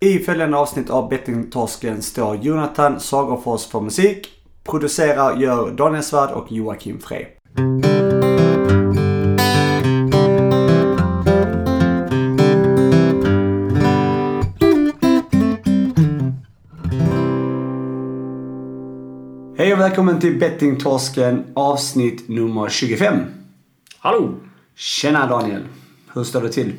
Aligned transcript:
I 0.00 0.18
följande 0.18 0.56
avsnitt 0.56 0.90
av 0.90 1.08
Bettingtorsken 1.08 2.02
står 2.02 2.36
Jonathan 2.36 3.00
Sagerfors 3.00 3.66
för 3.66 3.80
musik. 3.80 4.28
Producerar 4.64 5.36
gör 5.36 5.70
Daniel 5.70 6.02
Svärd 6.02 6.30
och 6.30 6.52
Joakim 6.52 7.00
Frey. 7.00 7.24
Hej 19.56 19.72
och 19.72 19.80
välkommen 19.80 20.20
till 20.20 20.38
Bettingtorsken 20.38 21.44
avsnitt 21.54 22.28
nummer 22.28 22.68
25. 22.68 23.18
Hallå! 23.98 24.34
Tjena 24.74 25.26
Daniel! 25.26 25.62
Hur 26.14 26.24
står 26.24 26.42
det 26.42 26.52
till? 26.52 26.72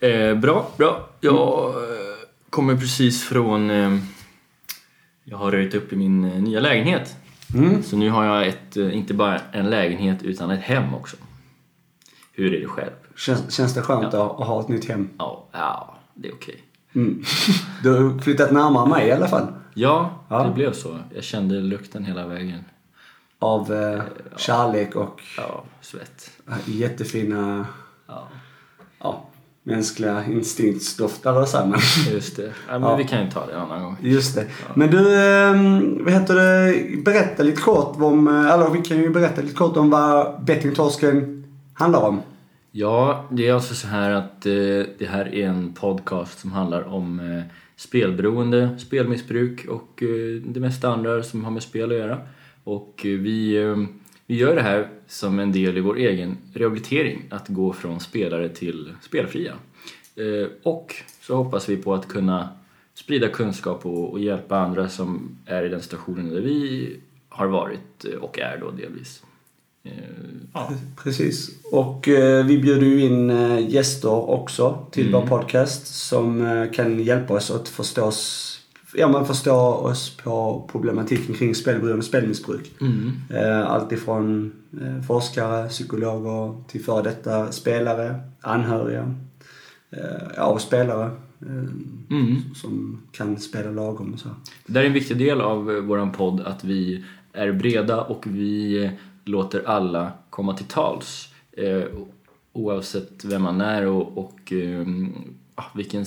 Ja. 0.00 0.08
Eh, 0.08 0.34
bra, 0.34 0.70
bra. 0.76 1.08
Jag 1.20 1.68
eh, 1.68 2.18
kommer 2.50 2.76
precis 2.76 3.24
från... 3.24 3.70
Eh, 3.70 3.98
jag 5.24 5.38
har 5.38 5.50
röjt 5.52 5.74
upp 5.74 5.92
i 5.92 5.96
min 5.96 6.24
eh, 6.24 6.42
nya 6.42 6.60
lägenhet. 6.60 7.16
Så 7.84 7.96
nu 7.96 8.10
har 8.10 8.24
jag 8.24 8.46
ett, 8.48 8.76
eh, 8.76 8.96
inte 8.96 9.14
bara 9.14 9.38
en 9.52 9.70
lägenhet 9.70 10.22
utan 10.22 10.50
ett 10.50 10.60
hem 10.60 10.94
också. 10.94 11.16
Hur 12.32 12.54
är 12.54 12.60
det 12.60 12.66
själv? 12.66 12.90
Känns, 13.16 13.54
känns 13.54 13.74
det 13.74 13.82
skönt 13.82 14.04
att, 14.06 14.14
att 14.14 14.46
ha 14.46 14.60
ett 14.60 14.68
nytt 14.68 14.88
hem? 14.88 15.08
Ja, 15.18 15.48
ja 15.52 15.94
det 16.14 16.28
är 16.28 16.34
okej. 16.34 16.62
Mm. 16.94 17.22
Du 17.82 17.90
har 17.92 18.18
flyttat 18.18 18.52
närmare 18.52 18.88
mig 18.88 19.08
i 19.08 19.12
alla 19.12 19.28
fall. 19.28 19.46
Ja, 19.74 20.24
Ja. 20.28 20.44
det 20.44 20.50
blev 20.54 20.72
så. 20.72 20.98
Jag 21.14 21.24
kände 21.24 21.54
lukten 21.54 22.04
hela 22.04 22.26
vägen. 22.26 22.64
Av 23.38 23.72
eh, 23.74 24.02
kärlek 24.36 24.96
och 24.96 25.20
Ja, 25.36 25.64
svett. 25.80 26.30
jättefina 26.66 27.66
Ja, 28.06 28.28
ja, 28.98 29.24
mänskliga 29.68 30.24
instinktsdofter 30.24 31.30
eller 31.36 31.44
så 31.44 31.66
men 31.66 31.78
just 32.14 32.36
det. 32.36 32.42
Ja, 32.68 32.78
men 32.78 32.82
Ja. 32.82 32.96
vi 32.96 33.04
kan 33.04 33.24
ju 33.24 33.30
ta 33.30 33.46
det 33.46 33.52
en 33.52 33.60
annan 33.60 33.82
gång. 33.82 33.96
Just 34.02 34.34
det. 34.34 34.46
Men 34.74 34.90
du, 34.90 34.98
eh, 35.14 35.52
vad 36.04 36.12
heter 36.12 36.34
det, 36.34 37.02
berätta 37.04 37.42
lite 37.42 37.60
kort 37.62 37.96
om, 38.02 38.28
eh, 38.28 38.50
eller 38.52 38.70
vi 38.70 38.78
kan 38.82 38.96
ju 38.96 39.10
berätta 39.10 39.42
lite 39.42 39.54
kort 39.54 39.76
om 39.76 39.90
vad 39.90 40.44
Bettingtorsken 40.44 41.44
handlar 41.74 42.00
om. 42.02 42.20
Ja, 42.72 43.24
det 43.30 43.48
är 43.48 43.54
alltså 43.54 43.74
så 43.74 43.86
här 43.88 44.10
att 44.10 44.46
eh, 44.46 44.52
det 44.98 45.08
här 45.10 45.34
är 45.34 45.48
en 45.48 45.72
podcast 45.72 46.38
som 46.38 46.52
handlar 46.52 46.82
om 46.94 47.20
eh, 47.20 47.42
spelberoende, 47.76 48.78
spelmissbruk 48.78 49.66
och 49.68 50.02
eh, 50.02 50.42
det 50.46 50.60
mesta 50.60 50.88
andra 50.88 51.22
som 51.22 51.44
har 51.44 51.50
med 51.50 51.62
spel 51.62 51.90
att 51.92 51.98
göra. 51.98 52.18
Och 52.64 53.00
vi, 53.04 53.56
eh, 53.62 53.76
vi 54.26 54.36
gör 54.36 54.54
det 54.54 54.62
här 54.62 54.88
som 55.08 55.38
en 55.38 55.52
del 55.52 55.78
i 55.78 55.80
vår 55.80 55.96
egen 55.96 56.36
rehabilitering, 56.54 57.22
att 57.30 57.48
gå 57.48 57.72
från 57.72 58.00
spelare 58.00 58.48
till 58.48 58.92
spelfria. 59.02 59.52
Eh, 60.16 60.48
och 60.62 60.94
så 61.20 61.36
hoppas 61.36 61.68
vi 61.68 61.76
på 61.76 61.94
att 61.94 62.08
kunna 62.08 62.48
sprida 62.94 63.28
kunskap 63.28 63.86
och, 63.86 64.20
hjälpa 64.20 64.58
andra 64.58 64.88
som 64.88 65.38
är 65.46 65.62
i 65.64 65.68
den 65.68 65.82
situationen 65.82 66.28
där 66.34 66.40
vi 66.40 66.96
har 67.28 67.46
varit 67.46 68.04
eh, 68.04 68.20
och 68.20 68.38
är 68.38 68.58
då 68.60 68.70
delvis. 68.70 69.22
Eh, 69.84 69.92
ja. 70.54 70.72
Precis. 71.02 71.50
Och 71.72 72.08
vi 72.44 72.58
bjuder 72.62 72.86
ju 72.86 73.00
in 73.00 73.30
gäster 73.68 74.30
också 74.30 74.86
till 74.90 75.08
Mm. 75.08 75.20
vår 75.20 75.26
podcast 75.28 75.86
som 75.86 76.68
kan 76.74 77.02
hjälpa 77.02 77.34
oss 77.34 77.50
att 77.50 77.68
förstå 77.68 78.04
oss, 78.04 78.54
ja, 78.94 79.08
men 79.08 79.26
förstå 79.26 79.56
oss 79.56 80.16
på 80.16 80.68
problematiken 80.72 81.34
kring 81.34 81.54
spelberoende 81.54 81.98
och 81.98 82.04
spelmissbruk. 82.04 82.70
Mm. 82.80 83.12
Allt 83.66 83.92
ifrån 83.92 84.52
forskare, 85.06 85.68
psykologer 85.68 86.64
till 86.68 86.84
före 86.84 87.02
detta 87.02 87.52
spelare, 87.52 88.20
anhöriga 88.40 89.14
eh, 89.90 90.48
och 90.48 90.60
spelare 90.60 91.10
eh, 91.40 91.64
Mm. 92.10 92.54
som 92.54 93.02
kan 93.12 93.36
spela 93.38 93.70
lagom 93.70 94.12
och 94.12 94.18
så. 94.20 94.28
Det 94.66 94.72
där 94.72 94.80
är 94.82 94.86
en 94.86 94.92
viktig 94.92 95.18
del 95.18 95.40
av 95.40 95.70
eh, 95.70 95.80
våran 95.80 96.12
podd, 96.12 96.40
att 96.40 96.64
vi 96.64 97.04
är 97.32 97.52
breda 97.52 98.00
och 98.02 98.26
vi 98.26 98.84
eh, 98.84 98.90
låter 99.24 99.68
alla 99.68 100.12
komma 100.30 100.56
till 100.56 100.66
tals. 100.66 101.28
Eh, 101.52 101.82
oavsett 102.52 103.24
vem 103.24 103.42
man 103.42 103.60
är 103.60 103.86
och, 103.86 104.18
och 104.18 104.52
eh, 104.52 104.86
ah, 105.54 105.64
vilken, 105.74 106.04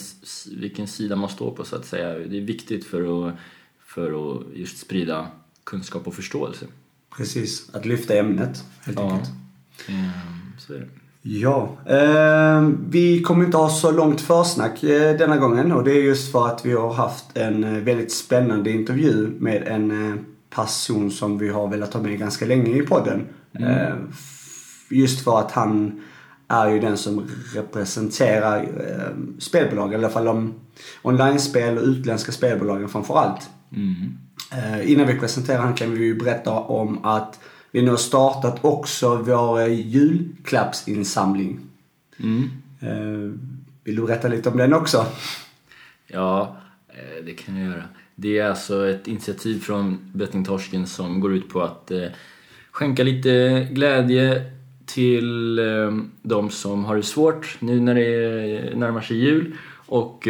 vilken 0.58 0.88
sida 0.88 1.16
man 1.16 1.30
står 1.30 1.52
på 1.52 1.64
så 1.64 1.76
att 1.76 1.86
säga. 1.86 2.20
Det 2.28 2.38
är 2.38 2.42
viktigt 2.42 2.86
för 2.86 3.28
att, 3.28 3.36
för 3.80 4.36
att 4.36 4.44
just 4.54 4.78
sprida 4.78 5.28
kunskap 5.64 6.08
och 6.08 6.14
förståelse. 6.14 6.66
Precis, 7.18 7.70
att 7.76 7.86
lyfta 7.86 8.14
ämnet 8.18 8.64
helt 8.82 9.00
Ja. 9.00 9.12
enkelt. 9.12 9.30
Eh, 9.90 9.96
så 10.58 10.74
är 10.74 10.78
det. 10.80 10.88
Ja, 11.24 11.78
eh, 11.86 12.70
vi 12.90 13.22
kommer 13.22 13.46
inte 13.46 13.58
ha 13.58 13.70
så 13.70 13.92
långt 13.92 14.22
försnack 14.22 14.84
eh, 14.84 15.18
denna 15.18 15.38
gången 15.38 15.72
och 15.72 15.84
det 15.84 15.92
är 15.92 16.02
just 16.04 16.32
för 16.32 16.48
att 16.48 16.66
vi 16.66 16.74
har 16.74 16.94
haft 16.94 17.38
en 17.38 17.64
eh, 17.64 17.72
väldigt 17.84 18.12
spännande 18.12 18.72
intervju 18.72 19.32
med 19.40 19.64
en 19.68 20.10
eh, 20.12 20.16
person 20.56 21.12
som 21.12 21.38
vi 21.38 21.50
har 21.50 21.68
velat 21.68 21.94
ha 21.94 22.02
med 22.02 22.20
ganska 22.20 22.46
länge 22.46 22.76
i 22.78 22.82
podden. 22.82 23.22
Eh, 23.60 23.88
f- 24.12 24.88
just 24.92 25.24
för 25.24 25.40
att 25.40 25.52
han 25.52 26.02
är 26.48 26.70
ju 26.70 26.80
den 26.80 26.98
som 26.98 27.28
representerar 27.54 28.58
eh, 28.64 29.18
spelbolag, 29.40 29.92
i 29.92 29.96
alla 29.96 30.10
fall 30.10 30.26
de 30.26 30.54
online-spel 31.02 31.78
och 31.78 31.84
utländska 31.84 32.32
spelbolagen 32.32 32.90
framför 32.90 33.18
allt. 33.18 33.50
Mm. 33.76 34.18
Eh, 34.52 34.92
innan 34.92 35.08
vi 35.08 35.20
presenterar 35.20 35.60
han 35.60 35.74
kan 35.74 35.92
vi 35.92 36.06
ju 36.06 36.16
berätta 36.16 36.52
om 36.52 37.06
att 37.06 37.40
vi 37.72 37.82
nu 37.82 37.90
har 37.90 37.98
startat 37.98 38.58
också 38.62 39.16
vår 39.16 39.60
eh, 39.60 39.90
julklappsinsamling. 39.90 41.60
Mm. 42.20 42.50
Eh, 42.80 43.40
vill 43.84 43.96
du 43.96 44.02
berätta 44.06 44.28
lite 44.28 44.50
om 44.50 44.58
den 44.58 44.74
också? 44.74 45.06
Ja, 46.08 46.56
det 47.26 47.34
kan 47.34 47.58
jag 47.58 47.72
göra. 47.72 47.84
Det 48.16 48.40
är 48.40 48.50
alltså 48.50 48.90
ett 48.90 49.08
initiativ 49.08 49.60
från 49.60 50.12
Bettingtorsken 50.14 50.88
som 50.88 51.20
går 51.20 51.34
ut 51.34 51.50
på 51.50 51.62
att 51.62 51.92
skänka 52.72 53.04
lite 53.04 53.68
glädje 53.72 54.52
till 54.86 55.60
de 56.22 56.50
som 56.50 56.86
har 56.86 56.96
det 56.96 57.04
svårt 57.04 57.58
nu 57.60 57.80
när 57.80 57.96
det 57.96 58.76
närmar 58.76 59.02
sig 59.02 59.18
jul. 59.18 59.56
Och 59.86 60.28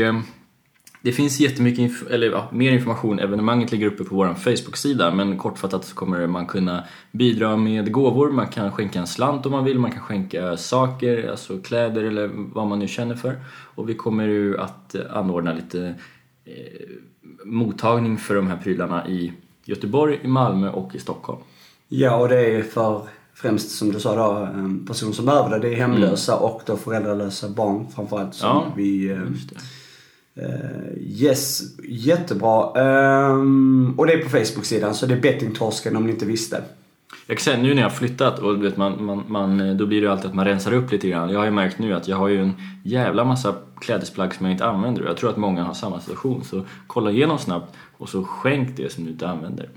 det 1.02 1.12
finns 1.12 1.40
jättemycket, 1.40 1.80
inf- 1.80 2.12
eller 2.12 2.32
ja, 2.32 2.50
mer 2.52 2.72
information. 2.72 3.20
Evenemanget 3.20 3.72
ligger 3.72 3.88
uppe 3.88 4.04
på 4.04 4.16
vår 4.16 4.34
Facebook-sida 4.34 5.12
men 5.12 5.38
kortfattat 5.38 5.86
så 5.86 5.96
kommer 5.96 6.28
man 6.28 6.46
kunna 6.46 6.84
bidra 7.12 7.58
med 7.58 7.92
gåvor. 7.92 8.32
Man 8.32 8.48
kan 8.48 8.72
skänka 8.72 9.00
en 9.00 9.08
slant 9.08 9.46
om 9.46 9.52
man 9.52 9.64
vill, 9.64 9.80
man 9.80 9.92
kan 9.92 10.02
skänka 10.02 10.58
saker, 10.58 11.30
alltså 11.32 11.58
kläder 11.58 12.04
eller 12.04 12.30
vad 12.34 12.68
man 12.68 12.80
nu 12.80 12.88
känner 12.88 13.16
för. 13.16 13.36
Och 13.76 13.90
vi 13.90 13.94
kommer 13.94 14.28
ju 14.28 14.58
att 14.58 14.96
eh, 14.96 15.02
anordna 15.14 15.54
lite 15.54 15.96
eh, 16.46 16.54
mottagning 17.46 18.18
för 18.18 18.36
de 18.36 18.48
här 18.48 18.58
prylarna 18.58 19.08
i 19.08 19.34
Göteborg, 19.66 20.20
i 20.24 20.28
Malmö 20.28 20.70
och 20.70 20.96
i 20.96 21.00
Stockholm. 21.00 21.40
Ja, 21.88 22.16
och 22.16 22.30
det 22.30 22.56
är 22.56 22.64
för 22.64 23.02
främst 23.34 23.72
som 23.72 23.92
du 23.92 24.00
sa 24.00 24.16
då, 24.16 24.46
en 24.46 24.86
person 24.86 25.14
som 25.14 25.26
behöver 25.26 25.50
det. 25.50 25.60
Det 25.60 25.74
är 25.74 25.78
hemlösa 25.78 26.38
och 26.38 26.62
då 26.66 26.78
föräldralösa 26.78 27.50
barn 27.50 27.88
framförallt 27.96 28.34
som 28.34 28.50
Ja, 28.50 28.74
vi... 28.76 29.18
yes, 30.98 31.62
jättebra. 31.84 32.82
Ehm, 32.82 33.94
och 33.98 34.08
det 34.08 34.14
är 34.14 34.24
på 34.24 34.30
Facebook-sidan 34.30 34.96
så 34.96 35.06
det 35.06 35.14
är 35.14 35.22
Bettingtorsken 35.22 35.96
om 35.96 36.06
ni 36.06 36.12
inte 36.12 36.26
visste. 36.26 36.64
Jag 37.28 37.38
kan 37.38 37.44
säga 37.44 37.58
nu 37.58 37.74
när 37.74 37.82
jag 37.82 37.90
har 37.90 37.96
flyttat 37.96 38.40
och 38.40 38.64
vet, 38.64 38.78
man, 38.78 39.06
man, 39.06 39.24
man, 39.28 39.78
då 39.78 39.86
blir 39.86 40.02
det 40.02 40.06
ju 40.06 40.12
alltid 40.12 40.26
att 40.26 40.36
man 40.36 40.46
rensar 40.46 40.74
upp 40.74 40.92
lite 40.92 41.10
grann. 41.10 41.30
Jag 41.30 41.40
har 41.40 41.46
ju 41.46 41.52
märkt 41.52 41.80
nu 41.80 41.94
att 41.94 42.08
jag 42.08 42.18
har 42.18 42.28
ju 42.28 42.42
en 42.42 42.54
jävla 42.84 43.24
massa 43.24 43.56
klädesplagg 43.82 44.36
som 44.36 44.46
jag 44.46 44.54
inte 44.54 44.66
använder 44.66 45.02
och 45.02 45.10
jag 45.10 45.18
tror 45.18 45.30
att 45.30 45.38
många 45.38 45.64
har 45.64 45.74
samma 45.74 46.00
situation. 46.00 46.44
Så 46.44 46.66
kolla 46.88 47.12
igenom 47.12 47.38
snabbt 47.38 47.76
och 47.98 48.10
så 48.10 48.24
skänk 48.24 48.78
det 48.78 48.92
som 48.92 49.04
du 49.04 49.12
inte 49.12 49.28
använder. 49.28 49.70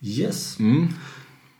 Yes. 0.00 0.58
Mm. 0.58 0.88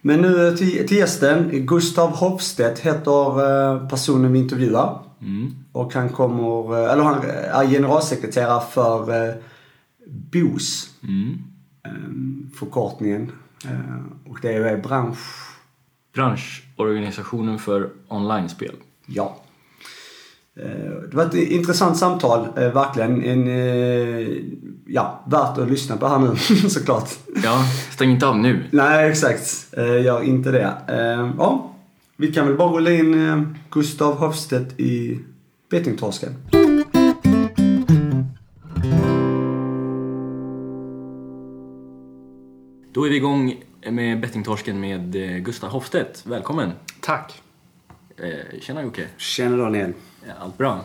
Men 0.00 0.20
nu 0.20 0.56
till, 0.56 0.88
till 0.88 0.96
gästen. 0.96 1.66
Gustav 1.66 2.10
Hofstedt 2.10 2.78
heter 2.78 3.40
eh, 3.74 3.88
personen 3.88 4.32
vi 4.32 4.38
intervjuar. 4.38 4.98
Mm. 5.20 5.63
Och 5.74 5.94
han 5.94 6.08
kommer, 6.08 6.78
eh, 6.84 6.92
eller 6.92 7.02
han 7.02 7.24
är 7.24 7.66
generalsekreterare 7.66 8.62
för 8.70 9.26
eh, 9.28 9.34
BOS. 10.32 10.90
Mm. 11.02 11.38
eh, 11.84 12.54
Förkortningen. 12.58 13.32
Eh, 13.64 14.30
Och 14.30 14.38
det 14.42 14.52
är 14.54 14.76
bransch... 14.76 15.18
Branschorganisationen 16.14 17.58
för 17.58 17.90
online-spel. 18.08 18.74
Ja. 19.06 19.36
Eh, 20.56 20.64
Det 21.10 21.16
var 21.16 21.24
ett 21.24 21.34
intressant 21.34 21.96
samtal, 21.96 22.48
eh, 22.56 22.72
verkligen. 22.72 23.22
En, 23.24 23.48
eh, 23.48 24.28
ja, 24.86 25.24
värt 25.26 25.58
att 25.58 25.70
lyssna 25.70 25.96
på 25.96 26.08
här 26.08 26.18
nu 26.18 26.36
såklart. 26.68 27.10
Ja, 27.44 27.64
stäng 27.92 28.10
inte 28.10 28.26
av 28.26 28.38
nu. 28.38 28.64
Nej, 28.70 29.10
exakt. 29.10 29.66
Eh, 29.76 30.02
Gör 30.02 30.22
inte 30.22 30.50
det. 30.50 30.72
Eh, 30.88 31.30
Ja, 31.38 31.70
vi 32.16 32.32
kan 32.32 32.46
väl 32.46 32.56
bara 32.56 32.72
rulla 32.76 32.90
in 32.90 33.28
eh, 33.28 33.42
Gustav 33.70 34.16
Hofstedt 34.18 34.80
i 34.80 35.20
Bettingtorsken. 35.74 36.34
Då 42.92 43.06
är 43.06 43.10
vi 43.10 43.16
igång 43.16 43.62
med 43.90 44.20
bettingtorsken 44.20 44.80
med 44.80 45.16
eh, 45.16 45.38
Gustav 45.38 45.70
Hofstedt. 45.70 46.26
Välkommen! 46.26 46.72
Tack. 47.00 47.42
Eh, 48.16 48.60
tjena 48.60 48.82
Jocke! 48.82 49.06
Tjena 49.16 49.56
Daniel. 49.56 49.92
Ja, 50.26 50.32
Allt 50.40 50.58
bra? 50.58 50.80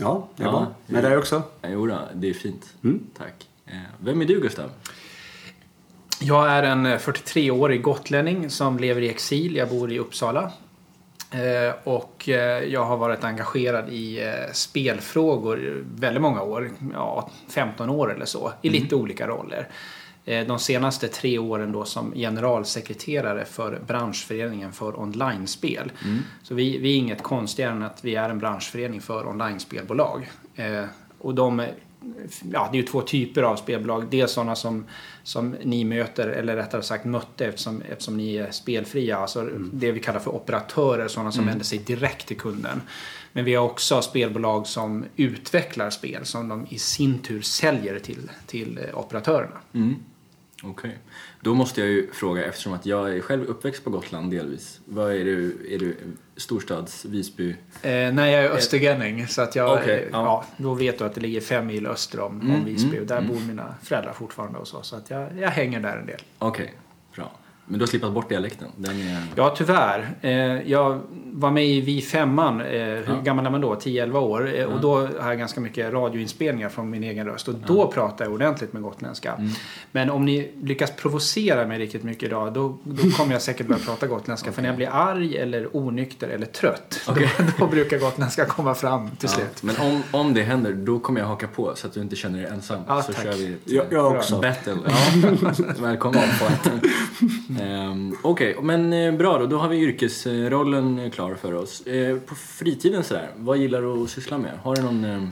Ja, 0.00 0.28
det 0.36 0.42
är 0.42 0.46
Ja, 0.46 0.52
bra. 0.52 0.74
Med 0.86 1.04
dig 1.04 1.16
också? 1.16 1.42
Jo 1.68 1.86
då, 1.86 1.98
det 2.14 2.28
är 2.30 2.34
fint. 2.34 2.74
Mm. 2.84 3.00
Tack. 3.18 3.48
Eh, 3.66 3.72
Vem 3.98 4.20
är 4.22 4.24
du 4.24 4.40
Gustav? 4.40 4.70
Jag 6.20 6.50
är 6.50 6.62
en 6.62 6.86
eh, 6.86 6.98
43-årig 6.98 7.82
gotlänning 7.82 8.50
som 8.50 8.78
lever 8.78 9.00
i 9.02 9.08
exil. 9.08 9.56
Jag 9.56 9.68
bor 9.68 9.92
i 9.92 9.98
Uppsala. 9.98 10.52
Eh, 11.32 11.74
Och 11.84 12.28
eh, 12.28 12.64
jag 12.64 12.84
har 12.84 12.96
varit 12.96 13.24
engagerad 13.24 13.88
i 13.88 14.22
eh, 14.22 14.52
spelfrågor 14.52 15.84
väldigt 15.96 16.22
många 16.22 16.42
år. 16.42 16.70
Ja, 16.92 17.30
15 17.48 17.90
år 17.90 18.14
eller 18.14 18.24
så. 18.24 18.52
I 18.62 18.70
lite 18.70 18.94
olika 18.94 19.26
roller. 19.26 19.68
De 20.46 20.58
senaste 20.58 21.08
tre 21.08 21.38
åren 21.38 21.72
då 21.72 21.84
som 21.84 22.12
generalsekreterare 22.14 23.44
för 23.44 23.80
branschföreningen 23.86 24.72
för 24.72 25.00
online-spel. 25.00 25.92
Så 26.42 26.54
vi, 26.54 26.78
vi 26.78 26.92
är 26.92 26.98
inget 26.98 27.22
konstigare 27.22 27.72
än 27.72 27.82
att 27.82 28.04
vi 28.04 28.14
är 28.14 28.30
en 28.30 28.38
branschförening 28.38 29.00
för 29.00 29.28
online-spelbolag. 29.28 30.30
Och 31.18 31.34
de 31.34 31.66
ja, 32.52 32.68
det 32.72 32.78
är 32.78 32.80
ju 32.80 32.86
två 32.86 33.00
typer 33.00 33.42
av 33.42 33.56
spelbolag. 33.56 34.06
Dels 34.10 34.32
sådana 34.32 34.56
som, 34.56 34.86
som 35.22 35.56
ni 35.62 35.84
möter, 35.84 36.28
eller 36.28 36.56
rättare 36.56 36.82
sagt 36.82 37.04
mötte 37.04 37.46
eftersom, 37.46 37.82
eftersom 37.82 38.16
ni 38.16 38.36
är 38.36 38.50
spelfria. 38.50 39.16
Alltså 39.16 39.48
det 39.72 39.92
vi 39.92 40.00
kallar 40.00 40.20
för 40.20 40.34
operatörer, 40.34 41.08
sådana 41.08 41.32
som 41.32 41.46
vänder 41.46 41.64
sig 41.64 41.78
direkt 41.78 42.26
till 42.26 42.38
kunden. 42.38 42.80
Men 43.32 43.44
vi 43.44 43.54
har 43.54 43.64
också 43.64 44.02
spelbolag 44.02 44.66
som 44.66 45.04
utvecklar 45.16 45.90
spel 45.90 46.24
som 46.24 46.48
de 46.48 46.66
i 46.70 46.78
sin 46.78 47.18
tur 47.18 47.40
säljer 47.40 47.98
till, 47.98 48.30
till 48.46 48.78
eh, 48.78 48.98
operatörerna. 48.98 49.56
Mm. 49.72 49.94
Okej. 50.64 50.98
Då 51.40 51.54
måste 51.54 51.80
jag 51.80 51.90
ju 51.90 52.12
fråga, 52.12 52.44
eftersom 52.44 52.72
att 52.72 52.86
jag 52.86 53.16
är 53.16 53.20
själv 53.20 53.44
uppväxt 53.44 53.84
på 53.84 53.90
Gotland 53.90 54.30
delvis. 54.30 54.80
Vad 54.84 55.12
är 55.12 55.24
du? 55.24 55.66
Är 55.70 55.78
du 55.78 55.96
storstads 56.36 57.04
Visby? 57.04 57.50
Eh, 57.50 57.54
nej, 58.12 58.32
jag 58.32 58.44
är 58.44 58.50
östergänning 58.50 59.26
så 59.26 59.42
att 59.42 59.56
jag, 59.56 59.88
eh, 59.88 59.94
ja. 59.96 60.06
ja. 60.12 60.44
då 60.56 60.74
vet 60.74 60.98
du 60.98 61.04
att 61.04 61.14
det 61.14 61.20
ligger 61.20 61.40
fem 61.40 61.66
mil 61.66 61.86
öster 61.86 62.20
om, 62.20 62.40
Mm, 62.40 62.54
om 62.54 62.64
Visby. 62.64 62.96
mm, 62.96 63.06
där 63.06 63.18
mm. 63.18 63.32
bor 63.32 63.40
mina 63.40 63.74
föräldrar 63.82 64.12
fortfarande 64.12 64.58
och 64.58 64.68
så. 64.68 64.82
Så 64.82 64.96
att 64.96 65.10
jag, 65.10 65.38
jag 65.38 65.50
hänger 65.50 65.80
där 65.80 65.96
en 65.96 66.06
del. 66.06 66.20
Okej, 66.38 66.66
bra. 66.66 66.74
Men 67.66 67.78
du 67.78 67.82
har 67.82 67.86
slippat 67.88 68.12
bort 68.12 68.28
dialekten? 68.28 68.68
Den 68.76 69.00
är... 69.00 69.22
Ja, 69.36 69.54
tyvärr. 69.58 70.10
Eh, 70.20 70.30
jag 70.70 71.00
var 71.32 71.50
med 71.50 71.66
i 71.66 71.80
Vi 71.80 72.00
femman. 72.02 72.60
Eh, 72.60 72.66
hur 72.66 73.04
Ja. 73.08 73.20
gammal 73.24 73.46
är 73.46 73.50
man 73.50 73.60
då? 73.60 73.74
10-11 73.74 74.18
år. 74.18 74.48
Eh, 74.54 74.60
Ja. 74.60 74.66
Och 74.66 74.80
då 74.80 74.96
har 75.20 75.28
jag 75.28 75.38
ganska 75.38 75.60
mycket 75.60 75.92
radioinspelningar 75.92 76.68
från 76.68 76.90
min 76.90 77.04
egen 77.04 77.26
röst. 77.26 77.48
Och 77.48 77.54
då 77.66 77.86
pratar 77.92 78.24
jag 78.24 78.34
ordentligt 78.34 78.72
med 78.72 78.82
gotländska. 78.82 79.32
Mm. 79.32 79.50
Men 79.92 80.10
om 80.10 80.24
ni 80.24 80.52
lyckas 80.62 80.90
provocera 80.96 81.66
mig 81.66 81.78
riktigt 81.78 82.02
mycket 82.04 82.22
idag. 82.22 82.52
Då, 82.52 82.78
då 82.84 83.10
kommer 83.10 83.32
jag 83.32 83.42
säkert 83.42 83.66
börja 83.66 83.80
prata 83.86 84.06
gotländska. 84.06 84.52
För 84.52 84.62
när 84.62 84.68
jag 84.68 84.76
blir 84.76 84.88
arg 84.92 85.36
eller 85.36 85.76
onykter 85.76 86.28
eller 86.28 86.46
trött. 86.46 87.00
Okej. 87.08 87.30
Då, 87.38 87.44
då 87.58 87.66
brukar 87.66 87.98
gotländska 87.98 88.44
komma 88.44 88.74
fram 88.74 89.10
till 89.10 89.28
Ja, 89.32 89.36
slut. 89.36 89.62
men 89.62 89.76
om, 89.76 90.02
om 90.10 90.34
det 90.34 90.42
händer, 90.42 90.72
då 90.72 90.98
kommer 90.98 91.20
jag 91.20 91.26
haka 91.26 91.46
på 91.48 91.72
så 91.76 91.86
att 91.86 91.92
du 91.94 92.00
inte 92.00 92.16
känner 92.16 92.38
dig 92.38 92.48
ensam. 92.50 92.80
Ja, 92.88 93.02
så 93.02 93.12
tack. 93.12 93.22
kör 93.24 93.32
vi 93.32 93.52
ett 93.52 93.60
Jag, 93.64 93.84
jag 93.90 94.12
också. 94.16 94.40
battle. 94.40 94.76
Ja. 94.86 95.30
Välkommen 95.80 96.22
på 96.40 96.46
fighten. 97.56 97.90
Um, 97.90 98.16
Okej, 98.22 98.56
men 98.62 98.92
eh, 98.92 99.12
bra 99.12 99.38
då. 99.38 99.46
Då 99.46 99.58
har 99.58 99.68
vi 99.68 99.76
yrkesrollen 99.76 100.98
eh, 100.98 101.10
klar 101.10 101.34
för 101.34 101.54
oss. 101.54 101.86
Eh, 101.86 102.16
på 102.18 102.34
fritiden 102.34 103.04
sådär, 103.04 103.30
vad 103.36 103.58
gillar 103.58 103.82
du 103.82 104.02
att 104.02 104.10
syssla 104.10 104.38
med? 104.38 104.52
Har 104.62 104.76
du 104.76 104.82
någon 104.82 105.04
eh, 105.04 105.22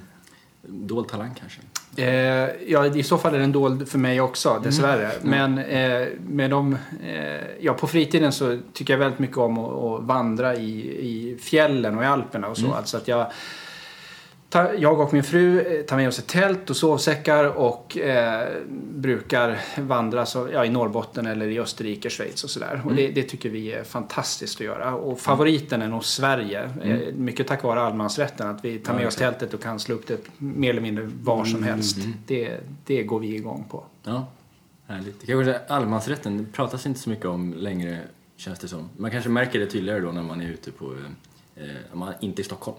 dold 0.63 1.09
talang 1.09 1.35
kanske? 1.41 1.61
Eh, 1.97 2.49
ja, 2.67 2.87
i 2.87 3.03
så 3.03 3.19
fall 3.19 3.35
är 3.35 3.39
den 3.39 3.53
dold 3.53 3.89
för 3.89 3.99
mig 3.99 4.21
också, 4.21 4.61
dessvärre. 4.65 5.11
Mm. 5.11 5.55
Men 5.55 5.59
eh, 5.59 6.09
med 6.29 6.51
de, 6.51 6.77
eh, 7.07 7.47
ja, 7.61 7.75
på 7.75 7.87
fritiden 7.87 8.33
så 8.33 8.59
tycker 8.73 8.93
jag 8.93 8.99
väldigt 8.99 9.19
mycket 9.19 9.39
om 9.39 9.59
att, 9.59 9.73
att 9.73 10.03
vandra 10.03 10.55
i, 10.55 10.81
i 10.81 11.39
fjällen 11.41 11.99
och 11.99 12.05
i 12.05 12.07
Alperna 12.07 12.49
och 12.49 12.57
så. 12.57 12.65
Mm. 12.65 12.77
Alltså 12.77 12.97
att 12.97 13.09
jag, 13.09 13.27
jag 14.79 15.01
och 15.01 15.13
min 15.13 15.23
fru 15.25 15.61
eh, 15.61 15.83
tar 15.85 15.97
med 15.97 16.09
oss 16.09 16.19
ett 16.19 16.27
tält 16.27 16.71
och 16.71 16.77
sovsäckar 16.77 17.45
och 17.45 17.97
eh, 17.99 18.49
brukar 18.95 19.59
vandra 19.81 20.27
så, 20.27 20.49
ja, 20.53 20.65
i 20.65 20.69
Norrbotten 20.71 21.27
eller 21.27 21.47
i 21.49 21.61
Österrike, 21.61 22.11
Schweiz 22.11 22.45
och 22.45 22.51
sådär. 22.51 22.83
Och 22.85 22.95
det, 22.95 23.03
Mm. 23.03 23.15
det 23.15 23.23
tycker 23.23 23.51
vi 23.51 23.73
är 23.73 23.85
fantastiskt 23.85 24.57
att 24.61 24.67
göra. 24.67 24.95
Och 24.95 25.21
favoriten 25.21 25.83
är 25.83 25.89
nog 25.89 26.05
Sverige. 26.05 26.71
Eh, 26.85 27.15
mycket 27.15 27.47
tack 27.47 27.63
vare 27.63 27.81
allemansrätten. 27.81 28.47
Att 28.47 28.65
vi 28.65 28.79
tar 28.79 28.85
med 28.85 28.91
Mm. 28.91 29.03
Ja, 29.03 29.09
oss 29.09 29.15
exakt. 29.15 29.39
tältet 29.39 29.55
och 29.55 29.63
kan 29.63 29.81
slå 29.81 29.95
upp 29.95 30.07
det 30.07 30.19
mer 30.39 30.71
eller 30.71 30.81
mindre 30.83 31.11
var 31.23 31.45
som 31.45 31.63
helst. 31.63 31.97
mm. 31.97 32.15
Det, 32.27 32.57
det 32.87 33.03
går 33.03 33.21
vi 33.21 33.35
igång 33.35 33.65
på. 33.71 33.85
Ja, 34.03 34.27
härligt. 34.87 35.27
Kanske 35.27 35.59
allemansrätten, 35.69 36.47
pratas 36.53 36.87
inte 36.87 37.01
så 37.01 37.11
mycket 37.11 37.27
om 37.27 37.55
längre 37.55 37.99
känns 38.37 38.59
det 38.59 38.69
som. 38.69 38.89
Man 38.97 39.11
kanske 39.11 39.31
märker 39.31 39.59
det 39.59 39.67
tydligare 39.67 40.01
då 40.01 40.13
när 40.13 40.23
man 40.23 40.41
är 40.41 40.49
ute 40.49 40.71
på, 40.71 40.85
eh, 41.57 41.65
eh, 41.65 41.71
man 41.93 42.13
inte 42.21 42.41
är 42.41 42.43
i 42.43 42.47
Stockholm. 42.47 42.77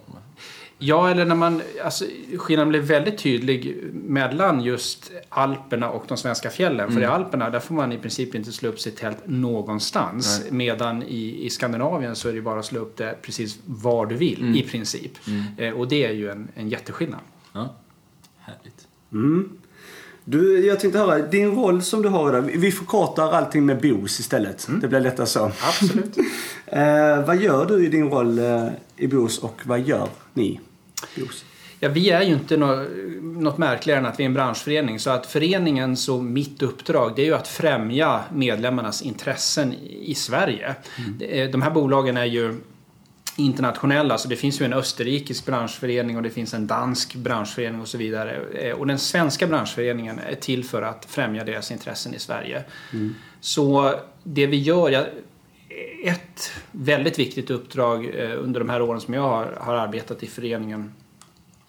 Ja, 0.84 1.10
eller 1.10 1.24
när 1.24 1.34
man... 1.34 1.62
Alltså, 1.84 2.04
skillnaden 2.38 2.68
blir 2.68 2.80
väldigt 2.80 3.18
tydlig 3.18 3.76
mellan 3.92 4.60
just 4.60 5.12
Alperna 5.28 5.90
och 5.90 6.04
de 6.08 6.16
svenska 6.16 6.50
fjällen. 6.50 6.92
För 6.92 7.00
i 7.00 7.04
Alperna 7.04 7.50
där 7.50 7.60
får 7.60 7.74
man 7.74 7.92
i 7.92 7.98
princip 7.98 8.34
inte 8.34 8.52
slå 8.52 8.68
upp 8.68 8.80
sitt 8.80 8.96
tält 8.96 9.18
någonstans. 9.24 10.40
Nej. 10.42 10.52
Medan 10.52 11.02
i, 11.02 11.46
i 11.46 11.50
Skandinavien 11.50 12.16
så 12.16 12.28
är 12.28 12.32
det 12.32 12.40
bara 12.42 12.58
att 12.58 12.64
slå 12.66 12.80
upp 12.80 12.96
det 12.96 13.16
precis 13.22 13.58
var 13.66 14.06
du 14.06 14.14
vill, 14.16 14.40
Mm. 14.40 14.54
i 14.54 14.62
princip. 14.62 15.12
Eh, 15.58 15.70
och 15.72 15.88
det 15.88 16.04
är 16.06 16.12
ju 16.12 16.30
en, 16.30 16.48
en 16.54 16.68
jätteskillnad. 16.68 17.20
Ja, 17.52 17.74
härligt. 18.38 18.86
Mm. 19.12 19.48
Du, 20.24 20.66
jag 20.66 20.80
tänkte 20.80 20.98
höra, 20.98 21.18
din 21.18 21.50
roll 21.50 21.82
som 21.82 22.02
du 22.02 22.08
har 22.08 22.28
idag. 22.28 22.42
Vi 22.42 22.72
förkortar 22.72 23.32
allting 23.32 23.66
med 23.66 23.80
BOS 23.80 24.20
istället. 24.20 24.68
Det 24.80 24.88
blir 24.88 25.00
lättare 25.00 25.26
så. 25.26 25.44
Absolut. 25.62 26.16
Eh, 26.66 27.26
vad 27.26 27.36
gör 27.36 27.66
du 27.66 27.84
i 27.86 27.88
din 27.88 28.08
roll 28.10 28.38
eh, 28.38 28.68
i 28.96 29.06
BOS 29.06 29.38
och 29.38 29.60
vad 29.64 29.80
gör 29.80 30.08
ni? 30.34 30.60
Ja, 31.80 31.88
vi 31.88 32.10
är 32.10 32.22
ju 32.22 32.32
inte 32.34 32.56
nå- 32.56 32.86
något 33.22 33.58
märkligare 33.58 34.00
än 34.00 34.06
att 34.06 34.18
vi 34.20 34.24
är 34.24 34.26
en 34.26 34.34
branschförening. 34.34 34.98
Så 34.98 35.10
att 35.10 35.26
föreningens 35.26 36.08
och 36.08 36.24
mitt 36.24 36.62
uppdrag 36.62 37.12
det 37.16 37.22
är 37.22 37.26
ju 37.26 37.34
att 37.34 37.48
främja 37.48 38.20
medlemmarnas 38.32 39.02
intressen 39.02 39.74
i 40.02 40.14
Sverige. 40.14 40.74
Det 41.18 41.40
är- 41.40 41.48
De 41.52 41.62
här 41.62 41.70
bolagen 41.70 42.16
är 42.16 42.24
ju 42.24 42.54
internationella. 43.36 44.18
Så 44.18 44.28
det 44.28 44.36
finns 44.36 44.60
ju 44.60 44.64
en 44.64 44.72
österrikisk 44.72 45.46
branschförening 45.46 46.16
och 46.16 46.22
det 46.22 46.30
finns 46.30 46.54
en 46.54 46.66
dansk 46.66 47.14
branschförening 47.14 47.80
och 47.80 47.88
så 47.88 47.98
vidare. 47.98 48.40
Eh, 48.54 48.72
Och 48.74 48.86
den 48.86 48.98
svenska 48.98 49.46
branschföreningen 49.46 50.18
är 50.18 50.34
till 50.34 50.64
för 50.64 50.82
att 50.82 51.04
främja 51.08 51.44
deras 51.44 51.70
intressen 51.70 52.14
i 52.14 52.18
Sverige. 52.18 52.64
Så 53.40 53.94
det 54.22 54.46
vi 54.46 54.56
gör, 54.56 55.10
ett 56.02 56.52
väldigt 56.72 57.18
viktigt 57.18 57.50
uppdrag 57.50 58.14
eh, 58.14 58.42
under 58.42 58.60
de 58.60 58.68
här 58.68 58.82
åren 58.82 59.00
som 59.00 59.14
jag 59.14 59.22
har, 59.22 59.58
har 59.60 59.74
arbetat 59.74 60.22
i 60.22 60.26
föreningen 60.26 60.92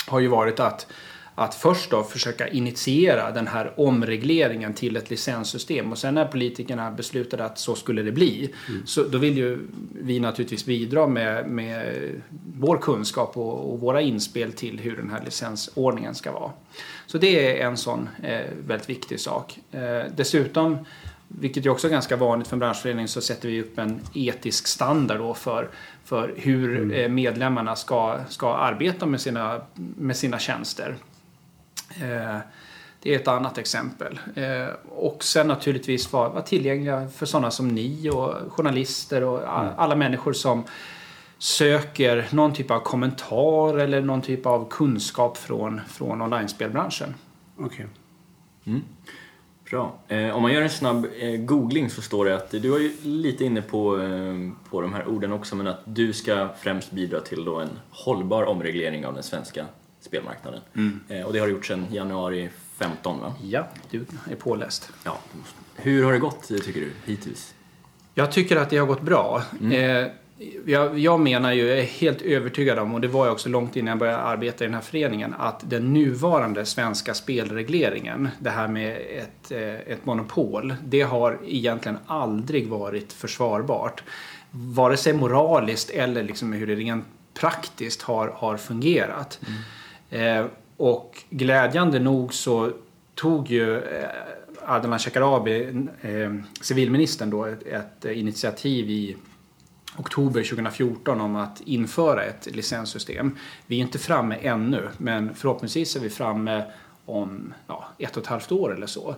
har 0.07 0.19
ju 0.19 0.27
varit 0.27 0.59
att, 0.59 0.87
att 1.35 1.55
först 1.55 1.91
då 1.91 2.03
försöka 2.03 2.47
initiera 2.47 3.31
den 3.31 3.47
här 3.47 3.73
omregleringen 3.77 4.73
till 4.73 4.97
ett 4.97 5.09
licenssystem 5.09 5.91
och 5.91 5.97
sen 5.97 6.15
när 6.15 6.25
politikerna 6.25 6.91
beslutade 6.91 7.45
att 7.45 7.59
så 7.59 7.75
skulle 7.75 8.01
det 8.01 8.11
bli 8.11 8.53
så 8.85 9.03
då 9.03 9.17
vill 9.17 9.37
ju 9.37 9.59
vi 10.01 10.19
naturligtvis 10.19 10.65
bidra 10.65 11.07
med, 11.07 11.49
med 11.49 11.95
vår 12.59 12.77
kunskap 12.77 13.37
och, 13.37 13.73
och 13.73 13.79
våra 13.79 14.01
inspel 14.01 14.53
till 14.53 14.79
hur 14.79 14.97
den 14.97 15.09
här 15.09 15.21
licensordningen 15.25 16.15
ska 16.15 16.31
vara. 16.31 16.51
Så 17.07 17.17
det 17.17 17.61
är 17.61 17.67
en 17.67 17.77
sån 17.77 18.09
eh, 18.23 18.41
väldigt 18.67 18.89
viktig 18.89 19.19
sak. 19.19 19.59
Eh, 19.71 20.03
dessutom 20.15 20.77
vilket 21.39 21.65
är 21.65 21.69
också 21.69 21.89
ganska 21.89 22.15
vanligt 22.15 22.47
för 22.47 22.55
en 22.55 22.59
branschförening, 22.59 23.07
så 23.07 23.21
sätter 23.21 23.49
vi 23.49 23.61
upp 23.61 23.77
en 23.79 23.99
etisk 24.13 24.67
standard 24.67 25.17
då 25.17 25.33
för, 25.33 25.69
för 26.03 26.33
hur 26.37 26.93
eh, 26.99 27.09
medlemmarna 27.09 27.75
ska, 27.75 28.19
ska 28.29 28.55
arbeta 28.55 29.05
med 29.05 29.21
sina, 29.21 29.61
med 29.75 30.17
sina 30.17 30.39
tjänster. 30.39 30.95
Eh, 32.01 32.37
Det 33.01 33.15
är 33.15 33.19
ett 33.19 33.27
annat 33.27 33.57
exempel. 33.57 34.19
Eh, 34.35 34.67
Och 34.89 35.23
sen 35.23 35.47
naturligtvis 35.47 36.13
vara, 36.13 36.29
vara 36.29 36.41
tillgängliga 36.41 37.07
för 37.09 37.25
sådana 37.25 37.51
som 37.51 37.67
ni 37.67 38.09
och 38.09 38.33
journalister 38.53 39.23
och 39.23 39.37
a- 39.43 39.73
alla 39.77 39.95
människor 39.95 40.33
som 40.33 40.63
söker 41.37 42.27
någon 42.31 42.53
typ 42.53 42.71
av 42.71 42.79
kommentar 42.79 43.77
eller 43.77 44.01
någon 44.01 44.21
typ 44.21 44.45
av 44.45 44.69
kunskap 44.69 45.37
från, 45.37 45.81
från 45.87 46.21
online-spelbranschen. 46.21 47.13
Okej. 47.59 47.85
Bra. 49.73 49.99
Eh, 50.07 50.35
om 50.35 50.41
man 50.41 50.53
gör 50.53 50.61
en 50.61 50.69
snabb 50.69 51.07
eh, 51.19 51.35
googling 51.35 51.89
så 51.89 52.01
står 52.01 52.25
det 52.25 52.35
att 52.35 52.51
du 52.51 52.69
var 52.69 52.79
ju 52.79 52.91
lite 53.01 53.43
inne 53.45 53.61
på, 53.61 54.01
eh, 54.01 54.69
på 54.69 54.81
de 54.81 54.93
här 54.93 55.07
orden 55.07 55.31
också 55.31 55.55
men 55.55 55.67
att 55.67 55.81
du 55.85 56.13
ska 56.13 56.49
främst 56.59 56.91
bidra 56.91 57.19
till 57.19 57.45
då 57.45 57.59
en 57.59 57.69
hållbar 57.89 58.43
omreglering 58.43 59.05
av 59.05 59.13
den 59.13 59.23
svenska 59.23 59.65
spelmarknaden. 59.99 60.61
Eh, 61.07 61.21
och 61.21 61.33
det 61.33 61.39
har 61.39 61.47
du 61.47 61.53
gjort 61.53 61.65
sedan 61.65 61.85
januari 61.91 62.49
15 62.77 63.19
va? 63.19 63.33
Ja, 63.43 63.67
du 63.89 64.05
är 64.31 64.35
påläst. 64.35 64.91
Ja. 65.03 65.17
Hur 65.75 66.03
har 66.03 66.13
det 66.13 66.19
gått 66.19 66.47
tycker 66.47 66.81
du 66.81 66.91
hittills? 67.05 67.53
Jag 68.13 68.31
tycker 68.31 68.57
att 68.57 68.69
det 68.69 68.77
har 68.77 68.87
gått 68.87 69.01
bra. 69.01 69.43
Eh, 69.71 70.07
jag, 70.65 70.99
jag 70.99 71.19
menar 71.19 71.51
ju, 71.51 71.67
jag 71.67 71.79
är 71.79 71.83
helt 71.83 72.21
övertygad 72.21 72.79
om, 72.79 72.93
och 72.93 73.01
det 73.01 73.07
var 73.07 73.25
jag 73.25 73.33
också 73.33 73.49
långt 73.49 73.75
innan 73.75 73.89
jag 73.89 73.97
började 73.97 74.17
arbeta 74.17 74.63
i 74.63 74.67
den 74.67 74.73
här 74.73 74.81
föreningen, 74.81 75.35
att 75.39 75.69
den 75.69 75.93
nuvarande 75.93 76.65
svenska 76.65 77.13
spelregleringen, 77.13 78.29
det 78.39 78.49
här 78.49 78.67
med 78.67 78.97
ett, 78.97 79.51
eh, 79.51 79.93
ett 79.93 80.05
monopol, 80.05 80.75
det 80.83 81.01
har 81.01 81.39
egentligen 81.45 81.97
aldrig 82.05 82.67
varit 82.67 83.13
försvarbart. 83.13 84.03
Vare 84.51 84.97
sig 84.97 85.13
moraliskt 85.13 85.89
eller 85.89 86.23
liksom 86.23 86.53
hur 86.53 86.67
det 86.67 86.75
rent 86.75 87.05
praktiskt 87.33 88.01
har, 88.01 88.27
har 88.27 88.57
fungerat. 88.57 89.39
Eh, 90.09 90.45
och 90.77 91.23
glädjande 91.29 91.99
nog 91.99 92.33
så 92.33 92.71
tog 93.15 93.49
ju 93.49 93.77
eh, 93.77 94.09
Ardalan 94.65 94.99
Shekarabi, 94.99 95.87
eh, 96.01 96.33
civilministern 96.61 97.29
då, 97.29 97.45
ett, 97.45 97.63
ett 97.67 98.05
initiativ 98.05 98.89
i 98.89 99.15
oktober 99.97 100.43
2014 100.43 101.21
om 101.21 101.35
att 101.35 101.61
införa 101.61 102.23
ett 102.23 102.55
licenssystem. 102.55 103.37
Vi 103.65 103.75
är 103.75 103.79
inte 103.79 103.99
framme 103.99 104.37
ännu, 104.41 104.89
men 104.97 105.35
förhoppningsvis 105.35 105.95
är 105.95 105.99
vi 105.99 106.09
framme 106.09 106.63
om 107.05 107.53
ja, 107.67 107.85
ett 107.97 108.17
och 108.17 108.23
ett 108.23 108.29
halvt 108.29 108.51
år 108.51 108.75
eller 108.75 108.87
så. 108.87 109.15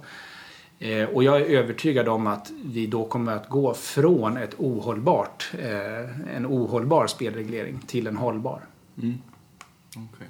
Eh, 0.80 1.04
och 1.04 1.24
jag 1.24 1.42
är 1.42 1.46
övertygad 1.46 2.08
om 2.08 2.28
att 2.28 2.52
vi 2.66 2.88
då 2.88 3.06
kommer 3.06 3.32
att 3.32 3.50
gå 3.50 3.74
från 3.74 4.38
ett 4.38 4.54
ohållbart, 4.58 5.52
eh, 5.60 6.36
en 6.36 6.46
ohållbar 6.46 7.08
spelreglering 7.08 7.80
till 7.88 8.08
en 8.08 8.18
hållbar. 8.18 8.62
Mm. 9.02 9.18
Okay. 10.14 10.28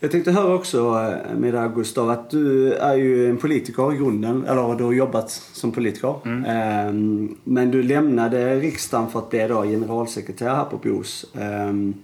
Jag 0.00 0.10
tänkte 0.10 0.32
höra 0.32 0.54
också 0.54 0.78
eh, 0.78 1.36
med 1.38 1.54
dig 1.54 1.70
Gustav 1.74 2.10
att 2.10 2.30
du 2.30 2.72
är 2.72 2.94
ju 2.94 3.30
en 3.30 3.36
politiker 3.36 3.92
i 3.94 3.96
grunden, 3.96 4.44
eller 4.44 4.74
du 4.74 4.84
har 4.84 4.92
jobbat 4.92 5.30
som 5.30 5.72
politiker. 5.72 6.14
Mm. 6.24 6.44
Ehm, 6.44 7.36
men 7.44 7.70
du 7.70 7.82
lämnade 7.82 8.60
riksdagen 8.60 9.10
för 9.10 9.18
att 9.18 9.30
bli 9.30 9.48
då 9.48 9.62
generalsekreterare 9.62 10.56
här 10.56 10.64
på 10.64 10.76
BOS. 10.76 11.26
Ehm, 11.34 11.94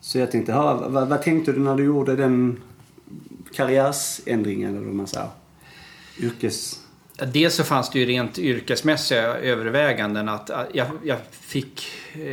så 0.00 0.18
jag 0.18 0.30
tänkte 0.30 0.52
höra, 0.52 0.88
vad, 0.88 1.08
vad 1.08 1.22
tänkte 1.22 1.52
du 1.52 1.60
när 1.60 1.76
du 1.76 1.84
gjorde 1.84 2.16
den 2.16 2.56
karriärsändringen, 3.52 4.76
eller 4.76 4.86
vad 4.86 4.94
man 4.94 5.06
säger? 5.06 5.28
Yrkes... 6.20 6.80
Dels 7.26 7.54
så 7.54 7.64
fanns 7.64 7.90
det 7.90 7.98
ju 7.98 8.06
rent 8.06 8.38
yrkesmässiga 8.38 9.22
överväganden 9.22 10.28
att 10.28 10.50
jag, 10.72 10.86
jag 11.04 11.18
fick 11.30 11.86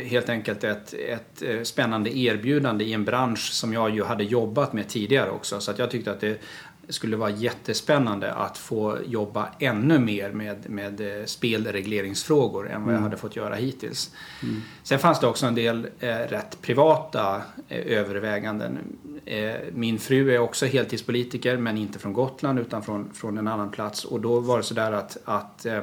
helt 0.04 0.28
enkelt 0.28 0.64
ett, 0.64 0.94
ett 0.94 1.42
eh, 1.42 1.62
spännande 1.62 2.18
erbjudande 2.18 2.84
i 2.84 2.92
en 2.92 3.04
bransch 3.04 3.52
som 3.52 3.72
jag 3.72 3.94
ju 3.94 4.04
hade 4.04 4.24
jobbat 4.24 4.72
med 4.72 4.88
tidigare 4.88 5.30
också. 5.30 5.60
Så 5.60 5.70
att 5.70 5.78
jag 5.78 5.90
tyckte 5.90 6.10
att 6.10 6.20
det 6.20 6.40
skulle 6.88 7.16
vara 7.16 7.30
jättespännande 7.30 8.32
att 8.32 8.58
få 8.58 8.98
jobba 9.06 9.48
ännu 9.58 9.98
mer 9.98 10.32
med, 10.32 10.70
med 10.70 11.00
eh, 11.00 11.24
spelregleringsfrågor 11.24 12.70
än 12.70 12.80
vad 12.80 12.94
jag 12.94 12.98
mm. 12.98 13.02
hade 13.02 13.16
fått 13.16 13.36
göra 13.36 13.54
hittills. 13.54 14.10
Mm. 14.42 14.62
Sen 14.82 14.98
fanns 14.98 15.20
det 15.20 15.26
också 15.26 15.46
en 15.46 15.54
del 15.54 15.88
eh, 16.00 16.08
rätt 16.08 16.62
privata 16.62 17.42
eh, 17.68 17.98
överväganden. 17.98 18.78
Eh, 19.24 19.54
min 19.72 19.98
fru 19.98 20.34
är 20.34 20.38
också 20.38 20.66
heltidspolitiker 20.66 21.56
men 21.56 21.78
inte 21.78 21.98
från 21.98 22.12
Gotland 22.12 22.58
utan 22.58 22.82
från, 22.82 23.10
från 23.14 23.38
en 23.38 23.48
annan 23.48 23.70
plats 23.70 24.04
och 24.04 24.20
då 24.20 24.40
var 24.40 24.56
det 24.56 24.64
sådär 24.64 24.92
att, 24.92 25.16
att 25.24 25.66
eh, 25.66 25.82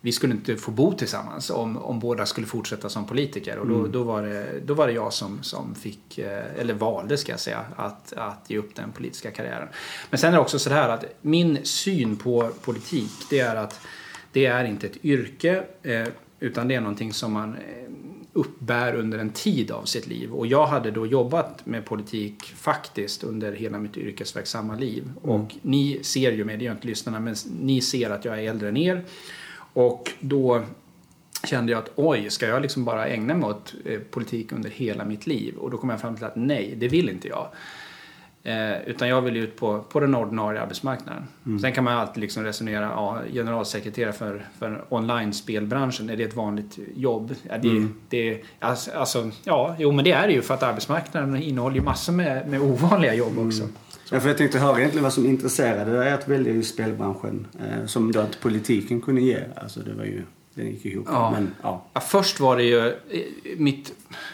vi 0.00 0.12
skulle 0.12 0.34
inte 0.34 0.56
få 0.56 0.70
bo 0.70 0.92
tillsammans 0.92 1.50
om, 1.50 1.76
om 1.76 1.98
båda 1.98 2.26
skulle 2.26 2.46
fortsätta 2.46 2.88
som 2.88 3.06
politiker. 3.06 3.58
Och 3.58 3.66
då, 3.66 3.78
mm. 3.78 3.92
då, 3.92 4.02
var, 4.02 4.22
det, 4.22 4.60
då 4.64 4.74
var 4.74 4.86
det 4.86 4.92
jag 4.92 5.12
som, 5.12 5.42
som 5.42 5.74
fick, 5.74 6.18
eh, 6.18 6.60
eller 6.60 6.74
valde 6.74 7.16
ska 7.16 7.32
jag 7.32 7.40
säga, 7.40 7.64
att, 7.76 8.12
att 8.12 8.44
ge 8.48 8.58
upp 8.58 8.74
den 8.74 8.92
politiska 8.92 9.30
karriären. 9.30 9.68
Men 10.10 10.18
sen 10.18 10.28
är 10.28 10.36
det 10.36 10.42
också 10.42 10.58
så 10.58 10.70
här 10.70 10.88
att 10.88 11.04
min 11.20 11.64
syn 11.64 12.16
på 12.16 12.50
politik 12.60 13.10
det 13.30 13.38
är 13.38 13.56
att 13.56 13.80
det 14.32 14.46
är 14.46 14.64
inte 14.64 14.86
ett 14.86 15.04
yrke 15.04 15.64
eh, 15.82 16.06
utan 16.40 16.68
det 16.68 16.74
är 16.74 16.80
någonting 16.80 17.12
som 17.12 17.32
man 17.32 17.54
eh, 17.54 17.90
uppbär 18.32 18.94
under 18.94 19.18
en 19.18 19.30
tid 19.30 19.70
av 19.70 19.84
sitt 19.84 20.06
liv. 20.06 20.32
Och 20.32 20.46
jag 20.46 20.66
hade 20.66 20.90
då 20.90 21.06
jobbat 21.06 21.66
med 21.66 21.84
politik 21.84 22.44
faktiskt 22.44 23.24
under 23.24 23.52
hela 23.52 23.78
mitt 23.78 23.96
yrkesverksamma 23.96 24.74
liv. 24.74 25.02
Mm. 25.02 25.16
Och 25.16 25.56
ni 25.62 25.98
ser 26.02 26.32
ju 26.32 26.44
mig, 26.44 26.56
det 26.56 26.64
gör 26.64 26.72
inte 26.72 26.86
lyssnarna, 26.86 27.20
men 27.20 27.34
ni 27.60 27.80
ser 27.80 28.10
att 28.10 28.24
jag 28.24 28.38
är 28.38 28.50
äldre 28.50 28.68
än 28.68 28.76
er. 28.76 29.04
Och 29.72 30.12
då 30.20 30.62
kände 31.44 31.72
jag 31.72 31.78
att 31.78 31.90
oj, 31.94 32.30
ska 32.30 32.46
jag 32.46 32.62
liksom 32.62 32.84
bara 32.84 33.06
ägna 33.06 33.34
mig 33.34 33.48
åt 33.48 33.74
eh, 33.84 34.00
politik 34.00 34.52
under 34.52 34.70
hela 34.70 35.04
mitt 35.04 35.26
liv? 35.26 35.56
Och 35.56 35.70
då 35.70 35.76
kom 35.76 35.90
jag 35.90 36.00
fram 36.00 36.16
till 36.16 36.24
att 36.24 36.36
nej, 36.36 36.74
det 36.76 36.88
vill 36.88 37.08
inte 37.08 37.28
jag. 37.28 37.46
Eh, 38.42 38.82
utan 38.86 39.08
jag 39.08 39.20
vill 39.22 39.36
ut 39.36 39.56
på, 39.56 39.82
på 39.82 40.00
den 40.00 40.14
ordinarie 40.14 40.60
arbetsmarknaden. 40.60 41.22
Mm. 41.46 41.58
Sen 41.58 41.72
kan 41.72 41.84
man 41.84 41.98
alltid 41.98 42.20
liksom 42.20 42.44
resonera, 42.44 42.84
ja, 42.84 43.20
generalsekreterare 43.32 44.12
för, 44.12 44.46
för 44.58 44.84
online-spelbranschen, 44.88 46.10
är 46.10 46.16
det 46.16 46.24
ett 46.24 46.36
vanligt 46.36 46.78
jobb? 46.96 47.34
Ja, 47.42 47.58
det, 47.58 47.68
mm. 47.68 47.94
det, 48.08 48.40
alltså, 48.58 48.90
alltså, 48.90 49.30
ja, 49.44 49.76
jo 49.78 49.92
men 49.92 50.04
det 50.04 50.12
är 50.12 50.26
det 50.26 50.32
ju 50.32 50.42
för 50.42 50.54
att 50.54 50.62
arbetsmarknaden 50.62 51.36
innehåller 51.36 51.76
ju 51.76 51.82
massor 51.82 52.12
med, 52.12 52.48
med 52.48 52.60
ovanliga 52.60 53.14
jobb 53.14 53.32
mm. 53.32 53.52
Ja, 54.12 54.20
för 54.20 54.28
jag 54.28 54.38
tänkte 54.38 54.58
höra 54.58 54.78
egentligen 54.78 55.02
vad 55.02 55.12
som 55.12 55.26
intresserade 55.26 55.98
dig 55.98 56.12
att 56.12 56.28
välja 56.28 56.52
just 56.52 56.74
spelbranschen. 56.74 57.46
Eh, 57.60 57.86
som 57.86 58.12
då 58.12 58.20
inte 58.20 58.38
politiken 58.38 59.00
kunde 59.00 59.20
ge. 59.20 59.44
Alltså 59.56 59.80
det 59.80 59.94
var 59.94 60.04
ju, 60.04 60.22
den 60.54 60.66
gick 60.66 60.84
ihop. 60.84 61.06
Ja. 61.10 61.30
Men, 61.30 61.54
ja. 61.62 61.84
ja. 61.92 62.00
först 62.00 62.40
var 62.40 62.56
det 62.56 62.62
ju, 62.62 62.88
eh, 62.88 62.92
mitt 63.56 63.92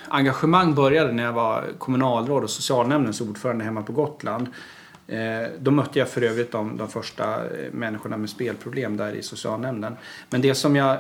engagemang 0.09 0.75
började 0.75 1.13
när 1.13 1.23
jag 1.23 1.33
var 1.33 1.65
kommunalråd 1.79 2.43
och 2.43 2.51
socialnämndens 2.51 3.21
ordförande 3.21 3.65
hemma 3.65 3.83
på 3.83 3.93
Gotland. 3.93 4.47
Eh, 5.07 5.51
då 5.59 5.71
mötte 5.71 5.99
jag 5.99 6.09
för 6.09 6.23
övrigt 6.23 6.53
de, 6.53 6.77
de 6.77 6.89
första 6.89 7.35
eh, 7.35 7.73
människorna 7.73 8.17
med 8.17 8.31
spelproblem 8.31 8.97
där 8.97 9.13
i 9.13 9.23
socialnämnden. 9.23 9.97
Men 10.31 10.41
det 10.41 10.55
som 10.55 10.77
jag 10.77 10.99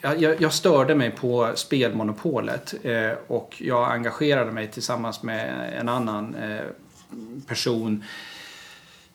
jag, 0.00 0.42
jag, 0.42 0.52
störde 0.52 0.94
mig 0.94 1.10
på 1.10 1.52
spelmonopolet 1.54 2.74
eh, 2.82 3.10
och 3.26 3.56
jag 3.58 3.92
engagerade 3.92 4.52
mig 4.52 4.70
tillsammans 4.70 5.22
med 5.22 5.72
en 5.80 5.88
annan 5.88 6.34
eh, 6.34 6.60
person 7.46 8.04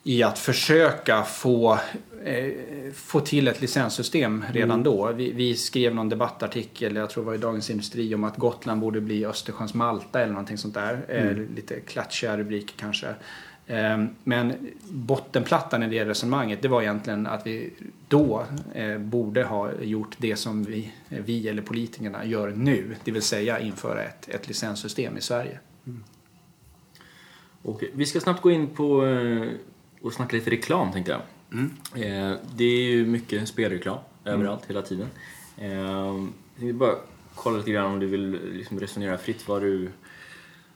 i 0.03 0.23
att 0.23 0.39
försöka 0.39 1.23
få, 1.23 1.79
eh, 2.23 2.51
få 2.93 3.19
till 3.19 3.47
ett 3.47 3.61
licenssystem 3.61 4.45
redan 4.51 4.71
mm. 4.71 4.83
då. 4.83 5.11
Vi, 5.11 5.31
vi, 5.31 5.55
skrev 5.55 5.95
någon 5.95 6.09
debattartikel, 6.09 6.95
jag 6.95 7.09
tror 7.09 7.23
det 7.23 7.27
var 7.27 7.35
i 7.35 7.37
Dagens 7.37 7.69
Industri, 7.69 8.15
om 8.15 8.23
att 8.23 8.37
Gotland 8.37 8.81
borde 8.81 9.01
bli 9.01 9.25
Östersjöns 9.25 9.73
Malta 9.73 10.21
eller 10.21 10.33
någonting 10.33 10.57
sånt 10.57 10.73
där. 10.73 11.05
Eh, 11.07 11.21
mm. 11.21 11.41
Eh, 11.41 11.55
lite 11.55 11.79
klatschiga 11.79 12.37
rubriker 12.37 12.75
kanske. 12.77 13.07
Eh, 13.67 14.03
men 14.23 14.71
bottenplattan 14.89 15.83
i 15.83 15.89
det 15.89 16.05
resonemanget 16.05 16.61
det 16.61 16.67
var 16.67 16.81
egentligen 16.81 17.27
att 17.27 17.47
vi 17.47 17.73
då 18.07 18.45
eh, 18.73 18.97
borde 18.97 19.43
ha 19.43 19.71
gjort 19.81 20.15
det 20.17 20.35
som 20.35 20.63
vi, 20.63 20.91
vi 21.09 21.47
eller 21.47 21.61
politikerna 21.61 22.25
gör 22.25 22.49
nu. 22.49 22.95
Det 23.03 23.11
vill 23.11 23.21
säga 23.21 23.59
införa 23.59 24.03
ett, 24.03 24.29
ett 24.29 24.47
licenssystem 24.47 25.17
i 25.17 25.21
Sverige. 25.21 25.59
Mm. 25.87 26.03
Och 27.63 27.83
vi 27.93 28.05
ska 28.05 28.19
snabbt 28.19 28.41
gå 28.41 28.51
in 28.51 28.67
på 28.67 29.05
eh, 29.05 29.47
och 30.01 30.13
snacka 30.13 30.35
lite 30.35 30.51
reklam 30.51 30.91
tänkte 30.91 31.11
jag. 31.11 31.21
Mm. 31.51 31.71
Eh, 31.95 32.37
det 32.55 32.63
är 32.63 32.83
ju 32.83 33.05
mycket 33.05 33.47
spelreklam 33.47 33.97
mm. 34.23 34.39
överallt 34.39 34.65
hela 34.65 34.81
tiden. 34.81 35.07
Eh, 35.57 35.73
jag 35.73 36.65
vill 36.65 36.75
bara 36.75 36.95
kolla 37.35 37.57
lite 37.57 37.71
grann 37.71 37.91
om 37.91 37.99
du 37.99 38.07
vill 38.07 38.39
liksom 38.53 38.79
resonera 38.79 39.17
fritt 39.17 39.47
vad 39.47 39.61
du, 39.61 39.89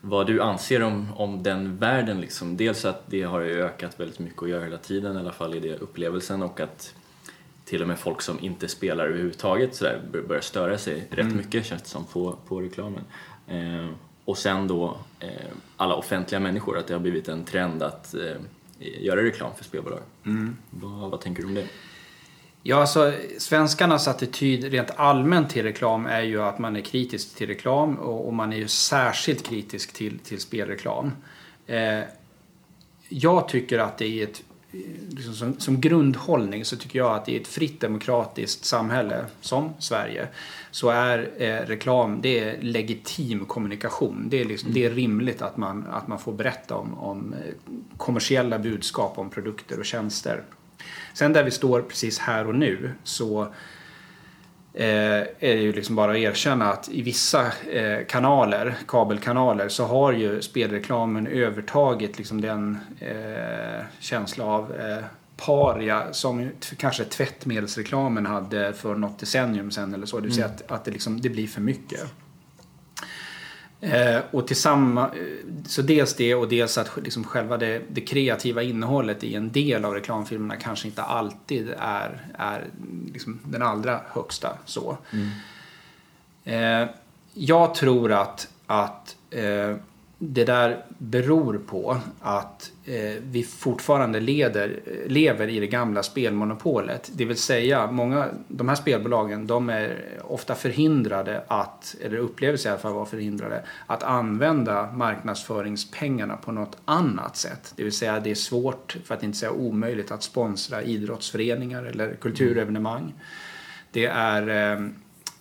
vad 0.01 0.27
du 0.27 0.41
anser 0.41 0.83
om, 0.83 1.07
om 1.15 1.43
den 1.43 1.77
världen. 1.77 2.21
Liksom. 2.21 2.57
Dels 2.57 2.85
att 2.85 3.11
det 3.11 3.23
har 3.23 3.41
ökat 3.41 3.99
väldigt 3.99 4.19
mycket 4.19 4.43
att 4.43 4.49
göra 4.49 4.63
hela 4.63 4.77
tiden, 4.77 5.15
i 5.15 5.19
alla 5.19 5.31
fall 5.31 5.55
i 5.55 5.59
det 5.59 5.77
upplevelsen 5.77 6.41
och 6.41 6.59
att 6.59 6.95
till 7.65 7.81
och 7.81 7.87
med 7.87 7.99
folk 7.99 8.21
som 8.21 8.39
inte 8.39 8.67
spelar 8.67 9.05
överhuvudtaget 9.05 9.75
så 9.75 9.83
där, 9.83 10.01
börjar 10.27 10.41
störa 10.41 10.77
sig 10.77 11.07
rätt 11.09 11.19
mm. 11.19 11.37
mycket 11.37 11.65
känns 11.65 11.81
det 11.81 11.89
som 11.89 12.05
på, 12.05 12.35
på 12.47 12.61
reklamen. 12.61 13.03
Eh, 13.47 13.87
och 14.27 14.37
sen 14.37 14.67
då 14.67 14.97
eh, 15.19 15.29
alla 15.77 15.95
offentliga 15.95 16.39
människor, 16.39 16.77
att 16.77 16.87
det 16.87 16.93
har 16.93 16.99
blivit 16.99 17.27
en 17.27 17.43
trend 17.43 17.83
att 17.83 18.13
eh, 18.13 18.35
göra 18.79 19.23
reklam 19.23 19.51
för 19.57 19.63
spelbolag. 19.63 19.99
Mm. 20.25 20.57
Vad, 20.69 21.11
vad 21.11 21.21
tänker 21.21 21.41
du 21.41 21.47
om 21.47 21.55
det? 21.55 21.67
Ja, 22.63 22.81
alltså 22.81 23.13
svenskarnas 23.37 24.07
attityd 24.07 24.63
rent 24.63 24.91
allmänt 24.95 25.49
till 25.49 25.63
reklam 25.63 26.05
är 26.05 26.21
ju 26.21 26.41
att 26.41 26.59
man 26.59 26.75
är 26.75 26.81
kritisk 26.81 27.35
till 27.35 27.47
reklam 27.47 27.95
och, 27.95 28.27
och 28.27 28.33
man 28.33 28.53
är 28.53 28.57
ju 28.57 28.67
särskilt 28.67 29.47
kritisk 29.47 29.93
till, 29.93 30.19
till 30.19 30.39
spelreklam. 30.39 31.11
Eh, 31.67 32.01
jag 33.09 33.47
tycker 33.47 33.79
att 33.79 33.97
det 33.97 34.05
är 34.05 34.23
ett 34.23 34.43
liksom 35.09 35.33
som, 35.33 35.59
som, 35.59 35.81
grundhållning 35.81 36.65
så 36.65 36.77
tycker 36.77 36.99
jag 36.99 37.15
att 37.15 37.29
i 37.29 37.37
ett 37.37 37.47
fritt 37.47 37.81
demokratiskt 37.81 38.65
samhälle 38.65 39.25
som 39.41 39.73
Sverige 39.79 40.27
så 40.71 40.89
är 40.89 41.29
eh, 41.37 41.67
reklam 41.67 42.19
det 42.21 42.39
är 42.39 42.61
legitim 42.61 43.45
kommunikation. 43.45 44.27
Det 44.29 44.41
är, 44.41 44.45
liksom, 44.45 44.73
det 44.73 44.85
är 44.85 44.89
rimligt 44.89 45.41
att 45.41 45.57
man, 45.57 45.87
att 45.91 46.07
man 46.07 46.19
får 46.19 46.33
berätta 46.33 46.75
om, 46.75 46.97
om 46.97 47.33
eh, 47.33 47.53
kommersiella 47.97 48.59
budskap 48.59 49.17
om 49.17 49.29
produkter 49.29 49.79
och 49.79 49.85
tjänster. 49.85 50.43
Sen 51.13 51.33
där 51.33 51.43
vi 51.43 51.51
står 51.51 51.81
precis 51.81 52.19
här 52.19 52.47
och 52.47 52.55
nu 52.55 52.91
så 53.03 53.47
är 54.79 55.55
det 55.55 55.61
ju 55.61 55.73
liksom 55.73 55.95
bara 55.95 56.11
att 56.11 56.17
erkänna 56.17 56.71
att 56.71 56.89
i 56.89 57.01
vissa 57.01 57.45
eh, 57.71 58.05
kanaler, 58.07 58.75
kabelkanaler, 58.87 59.69
så 59.69 59.85
har 59.85 60.11
ju 60.11 60.41
spelreklamen 60.41 61.27
övertagit 61.27 62.17
liksom 62.17 62.41
den 62.41 62.77
eh, 62.99 63.85
känsla 63.99 64.45
av 64.45 64.75
eh, 64.75 65.03
paria 65.45 66.13
som 66.13 66.49
kanske 66.77 67.03
tvättmedelsreklamen 67.03 68.25
hade 68.25 68.73
för 68.73 68.95
något 68.95 69.19
decennium 69.19 69.71
sedan 69.71 69.93
eller 69.93 70.05
så. 70.05 70.17
Det 70.19 70.23
vill 70.23 70.33
säga 70.33 70.45
mm. 70.45 70.57
att, 70.65 70.71
att 70.71 70.85
det, 70.85 70.91
liksom, 70.91 71.21
det 71.21 71.29
blir 71.29 71.47
för 71.47 71.61
mycket. 71.61 72.13
Eh, 73.81 74.19
och 74.31 74.47
tillsammans, 74.47 75.13
så 75.67 75.81
dels 75.81 76.15
det 76.15 76.35
och 76.35 76.47
dels 76.47 76.77
att 76.77 76.97
liksom 77.03 77.23
själva 77.23 77.57
det, 77.57 77.81
det, 77.89 78.01
kreativa 78.01 78.63
innehållet 78.63 79.23
i 79.23 79.35
en 79.35 79.51
del 79.51 79.85
av 79.85 79.93
reklamfilmerna 79.93 80.55
kanske 80.55 80.87
inte 80.87 81.03
alltid 81.03 81.69
är, 81.79 82.27
är 82.33 82.65
liksom 83.13 83.39
den 83.43 83.61
allra 83.61 83.99
högsta. 84.07 84.57
så. 84.65 84.97
Mm. 85.13 86.83
Eh, 86.83 86.89
jag 87.33 87.75
tror 87.75 88.11
att, 88.11 88.47
att 88.67 89.15
eh, 89.29 89.75
det 90.19 90.43
där 90.43 90.85
beror 90.97 91.57
på 91.57 91.97
att 92.19 92.71
eh, 92.85 93.21
vi 93.21 93.43
fortfarande 93.43 94.19
leder, 94.19 94.79
lever 95.07 95.47
i 95.47 95.59
det 95.59 95.67
gamla 95.67 96.03
spelmonopolet. 96.03 97.11
Det 97.13 97.25
vill 97.25 97.37
säga, 97.37 97.91
många, 97.91 98.27
de 98.47 98.69
här 98.69 98.75
spelbolagen 98.75 99.47
de 99.47 99.69
är 99.69 99.97
ofta 100.23 100.55
förhindrade 100.55 101.43
att, 101.47 101.95
eller 102.01 102.17
upplever 102.17 102.57
sig 102.57 102.69
i 102.69 102.71
alla 102.71 102.81
fall 102.81 102.93
vara 102.93 103.05
förhindrade, 103.05 103.63
att 103.85 104.03
använda 104.03 104.91
marknadsföringspengarna 104.91 106.37
på 106.37 106.51
något 106.51 106.77
annat 106.85 107.37
sätt. 107.37 107.73
Det 107.75 107.83
vill 107.83 107.97
säga, 107.97 108.19
det 108.19 108.31
är 108.31 108.35
svårt, 108.35 108.97
för 109.03 109.15
att 109.15 109.23
inte 109.23 109.37
säga 109.37 109.51
omöjligt, 109.51 110.11
att 110.11 110.23
sponsra 110.23 110.81
idrottsföreningar 110.81 111.83
eller 111.83 112.13
kulturevenemang. 112.13 113.13
Det 113.91 114.05
är 114.05 114.73
eh, 114.73 114.87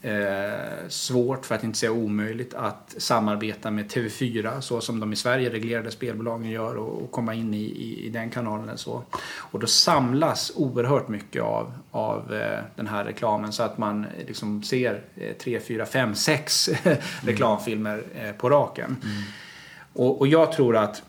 Eh, 0.06 0.88
svårt, 0.88 1.46
för 1.46 1.54
att 1.54 1.64
inte 1.64 1.78
säga 1.78 1.92
omöjligt, 1.92 2.54
att 2.54 2.94
samarbeta 2.98 3.70
med 3.70 3.90
TV4 3.90 4.60
så 4.60 4.80
som 4.80 5.00
de 5.00 5.12
i 5.12 5.16
Sverige 5.16 5.50
reglerade 5.50 5.90
spelbolagen 5.90 6.50
gör 6.50 6.76
och, 6.76 7.02
och 7.02 7.10
komma 7.10 7.34
in 7.34 7.54
i, 7.54 7.64
i, 7.64 8.06
i, 8.06 8.08
den 8.08 8.30
kanalen. 8.30 8.78
Så. 8.78 9.02
Och 9.36 9.60
då 9.60 9.66
samlas 9.66 10.52
oerhört 10.54 11.08
mycket 11.08 11.42
av, 11.42 11.72
av 11.90 12.34
eh, 12.34 12.60
den 12.76 12.86
här 12.86 13.04
reklamen 13.04 13.52
så 13.52 13.62
att 13.62 13.78
man 13.78 14.06
liksom 14.26 14.62
ser 14.62 15.04
eh, 15.14 15.32
3, 15.32 15.60
4, 15.60 15.86
5, 15.86 16.14
6 16.14 16.70
reklamfilmer 17.22 18.04
eh, 18.14 18.32
på 18.32 18.50
raken. 18.50 18.96
Mm. 19.02 19.22
Och, 19.92 20.20
och 20.20 20.26
jag 20.26 20.52
tror 20.52 20.76
att 20.76 21.02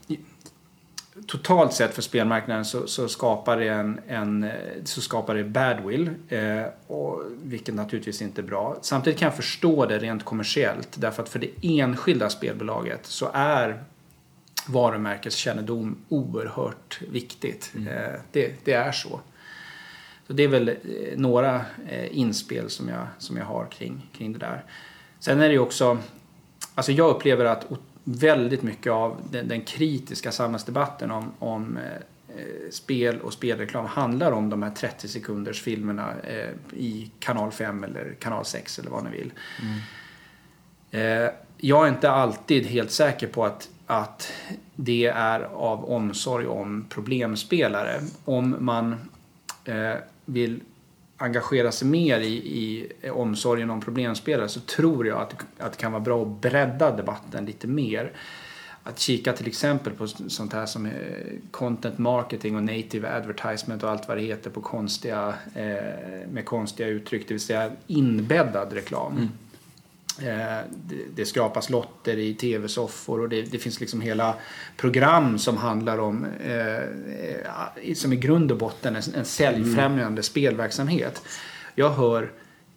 totalt 1.27 1.73
sett 1.73 1.95
för 1.95 2.01
spelmarknaden 2.01 2.65
så, 2.65 2.87
så, 2.87 3.07
skapar 3.07 3.57
det 3.57 3.67
en, 3.67 3.99
en, 4.07 4.51
så 4.83 5.01
skapar 5.01 5.35
det 5.35 5.43
badwill. 5.43 6.09
Eh, 6.29 6.63
och, 6.87 7.21
vilket 7.43 7.75
naturligtvis 7.75 8.21
inte 8.21 8.41
är 8.41 8.43
bra. 8.43 8.77
Samtidigt 8.81 9.19
kan 9.19 9.25
jag 9.25 9.35
förstå 9.35 9.85
det 9.85 9.99
rent 9.99 10.25
kommersiellt. 10.25 10.89
Därför 10.95 11.23
att 11.23 11.29
för 11.29 11.39
det 11.39 11.49
enskilda 11.61 12.29
spelbolaget 12.29 13.05
så 13.05 13.29
är 13.33 13.83
varumärkeskännedom 14.67 15.97
oerhört 16.09 17.01
viktigt. 17.11 17.71
Mm. 17.75 17.87
Eh, 17.87 18.19
det, 18.31 18.53
det, 18.63 18.73
är 18.73 18.91
så. 18.91 19.19
Så 20.27 20.33
det 20.33 20.43
är 20.43 20.47
väl 20.47 20.69
eh, 20.69 20.75
några 21.15 21.65
eh, 21.89 22.17
inspel 22.17 22.69
som 22.69 22.89
jag, 22.89 23.07
som 23.17 23.37
jag 23.37 23.45
har 23.45 23.65
kring, 23.65 24.09
kring 24.17 24.33
det 24.33 24.39
där. 24.39 24.63
Sen 25.19 25.41
är 25.41 25.47
det 25.47 25.53
ju 25.53 25.59
också, 25.59 25.97
alltså 26.75 26.91
jag 26.91 27.09
upplever 27.09 27.45
att 27.45 27.65
väldigt 28.09 28.63
mycket 28.63 28.91
av 28.91 29.21
den, 29.31 29.47
den 29.47 29.61
kritiska 29.61 30.31
samhällsdebatten 30.31 31.11
om, 31.11 31.31
om 31.39 31.77
eh, 31.77 32.71
spel 32.71 33.21
och 33.21 33.33
spelreklam 33.33 33.85
handlar 33.85 34.31
om 34.31 34.49
de 34.49 34.63
här 34.63 34.71
30 34.71 35.07
sekunders 35.07 35.61
filmerna 35.61 36.13
eh, 36.23 36.49
i 36.73 37.11
kanal 37.19 37.51
5 37.51 37.83
eller 37.83 38.15
kanal 38.19 38.45
6 38.45 38.79
eller 38.79 38.89
vad 38.89 39.03
ni 39.03 39.09
vill. 39.09 39.31
Mm. 39.61 41.25
Eh, 41.25 41.31
jag 41.57 41.85
är 41.85 41.89
inte 41.89 42.11
alltid 42.11 42.65
helt 42.65 42.91
säker 42.91 43.27
på 43.27 43.45
att, 43.45 43.69
att 43.85 44.33
det 44.75 45.05
är 45.05 45.39
av 45.41 45.85
omsorg 45.85 46.47
om 46.47 46.85
problemspelare. 46.89 48.01
Om 48.25 48.55
man 48.59 49.09
eh, 49.65 49.95
vill 50.25 50.59
engagera 51.17 51.71
sig 51.71 51.87
mer 51.87 52.19
i, 52.19 52.33
i 52.35 52.89
omsorgen 53.09 53.69
om 53.69 53.81
problemspelare 53.81 54.49
så 54.49 54.59
tror 54.59 55.07
jag 55.07 55.21
att, 55.21 55.33
att 55.57 55.71
det 55.71 55.77
kan 55.77 55.91
vara 55.91 56.01
bra 56.01 56.21
att 56.21 56.41
bredda 56.41 56.91
debatten 56.91 57.45
lite 57.45 57.67
mer. 57.67 58.11
Att 58.83 58.99
kika 58.99 59.33
till 59.33 59.47
exempel 59.47 59.93
på 59.93 60.07
sånt 60.07 60.53
här 60.53 60.65
som 60.65 60.85
eh, 60.85 60.91
content 61.51 61.97
marketing 61.97 62.55
och 62.55 62.63
native 62.63 63.09
advertisement 63.09 63.83
och 63.83 63.89
allt 63.89 64.07
vad 64.07 64.17
det 64.17 64.23
heter 64.23 64.49
på 64.49 64.61
konstiga, 64.61 65.33
eh, 65.55 66.27
med 66.31 66.45
konstiga 66.45 66.89
uttryck, 66.89 67.27
det 67.27 67.33
vill 67.33 67.41
säga 67.41 67.71
inbäddad 67.87 68.73
reklam. 68.73 69.11
Mm. 69.11 69.29
Eh, 70.21 70.65
det, 71.15 71.25
skrapas 71.25 71.69
lotter 71.69 72.17
i 72.17 72.33
tv-soffor 72.33 73.21
och 73.21 73.29
det, 73.29 73.41
det, 73.41 73.57
finns 73.57 73.79
liksom 73.79 74.01
hela 74.01 74.35
program 74.77 75.37
som 75.37 75.57
handlar 75.57 75.97
om, 75.97 76.25
eh, 76.25 77.93
som 77.93 78.13
i 78.13 78.15
grund 78.15 78.51
och 78.51 78.57
botten 78.57 78.95
är 78.95 79.17
en 79.17 79.25
säljfrämjande 79.25 80.05
mm. 80.05 80.23
spelverksamhet. 80.23 81.21
Jag 81.75 81.89
hör 81.89 82.31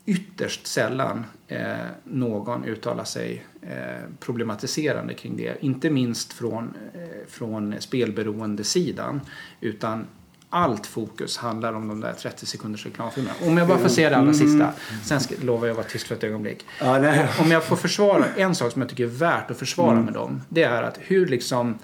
ytterst 0.06 0.66
sällan 0.66 1.24
eh, 1.48 1.76
någon 2.04 2.64
uttala 2.64 3.04
sig 3.04 3.44
eh, 3.62 4.10
problematiserande 4.20 5.14
kring 5.14 5.36
det. 5.36 5.56
Inte 5.60 5.90
minst 5.90 6.32
från, 6.32 6.74
eh, 6.94 7.28
från 7.28 7.74
spelberoende 7.78 8.64
sidan 8.64 9.20
utan 9.60 10.06
allt 10.50 10.86
fokus 10.86 11.36
handlar 11.36 11.72
om 11.72 11.88
de 11.88 12.00
där 12.00 12.12
30 12.12 12.46
sekunders 12.46 12.86
reklamfilmerna. 12.86 13.34
Om 13.46 13.56
jag 13.56 13.68
bara 13.68 13.78
får 13.78 13.88
säga 13.88 14.10
det 14.10 14.16
allra 14.16 14.32
mm. 14.32 14.34
sista. 14.34 14.72
Sen 15.04 15.20
ska, 15.20 15.34
lovar 15.42 15.66
jag 15.66 15.72
att 15.72 15.76
vara 15.76 15.86
tyst 15.86 16.06
för 16.06 16.14
ett 16.14 16.24
ögonblick. 16.24 16.66
Ja, 16.80 17.24
Om 17.38 17.50
jag 17.50 17.64
får 17.64 17.76
försvara 17.76 18.24
en 18.36 18.54
sak 18.54 18.72
som 18.72 18.82
jag 18.82 18.88
tycker 18.88 19.04
är 19.04 19.08
värt 19.08 19.50
att 19.50 19.58
försvara 19.58 19.92
mm. 19.92 20.04
med 20.04 20.14
dem. 20.14 20.42
Det 20.48 20.62
är 20.62 20.82
att 20.82 20.98
hur 20.98 21.26
liksom 21.26 21.78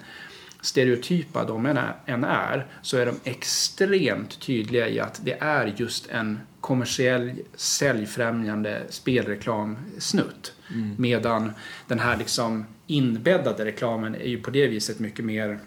stereotypa 0.61 1.43
de 1.43 1.65
än 2.05 2.23
är 2.23 2.67
så 2.81 2.97
är 2.97 3.05
de 3.05 3.15
extremt 3.23 4.39
tydliga 4.39 4.89
i 4.89 4.99
att 4.99 5.21
det 5.23 5.37
är 5.39 5.73
just 5.77 6.09
en 6.09 6.39
kommersiell 6.61 7.33
säljfrämjande 7.55 8.81
spelreklamsnutt. 8.89 10.53
Mm. 10.73 10.95
Medan 10.97 11.51
den 11.87 11.99
här 11.99 12.17
liksom 12.17 12.65
inbäddade 12.87 13.65
reklamen 13.65 14.15
är 14.15 14.27
ju 14.27 14.41
på 14.41 14.51
det 14.51 14.67
viset 14.67 14.99
mycket 14.99 15.25
mer 15.25 15.59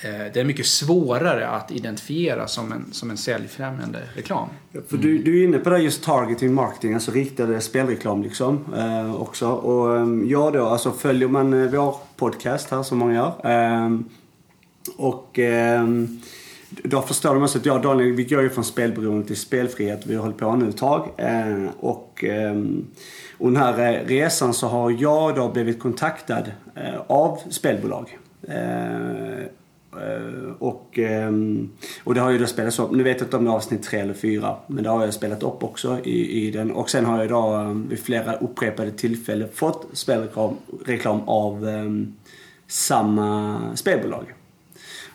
Eh, 0.00 0.32
det 0.34 0.40
är 0.40 0.44
mycket 0.44 0.66
svårare 0.66 1.48
att 1.48 1.70
identifiera 1.70 2.48
som 2.48 2.72
en, 2.72 2.92
som 2.92 3.10
en 3.10 3.16
säljfrämjande 3.16 3.98
reklam. 4.14 4.48
Ja, 4.72 4.80
för 4.88 4.96
du, 4.96 5.18
du 5.18 5.40
är 5.40 5.44
inne 5.44 5.58
på 5.58 5.70
det 5.70 5.78
just 5.78 6.04
targeting 6.04 6.54
marketing, 6.54 6.94
alltså 6.94 7.10
riktade 7.10 7.60
spelreklam 7.60 8.22
liksom 8.22 8.74
eh, 8.76 9.14
också. 9.20 9.48
Och 9.48 9.96
ehm, 9.96 10.28
ja 10.28 10.50
då, 10.50 10.66
alltså 10.66 10.92
följer 10.92 11.28
man 11.28 11.64
eh, 11.64 11.70
vår 11.70 11.96
podcast 12.16 12.70
här 12.70 12.82
som 12.82 12.98
många 12.98 13.14
gör. 13.14 13.50
Eh, 13.50 13.98
och 14.96 15.38
eh, 15.38 15.86
då 16.68 17.02
förstår 17.02 17.34
de 17.34 17.42
också 17.42 17.58
att 17.58 17.66
jag 17.66 17.76
och 17.76 17.82
Daniel, 17.82 18.12
vi 18.12 18.24
går 18.24 18.42
ju 18.42 18.50
från 18.50 18.64
spelberoende 18.64 19.26
till 19.26 19.36
spelfrihet. 19.36 20.06
Vi 20.06 20.14
har 20.14 20.22
hållit 20.22 20.38
på 20.38 20.56
nu 20.56 20.68
ett 20.68 20.76
tag. 20.76 21.08
Eh, 21.16 21.64
och, 21.80 22.24
ehm, 22.24 22.86
och 23.38 23.52
den 23.52 23.62
här 23.62 24.04
resan 24.06 24.54
så 24.54 24.66
har 24.68 24.90
jag 24.90 25.34
då 25.34 25.48
blivit 25.48 25.80
kontaktad 25.80 26.44
av 27.06 27.38
spelbolag. 27.50 28.18
Eh, 30.02 30.52
och, 30.58 30.98
ehm, 30.98 31.70
och 32.04 32.14
det 32.14 32.20
har 32.20 32.30
ju 32.30 32.38
då 32.38 32.46
spelats 32.46 32.78
upp. 32.78 32.90
Nu 32.90 33.02
vet 33.02 33.20
jag 33.20 33.26
inte 33.26 33.36
om 33.36 33.44
det 33.44 33.50
är 33.50 33.54
avsnitt 33.54 33.82
tre 33.82 33.98
eller 33.98 34.14
fyra. 34.14 34.56
Men 34.66 34.84
det 34.84 34.90
har 34.90 35.04
jag 35.04 35.14
spelat 35.14 35.42
upp 35.42 35.64
också 35.64 35.98
i, 36.04 36.46
i 36.46 36.50
den. 36.50 36.70
Och 36.70 36.90
sen 36.90 37.04
har 37.04 37.18
jag 37.18 37.28
då 37.28 37.42
ehm, 37.46 37.88
vid 37.88 37.98
flera 37.98 38.34
upprepade 38.34 38.90
tillfällen 38.90 39.48
fått 39.54 39.86
spelreklam 39.92 40.56
reklam 40.84 41.20
av 41.26 41.64
um, 41.64 42.14
samma 42.66 43.60
spelbolag. 43.74 44.34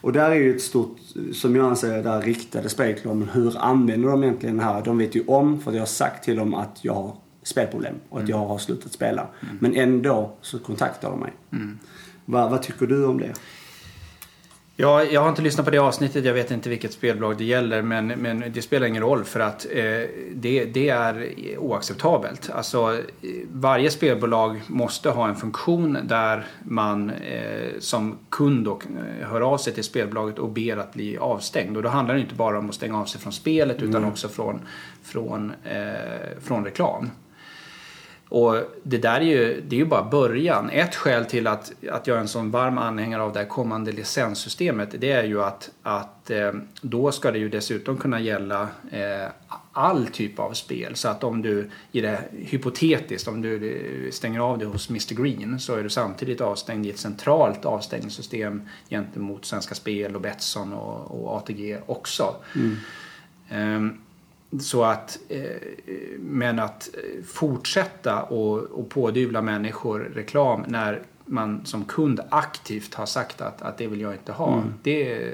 Och 0.01 0.13
där 0.13 0.31
är 0.31 0.35
ju 0.35 0.55
ett 0.55 0.61
stort, 0.61 0.97
som 1.33 1.55
jag 1.55 1.65
anser, 1.65 2.03
där 2.03 2.21
riktade 2.21 2.69
spelreklamen. 2.69 3.29
Hur 3.33 3.57
använder 3.57 4.09
de 4.09 4.23
egentligen 4.23 4.57
det 4.57 4.63
här? 4.63 4.81
De 4.81 4.97
vet 4.97 5.15
ju 5.15 5.23
om, 5.27 5.61
för 5.61 5.71
jag 5.71 5.81
har 5.81 5.85
sagt 5.85 6.23
till 6.23 6.35
dem 6.35 6.53
att 6.53 6.79
jag 6.81 6.93
har 6.93 7.15
spelproblem 7.43 7.95
och 8.09 8.17
att 8.17 8.29
mm. 8.29 8.39
jag 8.39 8.47
har 8.47 8.57
slutat 8.57 8.91
spela. 8.91 9.27
Mm. 9.41 9.57
Men 9.59 9.75
ändå 9.75 10.31
så 10.41 10.59
kontaktar 10.59 11.09
de 11.09 11.19
mig. 11.19 11.33
Mm. 11.51 11.79
Va, 12.25 12.49
vad 12.49 12.61
tycker 12.61 12.85
du 12.85 13.05
om 13.05 13.17
det? 13.17 13.33
Ja, 14.75 15.03
jag 15.03 15.21
har 15.21 15.29
inte 15.29 15.41
lyssnat 15.41 15.65
på 15.65 15.71
det 15.71 15.77
avsnittet. 15.77 16.25
Jag 16.25 16.33
vet 16.33 16.51
inte 16.51 16.69
vilket 16.69 16.93
spelbolag 16.93 17.37
det 17.37 17.43
gäller. 17.43 17.81
Men, 17.81 18.07
men 18.07 18.43
det 18.53 18.61
spelar 18.61 18.87
ingen 18.87 19.03
roll 19.03 19.23
för 19.23 19.39
att 19.39 19.65
eh, 19.71 19.83
det, 20.33 20.65
det, 20.65 20.89
är 20.89 21.33
oacceptabelt. 21.57 22.49
Alltså, 22.49 22.97
varje 23.51 23.91
spelbolag 23.91 24.61
måste 24.67 25.09
ha 25.09 25.27
en 25.27 25.35
funktion 25.35 25.97
där 26.03 26.45
man 26.63 27.09
eh, 27.09 27.79
som 27.79 28.17
kund 28.29 28.67
och, 28.67 28.83
eh, 28.85 29.27
hör 29.27 29.41
av 29.41 29.57
sig 29.57 29.73
till 29.73 29.83
spelbolaget 29.83 30.39
och 30.39 30.49
ber 30.49 30.77
att 30.77 30.93
bli 30.93 31.17
avstängd. 31.17 31.77
Och 31.77 31.83
då 31.83 31.89
handlar 31.89 32.15
det 32.15 32.21
inte 32.21 32.35
bara 32.35 32.59
om 32.59 32.69
att 32.69 32.75
stänga 32.75 32.99
av 33.01 33.05
sig 33.05 33.21
från 33.21 33.33
spelet 33.33 33.77
utan 33.77 33.95
mm. 33.95 34.09
också 34.09 34.29
från, 34.29 34.59
från, 35.03 35.53
eh, 35.63 36.41
från 36.41 36.65
reklam. 36.65 37.09
Och 38.31 38.55
det 38.83 38.97
där 38.97 39.21
är 39.21 39.25
ju, 39.25 39.61
det 39.67 39.75
är 39.75 39.79
ju 39.79 39.85
bara 39.85 40.03
början. 40.03 40.69
Ett 40.69 40.95
skäl 40.95 41.25
till 41.25 41.47
att, 41.47 41.71
att 41.91 42.07
jag 42.07 42.17
är 42.17 42.21
en 42.21 42.27
sån 42.27 42.51
varm 42.51 42.77
anhängare 42.77 43.21
av 43.21 43.33
det 43.33 43.39
här 43.39 43.45
kommande 43.45 43.91
licenssystemet 43.91 44.95
det 44.97 45.11
är 45.11 45.23
ju 45.23 45.43
att, 45.43 45.69
att 45.83 46.29
eh, 46.29 46.51
då 46.81 47.11
ska 47.11 47.31
det 47.31 47.39
ju 47.39 47.49
dessutom 47.49 47.97
kunna 47.97 48.19
gälla 48.19 48.67
eh, 48.91 49.27
all 49.71 50.07
typ 50.07 50.39
av 50.39 50.53
spel. 50.53 50.95
Så 50.95 51.07
att 51.07 51.23
om 51.23 51.41
du, 51.41 51.69
i 51.91 52.01
det, 52.01 52.23
hypotetiskt, 52.31 53.27
om 53.27 53.41
du 53.41 54.09
stänger 54.11 54.39
av 54.39 54.57
det 54.57 54.65
hos 54.65 54.89
Mr 54.89 55.23
Green 55.23 55.59
så 55.59 55.75
är 55.75 55.83
du 55.83 55.89
samtidigt 55.89 56.41
avstängd 56.41 56.85
i 56.85 56.89
ett 56.89 56.99
centralt 56.99 57.65
avstängningssystem 57.65 58.69
gentemot 58.89 59.45
Svenska 59.45 59.75
Spel 59.75 60.15
och 60.15 60.21
Betsson 60.21 60.73
och, 60.73 61.21
och 61.21 61.37
ATG 61.37 61.77
också. 61.85 62.35
Mm. 62.55 62.77
Um, 63.77 64.01
så 64.59 64.83
att, 64.83 65.19
eh, 65.29 65.39
men 66.19 66.59
att 66.59 66.89
eh, 66.93 67.23
fortsätta 67.25 68.23
och, 68.23 68.57
och 68.57 68.89
pådyvla 68.89 69.41
människor 69.41 69.99
reklam 70.15 70.63
när 70.67 71.01
man 71.25 71.65
som 71.65 71.85
kund 71.85 72.19
aktivt 72.29 72.93
har 72.93 73.05
sagt 73.05 73.41
att, 73.41 73.61
att 73.61 73.77
det 73.77 73.87
vill 73.87 74.01
jag 74.01 74.13
inte 74.13 74.31
ha. 74.31 74.53
Mm. 74.53 74.73
Det, 74.83 75.29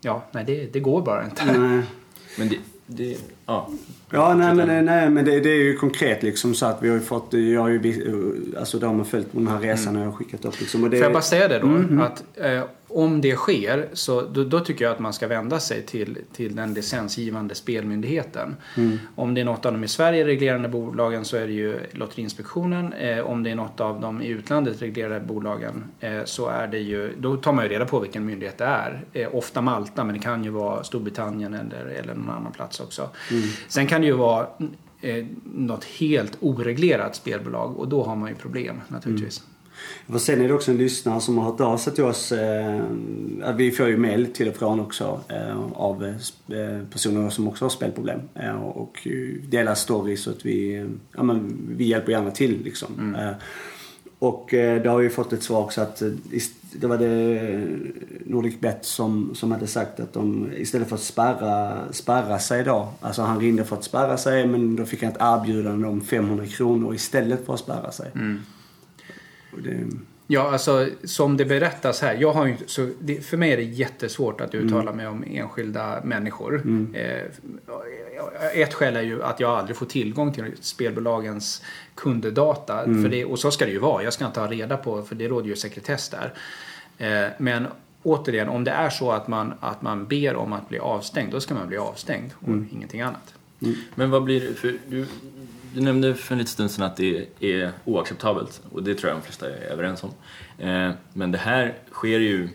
ja, 0.00 0.22
nej, 0.32 0.44
det, 0.46 0.72
det 0.72 0.80
går 0.80 1.02
bara 1.02 1.24
inte. 1.24 1.44
Nej. 1.58 1.82
Men 2.38 2.48
det, 2.48 2.56
det, 2.86 3.16
ja. 3.46 3.68
Ja, 4.10 4.34
nej 4.34 4.54
men, 4.54 4.68
det- 4.68 4.82
nej, 4.82 5.10
men 5.10 5.24
det, 5.24 5.40
det 5.40 5.50
är 5.50 5.62
ju 5.62 5.76
konkret 5.76 6.22
liksom 6.22 6.54
så 6.54 6.66
att 6.66 6.82
vi 6.82 6.88
har 6.88 6.94
ju 6.96 7.00
fått, 7.02 7.32
jag 7.32 7.60
har 7.60 7.68
ju, 7.68 8.04
alltså 8.58 8.78
de 8.78 8.98
har 8.98 9.04
följt 9.04 9.26
den 9.32 9.46
här 9.48 9.58
resan 9.60 9.96
och 9.96 10.02
jag 10.02 10.06
har 10.06 10.12
skickat 10.12 10.44
upp 10.44 10.60
liksom. 10.60 10.84
Och 10.84 10.90
det, 10.90 10.96
Får 10.96 11.04
jag 11.04 11.12
bara 11.12 11.22
säga 11.22 11.48
det 11.48 11.58
då? 11.58 11.66
Mm, 11.66 12.00
Att 12.00 12.24
eh, 12.34 12.62
om 12.94 13.20
det 13.20 13.36
sker 13.36 13.88
så 13.92 14.20
då, 14.20 14.44
då 14.44 14.60
tycker 14.60 14.84
jag 14.84 14.92
att 14.92 14.98
man 14.98 15.12
ska 15.12 15.28
vända 15.28 15.60
sig 15.60 15.82
till, 15.82 16.18
till 16.32 16.56
den 16.56 16.74
licensgivande 16.74 17.54
spelmyndigheten. 17.54 18.56
Mm. 18.76 18.98
Om 19.14 19.34
det 19.34 19.40
är 19.40 19.44
något 19.44 19.66
av 19.66 19.72
de 19.72 19.84
i 19.84 19.88
Sverige 19.88 20.26
reglerande 20.26 20.68
bolagen 20.68 21.24
så 21.24 21.36
är 21.36 21.46
det 21.46 21.52
ju 21.52 21.80
Lotteriinspektionen. 21.92 22.92
Eh, 22.92 23.18
om 23.18 23.42
det 23.42 23.50
är 23.50 23.54
något 23.54 23.80
av 23.80 24.00
de 24.00 24.22
i 24.22 24.28
utlandet 24.28 24.82
reglerade 24.82 25.26
bolagen 25.26 25.84
eh, 26.00 26.24
så 26.24 26.48
är 26.48 26.66
det 26.66 26.78
ju, 26.78 27.14
då 27.18 27.36
tar 27.36 27.52
man 27.52 27.64
ju 27.64 27.70
reda 27.70 27.84
på 27.84 28.00
vilken 28.00 28.24
myndighet 28.24 28.58
det 28.58 28.64
är. 28.64 29.04
Eh, 29.12 29.34
ofta 29.34 29.60
Malta 29.60 30.04
men 30.04 30.14
det 30.14 30.20
kan 30.20 30.44
ju 30.44 30.50
vara 30.50 30.84
Storbritannien 30.84 31.54
eller, 31.54 31.84
eller 31.86 32.14
någon 32.14 32.30
annan 32.30 32.52
plats 32.52 32.80
också. 32.80 33.10
Mm. 33.30 33.42
Sen 33.68 33.86
kan 33.86 34.00
det 34.00 34.06
ju 34.06 34.12
vara 34.12 34.46
eh, 35.00 35.26
något 35.44 35.84
helt 35.84 36.36
oreglerat 36.40 37.16
spelbolag 37.16 37.78
och 37.78 37.88
då 37.88 38.04
har 38.04 38.16
man 38.16 38.28
ju 38.28 38.34
problem 38.34 38.80
naturligtvis. 38.88 39.42
Och 40.06 40.20
sen 40.20 40.40
är 40.40 40.48
det 40.48 40.54
också 40.54 40.70
en 40.70 40.76
lyssnare 40.76 41.20
som 41.20 41.38
har 41.38 41.44
hört 41.44 41.60
av 41.60 41.76
sig 41.76 41.94
till 41.94 42.04
oss. 42.04 42.32
Eh, 42.32 42.84
vi 43.56 43.70
får 43.70 43.88
ju 43.88 43.96
mail 43.96 44.32
till 44.32 44.48
och 44.48 44.56
från 44.56 44.80
också 44.80 45.20
eh, 45.28 45.72
av 45.72 46.04
eh, 46.04 46.78
personer 46.92 47.30
som 47.30 47.48
också 47.48 47.64
har 47.64 47.70
spelproblem. 47.70 48.20
Och 48.74 49.08
delar 49.42 49.74
stories 49.74 50.22
så 50.22 50.30
att 50.30 50.46
vi, 50.46 50.86
ja, 51.16 51.22
men, 51.22 51.58
vi 51.76 51.84
hjälper 51.84 52.12
gärna 52.12 52.30
till 52.30 52.62
liksom. 52.64 53.14
Eh, 53.14 53.32
och 54.18 54.54
då 54.84 54.90
har 54.90 54.98
vi 54.98 55.10
fått 55.10 55.32
ett 55.32 55.42
svar 55.42 55.60
också 55.60 55.80
att 55.80 56.02
det 56.72 56.86
var 56.86 56.98
det 56.98 57.68
Nordic 58.26 58.60
Bet 58.60 58.84
som, 58.84 59.34
som 59.34 59.52
hade 59.52 59.66
sagt 59.66 60.00
att 60.00 60.12
de 60.12 60.52
istället 60.56 60.88
för 60.88 60.96
att 60.96 61.02
spärra, 61.02 61.78
spärra 61.92 62.38
sig 62.38 62.64
då. 62.64 62.88
Alltså 63.00 63.22
han 63.22 63.40
ringde 63.40 63.64
för 63.64 63.76
att 63.76 63.84
spärra 63.84 64.16
sig 64.16 64.46
men 64.46 64.76
då 64.76 64.84
fick 64.84 65.02
han 65.02 65.12
ett 65.12 65.18
erbjudande 65.20 65.88
om 65.88 66.00
500 66.00 66.46
kronor 66.46 66.94
istället 66.94 67.46
för 67.46 67.54
att 67.54 67.60
spärra 67.60 67.92
sig. 67.92 68.10
Och 68.14 68.18
det, 69.58 69.86
Ja, 70.26 70.52
alltså 70.52 70.88
som 71.04 71.36
det 71.36 71.44
berättas 71.44 72.00
här. 72.02 72.14
Jag 72.20 72.32
har 72.32 72.46
ju, 72.46 72.52
inte- 72.52 72.68
så 72.68 72.88
det, 73.00 73.24
för 73.26 73.36
mig 73.36 73.52
är 73.52 73.56
det 73.56 73.62
jättesvårt 73.62 74.40
att 74.40 74.54
uttala 74.54 74.92
mig 74.92 75.06
om 75.06 75.24
enskilda 75.30 76.00
människor. 76.04 76.62
Eh, 76.94 78.62
ett 78.62 78.74
skäl 78.74 78.96
är 78.96 79.02
ju 79.02 79.22
att 79.22 79.40
jag 79.40 79.50
aldrig 79.58 79.76
får 79.76 79.86
tillgång 79.86 80.32
till 80.32 80.44
spelbolagens 80.60 81.62
kunddata. 81.94 82.84
För 82.84 83.08
det, 83.08 83.24
och 83.24 83.38
så 83.38 83.50
ska 83.50 83.64
det 83.64 83.70
ju 83.72 83.78
vara. 83.78 84.02
Jag 84.02 84.12
ska 84.12 84.26
inte 84.26 84.40
ha 84.40 84.46
reda 84.46 84.76
på, 84.76 85.02
för 85.02 85.14
det 85.14 85.28
råder 85.28 85.48
ju 85.48 85.56
sekretess 85.56 86.08
där. 86.08 86.32
Eh, 86.98 87.30
men 87.38 87.66
återigen, 88.02 88.48
om 88.48 88.64
det 88.64 88.70
är 88.70 88.90
så 88.90 89.10
att 89.10 89.28
man, 89.28 89.54
att 89.60 89.82
man 89.82 90.06
ber 90.06 90.36
om 90.36 90.52
att 90.52 90.68
bli 90.68 90.78
avstängd, 90.78 91.32
då 91.32 91.40
ska 91.40 91.54
man 91.54 91.68
bli 91.68 91.76
avstängd 91.76 92.30
och 92.40 92.48
ingenting 92.72 93.00
annat. 93.00 93.34
Men 93.94 94.10
vad 94.10 94.22
blir 94.24 94.40
det 94.40 94.54
för... 94.54 94.74
Du, 94.88 95.06
du 95.74 95.80
nämnde 95.80 96.14
för 96.14 96.34
en 96.34 96.38
liten 96.38 96.52
stund 96.52 96.70
sedan 96.70 96.84
att 96.86 96.96
det 96.96 97.26
är 97.40 97.72
oacceptabelt 97.84 98.62
och 98.72 98.82
det 98.82 98.94
tror 98.94 99.10
jag 99.10 99.18
de 99.20 99.22
flesta 99.24 99.50
är 99.50 99.60
överens 99.72 100.04
om. 100.04 100.10
Eh, 100.58 100.90
men 101.12 101.32
det 101.32 101.38
här 101.38 101.74
sker 101.92 102.18
ju, 102.20 102.48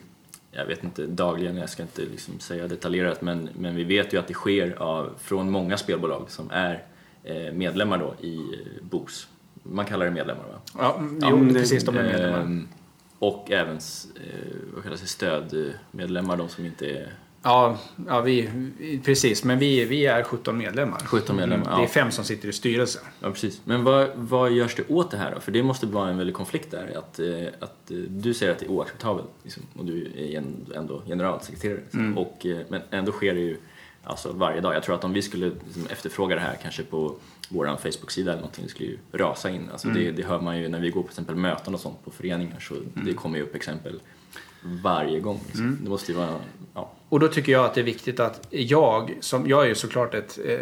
jag 0.52 0.66
vet 0.66 0.84
inte 0.84 1.06
dagligen, 1.06 1.58
jag 1.58 1.70
ska 1.70 1.84
inte 1.84 2.02
liksom 2.02 2.40
säga 2.40 2.68
detaljerat, 2.68 3.22
men, 3.22 3.50
men 3.60 3.76
vi 3.76 3.84
vet 3.84 4.14
ju 4.14 4.18
att 4.20 4.28
det 4.28 4.34
sker 4.34 4.76
av, 4.82 5.14
från 5.20 5.50
många 5.52 5.78
spelbolag 5.78 6.26
som 6.32 6.52
är 6.52 6.84
eh, 7.24 7.54
medlemmar 7.54 7.98
då 7.98 8.26
i 8.28 8.42
BOS. 8.82 9.28
Man 9.64 9.86
kallar 9.86 10.06
det 10.06 10.12
medlemmar 10.12 10.44
va? 10.44 10.60
Ja, 10.78 11.02
Ja, 11.22 11.28
jo, 11.32 11.46
det- 11.46 11.54
precis. 11.54 11.84
De 11.84 11.98
är 11.98 12.04
medlemmar. 12.04 12.40
Ehm, 12.42 12.68
och 13.20 13.52
även 13.52 13.76
eh, 13.76 13.82
vad 14.74 14.84
kallas 14.84 15.02
det, 15.02 15.08
stödmedlemmar, 15.08 16.38
de 16.38 16.50
som 16.50 16.66
inte 16.66 16.86
är 16.90 17.14
Ja, 17.44 17.78
ja 18.08 18.22
vi, 18.22 18.50
precis. 19.06 19.44
Men 19.44 19.60
vi, 19.60 19.86
vi 19.86 20.06
är 20.06 20.24
17 20.24 20.58
medlemmar. 20.58 21.00
17 21.00 21.36
medlemmar. 21.36 21.66
Mm, 21.66 21.78
Det 21.78 21.84
är 21.84 21.88
ja. 21.88 21.94
fem 21.94 22.12
som 22.12 22.26
sitter 22.26 22.50
i 22.50 22.54
styrelsen. 22.54 23.02
Ja, 23.20 23.32
precis. 23.32 23.62
Men 23.64 23.84
vad, 23.84 24.10
vad 24.16 24.52
görs 24.52 24.76
det 24.76 24.90
åt 24.90 25.12
det 25.12 25.18
här 25.18 25.32
då? 25.36 25.40
För 25.40 25.52
det 25.52 25.64
måste 25.64 25.86
vara 25.86 26.10
en 26.10 26.18
väldig 26.18 26.36
konflikt 26.36 26.72
där. 26.72 26.98
Att, 26.98 27.20
eh, 27.20 27.48
att 27.60 27.92
eh, 27.92 27.98
du 27.98 28.34
säger 28.34 28.52
att 28.52 28.60
det 28.60 28.66
är 28.66 28.70
oacceptabelt 28.72 29.28
liksom, 29.44 29.64
och 29.78 29.86
du 29.86 30.12
är 30.18 30.44
ändå 30.76 31.02
generalsekreterare. 31.08 31.80
Liksom. 31.84 32.18
Och, 32.18 32.46
eh, 32.46 32.58
men 32.70 32.82
ändå 32.92 33.12
sker 33.12 33.34
det 33.34 33.42
ju 33.42 33.58
alltså, 34.04 34.32
varje 34.32 34.62
dag. 34.62 34.76
Jag 34.76 34.84
tror 34.84 34.96
att 34.96 35.04
om 35.04 35.14
vi 35.14 35.22
skulle 35.22 35.52
liksom, 35.66 35.88
efterfråga 35.90 36.36
det 36.36 36.42
här 36.42 36.58
kanske 36.62 36.84
på 36.84 37.16
vår 37.50 37.66
Facebook-sida 37.66 38.32
eller 38.32 38.42
någonting, 38.42 38.64
det 38.64 38.70
skulle 38.70 38.90
ju 38.90 38.98
rasa 39.12 39.50
in. 39.50 39.70
Alltså, 39.72 39.88
det, 39.88 40.12
det 40.12 40.24
hör 40.24 40.42
man 40.42 40.60
ju 40.60 40.68
när 40.68 40.80
vi 40.80 40.90
går 40.90 41.02
på 41.02 41.08
exempel 41.08 41.36
möten 41.36 41.74
och 41.74 41.80
sånt 41.80 42.06
på 42.06 42.12
föreningar 42.12 42.60
så 42.60 42.76
det 43.06 43.14
kommer 43.14 43.38
ju 43.38 43.44
upp 43.44 43.56
exempel 43.56 44.00
varje 44.64 45.20
gång. 45.20 45.40
Liksom. 45.48 45.78
Det 45.84 45.90
måste 45.90 46.12
ju 46.12 46.18
vara, 46.18 46.36
ja. 46.74 46.92
Och 47.10 47.20
då 47.20 47.28
tycker 47.28 47.52
jag 47.52 47.66
att 47.66 47.74
det 47.74 47.82
är 47.82 47.86
viktigt 47.86 48.20
att 48.20 48.48
jag, 48.50 49.18
som 49.20 49.48
jag 49.50 49.64
är 49.64 49.68
ju 49.68 49.76
såklart 49.76 50.14
ett, 50.14 50.40
eh, 50.46 50.60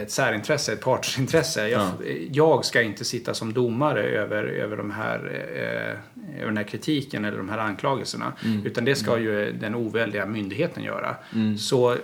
ett 0.00 0.10
särintresse, 0.10 0.72
ett 0.72 0.80
partsintresse. 0.80 1.68
Jag, 1.68 1.80
Ja. 1.82 1.92
jag 2.32 2.64
ska 2.64 2.82
inte 2.82 3.04
sitta 3.04 3.34
som 3.34 3.52
domare 3.52 4.02
över, 4.02 4.44
över, 4.44 4.76
de 4.76 4.90
här, 4.90 5.18
eh, 5.54 6.36
över 6.40 6.46
den 6.46 6.56
här 6.56 6.64
kritiken 6.64 7.24
eller 7.24 7.38
de 7.38 7.48
här 7.48 7.58
anklagelserna. 7.58 8.32
Utan 8.64 8.84
det 8.84 8.94
ska 8.94 9.18
ju 9.18 9.52
den 9.52 9.74
oväldiga 9.74 10.26
myndigheten 10.26 10.82
göra. 10.82 11.16
Så 11.58 11.96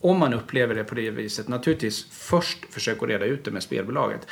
om 0.00 0.18
man 0.18 0.34
upplever 0.34 0.74
det 0.74 0.84
på 0.84 0.94
det 0.94 1.10
viset, 1.10 1.48
naturligtvis 1.48 2.06
först 2.10 2.58
försök 2.70 3.02
att 3.02 3.08
reda 3.08 3.24
ut 3.24 3.44
det 3.44 3.50
med 3.50 3.62
spelbolaget. 3.62 4.26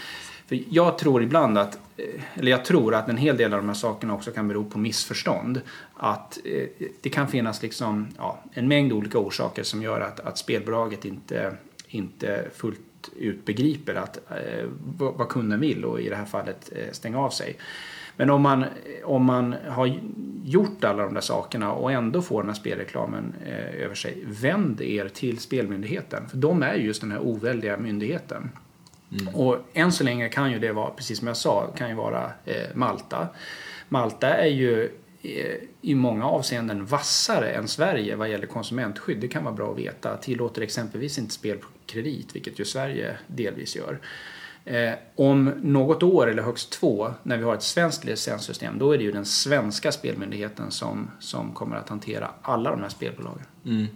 För 0.50 0.58
jag 0.68 0.98
tror 0.98 1.22
ibland 1.22 1.58
att, 1.58 1.78
eh, 1.96 2.20
eller 2.34 2.50
jag 2.50 2.64
tror 2.64 2.94
att 2.94 3.08
en 3.08 3.16
hel 3.16 3.36
del 3.36 3.52
av 3.54 3.60
de 3.60 3.68
här 3.68 3.74
sakerna 3.74 4.14
också 4.14 4.30
kan 4.30 4.48
bero 4.48 4.64
på 4.64 4.78
missförstånd. 4.78 5.60
Att 5.94 6.38
eh, 6.44 6.86
det 7.00 7.08
kan 7.08 7.28
finnas 7.28 7.62
liksom, 7.62 8.08
ja, 8.16 8.38
en 8.52 8.68
mängd 8.68 8.92
olika 8.92 9.18
orsaker 9.18 9.62
som 9.62 9.82
gör 9.82 10.00
att, 10.00 10.20
att 10.20 10.38
spelbolaget 10.38 11.04
inte, 11.04 11.52
inte 11.88 12.44
fullt 12.54 13.10
ut 13.16 13.44
begriper 13.44 13.94
att, 13.94 14.16
eh, 14.30 14.68
vad, 14.98 15.28
kunden 15.28 15.60
vill 15.60 15.84
och 15.84 16.00
i 16.00 16.08
det 16.08 16.16
här 16.16 16.24
fallet 16.24 16.72
eh, 16.76 16.92
stänga 16.92 17.18
av 17.18 17.30
sig. 17.30 17.56
Men 18.16 18.30
om 18.30 18.42
man, 18.42 18.64
om 19.04 19.24
man 19.24 19.54
har 19.68 19.98
gjort 20.44 20.84
alla 20.84 21.02
de 21.02 21.14
där 21.14 21.20
sakerna 21.20 21.72
och 21.72 21.92
ändå 21.92 22.22
får 22.22 22.42
den 22.42 22.48
här 22.48 22.56
spelreklamen 22.56 23.34
eh, 23.46 23.84
över 23.84 23.94
sig, 23.94 24.24
vänd 24.26 24.80
er 24.80 25.08
till 25.08 25.38
Spelmyndigheten. 25.38 26.28
För 26.28 26.36
de 26.36 26.62
är 26.62 26.74
just 26.74 27.00
den 27.00 27.10
här 27.10 27.20
oväldiga 27.20 27.76
myndigheten. 27.76 28.50
Och 29.34 29.56
än 29.72 29.92
så 29.92 30.04
länge 30.04 30.28
kan 30.28 30.52
ju 30.52 30.58
det 30.58 30.72
vara, 30.72 30.90
precis 30.90 31.18
som 31.18 31.28
jag 31.28 31.36
sa, 31.36 31.66
kan 31.76 31.88
ju 31.88 31.94
vara 31.94 32.32
eh, 32.44 32.66
Malta. 32.74 33.28
Malta 33.88 34.28
är 34.28 34.48
ju 34.48 34.84
eh, 35.22 35.56
i 35.80 35.94
många 35.94 36.26
avseenden 36.26 36.84
vassare 36.84 37.50
än 37.50 37.68
Sverige 37.68 38.16
vad 38.16 38.30
gäller 38.30 38.46
konsumentskydd. 38.46 39.20
Det 39.20 39.28
kan 39.28 39.44
vara 39.44 39.54
bra 39.54 39.70
att 39.72 39.78
veta. 39.78 40.16
Tillåter 40.16 40.62
exempelvis 40.62 41.18
inte 41.18 41.34
spel 41.34 41.58
på 41.58 41.66
kredit, 41.86 42.36
vilket 42.36 42.58
ju 42.58 42.64
Sverige 42.64 43.16
delvis 43.26 43.76
gör. 43.76 44.00
Eh, 44.64 44.92
om 45.16 45.44
något 45.62 46.02
år, 46.02 46.30
eller 46.30 46.42
högst 46.42 46.72
två, 46.72 47.10
när 47.22 47.36
vi 47.36 47.44
har 47.44 47.54
ett 47.54 47.62
svenskt 47.62 48.04
licenssystem, 48.04 48.78
då 48.78 48.92
är 48.92 48.98
det 48.98 49.04
ju 49.04 49.12
den 49.12 49.26
svenska 49.26 49.92
spelmyndigheten 49.92 50.70
som, 50.70 51.10
som 51.18 51.52
kommer 51.52 51.76
att 51.76 51.88
hantera 51.88 52.30
alla 52.42 52.70
de 52.70 52.80
här 52.80 52.88
spelbolagen. 52.88 53.46
Mm. 53.64 53.86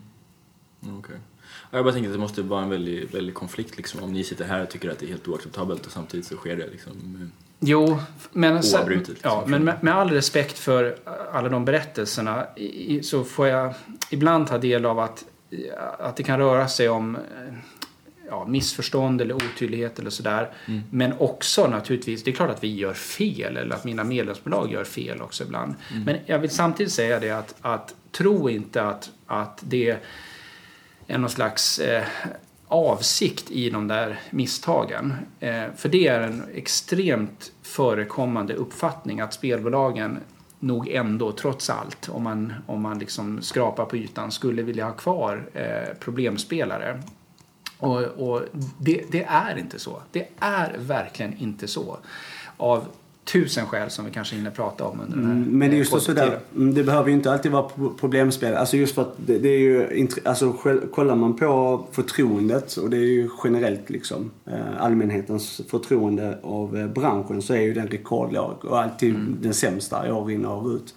Okej. 0.99 1.17
Ja, 1.75 1.79
Jag 1.79 1.85
bara 1.85 1.95
tänker 1.95 2.09
att 2.09 2.15
det 2.15 2.21
måste 2.21 2.43
vara 2.43 2.63
en 2.63 2.71
väldig, 2.71 3.11
väldig 3.13 3.35
konflikt 3.35 3.77
liksom, 3.77 4.03
om 4.03 4.13
ni 4.13 4.25
sitter 4.25 4.45
här 4.45 4.63
och 4.63 4.69
tycker 4.69 4.91
att 4.91 4.99
det 4.99 5.07
är 5.07 5.09
helt 5.09 5.29
oacceptabelt 5.29 5.87
och 5.87 5.93
samtidigt 5.93 6.27
så 6.27 6.37
sker 6.37 6.57
det 6.57 6.67
liksom. 6.67 6.93
Jo, 7.61 7.99
men, 8.33 8.57
Oavbrutet, 8.57 9.09
liksom. 9.09 9.31
ja, 9.31 9.45
men 9.47 9.65
med, 9.65 9.75
med 9.83 9.95
all 9.95 10.11
respekt 10.11 10.59
för 10.59 10.97
alla 11.33 11.49
de 11.49 11.65
berättelserna 11.65 12.47
i, 12.57 13.03
så 13.03 13.25
får 13.25 13.47
jag 13.47 13.75
ibland 14.11 14.47
ta 14.47 14.59
del 14.59 14.85
av 14.87 14.99
att, 14.99 15.25
att 15.99 16.17
det 16.17 16.23
kan 16.23 16.39
röra 16.39 16.69
sig 16.69 16.89
om 16.89 17.17
eh, 17.17 17.21
ja, 18.29 18.47
missförstånd 18.47 19.21
eller 19.21 19.35
otydlighet 19.35 19.99
eller 19.99 20.11
sådär. 20.11 20.53
Men 20.91 21.13
också 21.19 21.67
naturligtvis, 21.67 22.25
det 22.25 22.31
är 22.31 22.35
klart 22.35 22.51
att 22.51 22.65
vi 22.65 22.75
gör 22.75 22.95
fel 22.95 23.57
eller 23.57 23.75
att 23.75 23.85
mina 23.85 24.05
medlemsbolag 24.05 24.73
gör 24.73 24.85
fel 24.85 25.23
också 25.23 25.45
ibland. 25.45 25.75
Men 26.07 26.17
jag 26.27 26.39
vill 26.39 26.51
samtidigt 26.51 26.93
säga 26.93 27.21
det 27.21 27.31
att, 27.31 27.55
att 27.61 27.95
tro 28.13 28.51
inte 28.51 28.83
att, 28.83 29.11
att 29.27 29.63
det 29.67 29.91
är 29.91 29.99
någon 31.07 31.31
slags 31.31 31.79
eh, 31.79 32.05
avsikt 32.69 33.51
i 33.51 33.71
de 33.71 33.89
där 33.89 34.21
misstagen. 34.31 35.15
Eh, 35.41 35.65
för 35.77 35.89
det 35.89 36.09
är 36.09 36.21
en 36.21 36.43
extremt 36.55 37.53
förekommande 37.63 38.55
uppfattning 38.55 39.21
att 39.21 39.35
spelbolagen 39.35 40.19
nog 40.59 40.89
ändå, 40.89 41.33
trots 41.33 41.71
allt, 41.71 42.09
om 42.09 42.23
man, 42.23 42.53
om 42.67 42.83
man 42.83 42.99
liksom 42.99 43.43
skrapar 43.43 43.85
på 43.85 43.97
ytan, 43.97 44.33
skulle 44.33 44.63
vilja 44.63 44.85
ha 44.85 44.93
kvar 44.93 45.51
eh, 45.55 45.97
problemspelare. 46.01 47.03
Och, 47.79 48.03
och 48.03 48.43
det, 48.79 49.05
det 49.11 49.25
är 49.25 49.59
inte 49.59 49.79
så. 49.79 50.03
Det 50.13 50.29
är 50.39 50.75
verkligen 50.79 51.39
inte 51.39 51.69
så. 51.69 51.99
Av 52.57 52.87
tusen 53.25 53.67
skäl 53.67 53.91
som 53.91 54.05
vi 54.05 54.11
kanske 54.11 54.37
hinner 54.37 54.51
prata 54.51 54.85
om 54.85 55.01
under 55.01 55.17
den 55.17 55.27
här 55.27 55.33
Mm, 55.33 55.59
Men 55.59 55.71
det 55.71 55.77
är 55.77 55.79
just 55.79 55.93
eh, 55.93 55.99
så 55.99 56.13
där, 56.13 56.39
mm, 56.57 56.75
det 56.75 56.85
behöver 56.85 57.09
ju 57.09 57.15
inte 57.15 57.33
alltid 57.33 57.53
vara 57.53 57.63
pro- 57.63 57.95
problemspel. 58.01 58.55
Alltså 58.55 58.77
just 58.77 58.95
för 58.95 59.03
att 59.03 59.15
det, 59.27 59.39
det 59.39 59.49
är 59.49 59.59
ju, 59.59 60.07
alltså 60.25 60.53
kollar 60.93 61.15
man 61.17 61.37
på 61.37 61.87
förtroendet 61.93 62.77
och 62.77 62.91
det 62.91 62.97
är 62.97 63.01
ju 63.01 63.29
generellt 63.45 63.91
liksom 63.91 64.31
eh, 64.47 64.55
allmänhetens 64.83 65.61
förtroende 65.69 66.39
av 66.43 66.77
eh, 66.79 66.87
branschen 66.87 67.43
så 67.43 67.55
är 67.55 67.61
ju 67.61 67.75
den 67.75 67.87
rekordlåg 67.89 68.65
och 68.65 68.83
alltid 68.83 69.15
den 69.41 69.55
sämsta 69.55 70.15
år 70.15 70.31
in 70.31 70.45
och 70.45 70.65
år 70.65 70.75
ut. 70.75 70.95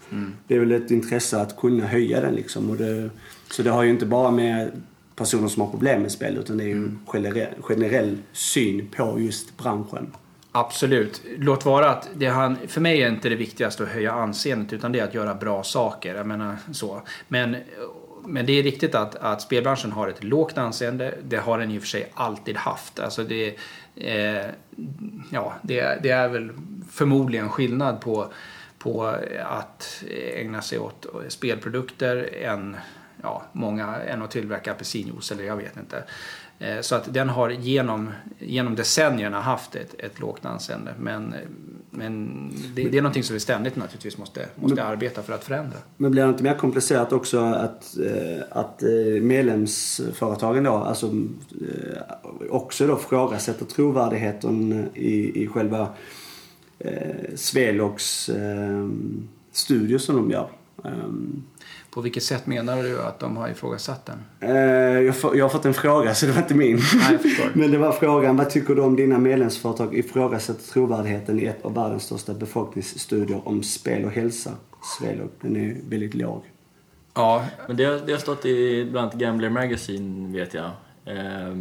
Det 0.48 0.56
är 0.56 0.60
väl 0.60 0.72
ett 0.72 0.92
intresse 0.92 1.42
att 1.42 1.58
kunna 1.58 1.86
höja 1.86 2.22
den 2.22 2.34
liksom 2.36 2.70
och 2.70 2.76
det, 2.78 3.10
så 3.52 3.63
det 3.63 3.70
har 3.70 3.84
ju 3.84 3.90
inte 3.90 4.06
bara 4.06 4.32
med 4.32 4.72
personer 5.16 5.48
som 5.48 5.62
har 5.62 5.70
problem 5.70 6.02
med 6.02 6.12
spel 6.12 6.38
utan 6.38 6.58
det 6.58 6.63
är 6.63 6.68
ju 6.68 6.74
en 6.74 7.00
generell, 7.06 7.48
generell 7.62 8.18
syn 8.34 8.88
på 8.98 9.20
just 9.20 9.58
branschen. 9.58 10.08
Absolut. 10.52 11.22
Låt 11.38 11.66
vara 11.66 11.90
att 11.90 12.10
det 12.14 12.28
han, 12.28 12.58
för 12.68 12.82
mig 12.82 13.04
är 13.04 13.10
inte 13.10 13.30
det 13.30 13.36
viktigaste 13.36 13.84
att 13.84 13.90
höja 13.90 14.12
anseendet 14.12 14.74
utan 14.74 14.92
det 14.92 15.00
är 15.00 15.04
att 15.04 15.14
göra 15.14 15.36
bra 15.36 15.64
saker. 15.64 16.16
Jag 16.16 16.28
menar 16.28 16.56
så. 16.72 17.02
Men, 17.28 17.58
men 18.26 18.46
det 18.46 18.60
är 18.60 18.64
riktigt 18.64 18.96
att, 18.96 19.16
att 19.16 19.42
spelbranschen 19.42 19.92
har 19.92 20.08
ett 20.08 20.24
lågt 20.24 20.58
anseende. 20.58 21.14
Det 21.24 21.38
har 21.38 21.60
den 21.60 21.72
i 21.72 21.78
och 21.78 21.82
för 21.82 21.88
sig 21.88 22.12
alltid 22.14 22.58
haft. 22.58 23.00
Alltså 23.00 23.24
det, 23.24 23.56
eh, 23.96 24.46
ja, 25.32 25.54
det, 25.62 26.00
det 26.04 26.10
är 26.10 26.28
väl 26.28 26.52
förmodligen 26.92 27.50
skillnad 27.50 28.02
på, 28.02 28.32
på 28.78 29.06
att 29.46 30.04
ägna 30.34 30.62
sig 30.62 30.80
åt 30.80 31.06
spelprodukter 31.28 32.30
än 32.42 32.78
ja, 33.22 33.44
många 33.52 33.96
än 33.96 34.22
att 34.22 34.32
tillverka 34.32 34.72
apelsinjuice 34.72 35.32
eller 35.32 35.44
jag 35.44 35.58
vet 35.58 35.78
inte. 35.78 36.04
Eh, 36.60 36.82
så 36.82 36.96
att 36.96 37.13
den 37.13 37.30
har 37.30 37.50
genom, 37.50 38.10
genom 38.39 38.76
decennierna 38.76 39.41
haft 39.41 39.76
ett, 39.76 39.96
ett 40.00 40.20
lågt 40.20 40.46
anseende. 40.46 40.93
Men, 41.00 41.36
men 41.89 42.30
det, 42.76 42.84
det 42.84 42.98
är 42.98 43.02
någonting 43.02 43.24
som 43.24 43.34
vi 43.34 43.39
ständigt 43.39 43.76
naturligtvis 43.76 44.17
måste, 44.17 44.46
måste 44.56 44.76
men, 44.76 44.86
arbeta 44.86 45.24
för 45.24 45.34
att 45.34 45.43
förändra. 45.43 45.78
Men 45.98 46.12
blir 46.12 46.24
det 46.24 46.30
inte 46.30 46.43
mer 46.43 46.56
komplicerat 46.56 47.13
också 47.13 47.39
att, 47.39 47.98
eh, 47.98 48.43
att 48.50 48.84
eh, 48.84 49.22
medlemsföretagen 49.22 50.63
då 50.63 50.74
alltså 50.74 51.12
också 52.50 52.88
då 52.88 52.96
frågasätter 52.96 53.65
trovärdigheten 53.65 54.86
i, 54.93 55.43
i 55.43 55.48
själva 55.48 55.89
eh, 56.80 57.36
Svelogs 57.36 58.30
eh, 58.30 58.89
studier 59.52 59.98
som 59.98 60.15
de 60.15 60.32
gör? 60.32 60.50
Um, 60.84 61.43
på 61.98 62.02
vilket 62.02 62.24
sätt 62.24 62.48
menar 62.48 62.84
du 62.84 63.02
att 63.02 63.20
de 63.20 63.38
har 63.38 63.50
ifrågasatt 63.50 64.06
den? 64.06 64.24
Eh, 64.40 64.56
jag, 65.02 65.16
jag 65.36 65.46
har 65.46 65.50
fått 65.50 65.66
en 65.66 65.74
fråga 65.74 66.16
så 66.16 66.26
det 66.26 66.32
var 66.32 66.42
inte 66.42 66.56
min. 66.56 66.80
Nej, 66.96 67.20
Men 67.54 67.72
det 67.72 67.78
var 67.78 67.92
frågan, 67.92 68.38
vad 68.38 68.50
tycker 68.50 68.76
du 68.76 68.82
om 68.82 68.96
dina 68.96 69.18
medlemsföretag 69.18 69.98
ifrågasätter 69.98 70.64
trovärdigheten 70.64 71.40
i 71.40 71.46
ett 71.46 71.66
av 71.66 71.74
världens 71.74 72.04
största 72.04 72.34
befolkningsstudier 72.34 73.48
om 73.48 73.64
spel 73.64 74.06
och 74.06 74.12
hälsa? 74.12 74.52
Swelog, 74.98 75.30
den 75.42 75.56
är 75.56 75.78
väldigt 75.90 76.14
låg. 76.14 76.44
Ja. 77.14 77.46
Men 77.68 77.78
det 77.78 77.84
har, 77.84 78.00
det 78.06 78.12
har 78.12 78.20
stått 78.20 78.46
i 78.46 78.86
bland 78.92 79.10
annat 79.10 79.20
Gambler 79.20 79.50
Magazine 79.50 80.34
vet 80.40 80.54
jag. 80.54 80.66
Eh, 81.06 81.56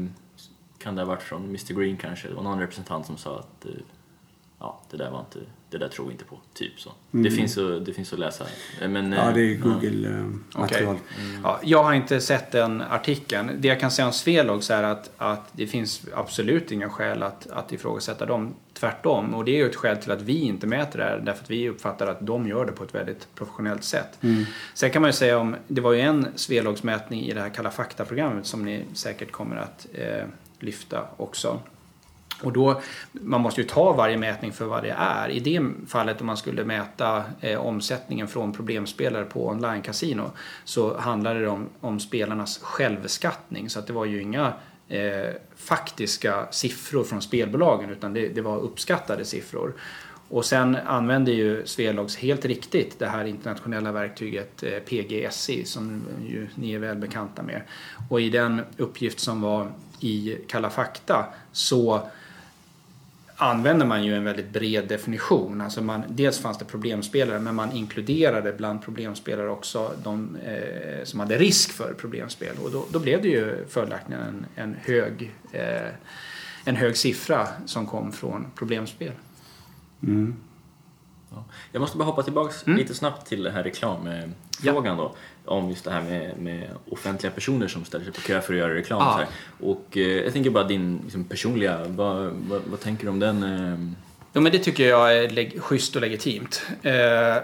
kan 0.79 0.95
det 0.95 1.03
ha 1.03 1.05
varit 1.05 1.23
från 1.23 1.45
Mr 1.45 1.81
Green 1.81 1.97
kanske? 1.97 2.29
Det 2.29 2.35
var 2.35 2.43
någon 2.43 2.61
representant 2.61 3.07
som 3.07 3.17
sa 3.17 3.39
att 3.39 3.65
eh, 3.65 3.71
ja, 4.59 4.81
det 4.91 4.97
där 4.97 5.11
var 5.11 5.21
inte, 5.21 5.39
det 5.71 5.79
där 5.79 5.89
tror 5.89 6.07
vi 6.07 6.13
inte 6.13 6.25
på. 6.25 6.39
Typ 6.55 6.81
så. 6.81 6.93
Mm. 7.13 7.25
Det, 7.25 7.31
finns 7.31 7.59
att, 7.59 7.87
det 7.87 7.93
finns 7.93 8.13
att 8.13 8.19
läsa. 8.19 8.45
Men, 8.81 9.13
ja, 9.13 9.31
det 9.35 9.41
är 9.41 9.53
eh, 9.53 9.59
Google-material. 9.59 10.45
Ja. 10.55 10.65
Okay. 10.65 11.31
Mm. 11.31 11.41
Ja, 11.43 11.61
jag 11.63 11.83
har 11.83 11.93
inte 11.93 12.21
sett 12.21 12.53
den 12.53 12.83
artikeln. 12.83 13.51
Det 13.59 13.69
jag 13.69 13.81
kan 13.81 13.91
säga 13.91 14.07
om 14.07 14.13
Svelogs 14.13 14.71
är 14.71 14.83
att, 14.83 15.11
att 15.17 15.49
det 15.53 15.67
finns 15.67 16.07
absolut 16.15 16.73
inga 16.73 16.89
skäl 16.89 17.23
att, 17.23 17.47
att 17.51 17.73
ifrågasätta 17.73 18.27
dem. 18.27 18.55
Tvärtom. 18.75 19.35
Och 19.35 19.45
det 19.45 19.51
är 19.51 19.57
ju 19.57 19.67
ett 19.67 19.77
skäl 19.77 19.97
till 19.97 20.11
att 20.11 20.23
vi 20.23 20.41
inte 20.41 20.67
mäter 20.67 20.99
det 20.99 21.05
här. 21.05 21.19
Därför 21.19 21.43
att 21.43 21.51
vi 21.51 21.69
uppfattar 21.69 22.07
att 22.07 22.27
de 22.27 22.49
gör 22.49 22.67
det 22.67 22.73
på 22.73 22.85
ett 22.85 22.95
väldigt 22.95 23.35
professionellt 23.35 23.85
sätt. 23.85 24.19
Mm. 24.21 24.45
Sen 24.75 24.91
kan 24.91 25.03
man 25.03 25.09
ju 25.09 25.13
säga 25.13 25.39
om, 25.39 25.57
det 25.69 25.81
var 25.81 25.93
ju 25.93 26.01
en 26.01 26.27
Svelogsmätning 26.35 27.23
i 27.23 27.35
det 27.35 27.41
här 27.41 27.51
Kalla 27.51 27.71
fakta-programmet 27.71 28.47
som 28.47 28.65
ni 28.65 28.85
säkert 28.95 29.33
kommer 29.33 29.57
att 29.57 29.87
eh, 29.95 30.25
lyfta 30.59 31.07
också. 31.17 31.61
Och 32.43 32.53
då, 32.53 32.81
man 33.13 33.41
måste 33.41 33.61
ju 33.61 33.67
ta 33.67 33.93
varje 33.93 34.17
mätning 34.17 34.53
för 34.53 34.65
vad 34.65 34.83
det 34.83 34.95
är. 34.99 35.29
I 35.29 35.41
det 35.41 35.63
fallet 35.89 36.21
om 36.21 36.27
man 36.27 36.37
skulle 36.37 36.65
mäta 36.65 37.25
eh, 37.41 37.61
omsättningen 37.61 38.29
från 38.29 38.53
problemspelare 38.53 39.25
på 39.25 39.49
online-casino 39.49 40.31
så 40.65 40.99
handlade 40.99 41.41
det 41.41 41.49
om, 41.49 41.69
om 41.81 42.01
spelarnas 42.01 42.59
självskattning. 42.59 43.71
Så 43.71 43.79
att 43.79 43.87
det 43.87 43.93
var 43.93 44.05
ju 44.05 44.23
inga 44.23 44.53
eh, 44.89 45.35
faktiska 45.57 46.47
siffror 46.51 47.05
från 47.05 47.23
spelbolagen 47.23 47.91
utan 47.91 48.13
det, 48.13 48.29
det, 48.29 48.41
var 48.41 48.59
uppskattade 48.59 49.25
siffror. 49.25 49.75
Och 50.29 50.45
sen 50.45 50.77
använder 50.87 51.33
ju 51.33 51.67
Svelogs 51.67 52.17
helt 52.17 52.45
riktigt 52.45 52.99
det 52.99 53.07
här 53.07 53.25
internationella 53.25 53.93
verktyget 53.93 54.63
eh, 54.63 54.79
PGSI 54.79 55.65
som 55.65 56.03
ju 56.27 56.49
ni 56.55 56.75
är 56.75 56.79
väl 56.79 56.97
bekanta 56.97 57.43
med. 57.43 57.63
Och 58.11 58.21
i 58.21 58.31
den 58.31 58.61
uppgift 58.77 59.21
som 59.21 59.41
var 59.41 59.71
i 60.01 60.39
Kalla 60.49 60.71
fakta 60.71 61.27
så 61.53 62.09
använder 63.37 63.87
man 63.87 64.05
ju 64.05 64.17
en 64.17 64.25
väldigt 64.25 64.53
bred 64.53 64.89
definition. 64.89 65.61
Alltså 65.61 65.83
man, 65.83 66.05
dels 66.09 66.39
fanns 66.39 66.59
det 66.59 66.65
problemspelare 66.65 67.39
men 67.39 67.55
man 67.55 67.73
inkluderade 67.73 68.53
bland 68.53 68.83
problemspelare 68.83 69.49
också 69.51 69.93
de 70.03 70.37
eh, 70.37 71.05
som 71.05 71.21
hade 71.21 71.39
risk 71.39 71.73
för 71.73 71.95
problemspel. 71.95 72.57
Och 72.65 72.71
då, 72.71 72.87
då 72.93 72.99
blev 72.99 73.23
det 73.23 73.29
ju 73.29 73.67
följaktligen 73.69 74.23
en, 74.23 74.47
en, 74.55 74.77
hög, 74.83 75.35
eh, 75.53 75.93
en 76.65 76.77
hög 76.77 76.97
siffra 76.97 77.49
som 77.67 77.87
kom 77.87 78.13
från 78.13 78.47
problemspel. 78.55 79.13
Mm. 80.03 80.37
Jag 81.73 81.81
måste 81.81 81.99
bara 81.99 82.05
hoppa 82.05 82.23
tillbaka 82.23 82.55
mm. 82.67 82.79
lite 82.79 82.95
snabbt 82.95 83.27
till 83.27 83.43
den 83.43 83.55
här 83.55 83.63
reklamfrågan 83.63 84.35
ja. 84.85 84.95
då. 84.95 85.15
Om 85.47 85.71
just 85.71 85.85
det 85.85 85.91
här 85.91 86.03
med, 86.03 86.39
med, 86.39 86.69
offentliga 86.91 87.33
personer 87.33 87.69
som 87.69 87.85
ställer 87.85 88.05
sig 88.05 88.15
på 88.15 88.21
kö 88.21 88.41
för 88.41 88.53
att 88.53 88.59
göra 88.59 88.75
reklam. 88.75 89.03
Ah. 89.03 89.21
Och 89.61 89.97
eh, 89.97 90.03
jag 90.03 90.33
tänker 90.33 90.51
bara 90.51 90.65
din 90.65 91.01
liksom, 91.05 91.25
personliga, 91.25 91.85
vad, 91.89 92.17
vad, 92.49 92.63
vad, 92.67 92.81
tänker 92.81 93.05
du 93.05 93.11
om 93.11 93.19
den? 93.19 93.43
Eh? 93.43 93.79
Ja, 94.33 94.41
men 94.41 94.53
det 94.53 94.59
tycker 94.59 94.89
jag 94.89 95.19
är 95.19 95.29
leg- 95.29 95.61
schysst 95.61 95.97
och 95.97 96.03
legitimt. 96.03 96.67
Eh, 96.83 97.37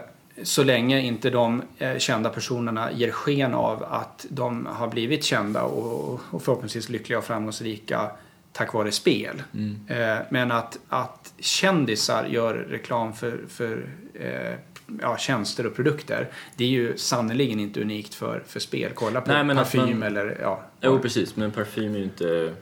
så 0.42 0.64
länge 0.64 1.00
inte 1.00 1.30
de 1.30 1.62
eh, 1.78 1.98
kända 1.98 2.30
personerna 2.30 2.92
ger 2.92 3.10
sken 3.10 3.54
av 3.54 3.84
att 3.84 4.26
de 4.28 4.66
har 4.66 4.88
blivit 4.88 5.24
kända 5.24 5.62
och, 5.62 6.20
och 6.30 6.42
förhoppningsvis 6.42 6.88
lyckliga 6.88 7.18
och 7.18 7.24
framgångsrika 7.24 8.10
tack 8.52 8.72
vare 8.72 8.92
spel. 8.92 9.42
Mm. 9.54 9.80
Eh, 9.88 10.18
men 10.30 10.52
att, 10.52 10.78
att 10.88 11.32
kändisar 11.38 12.26
gör 12.26 12.54
reklam 12.54 13.12
för, 13.12 13.40
för 13.48 13.86
eh, 14.14 14.58
ja, 15.00 15.16
tjänster 15.18 15.66
och 15.66 15.76
produkter. 15.76 16.28
Det 16.56 16.64
är 16.64 16.68
ju 16.68 16.96
sannerligen 16.96 17.60
inte 17.60 17.80
unikt 17.80 18.14
för, 18.14 18.42
för 18.46 18.60
spel. 18.60 18.90
Kolla 18.94 19.20
på 19.20 19.32
Nej, 19.32 19.56
parfym 19.56 19.98
man, 19.98 20.02
eller 20.02 20.38
ja. 20.40 20.62
Jo 20.80 20.98
precis, 20.98 21.36
men 21.36 21.50
parfym 21.50 21.94
är 21.94 21.98
ju 21.98 22.04
inte 22.04 22.54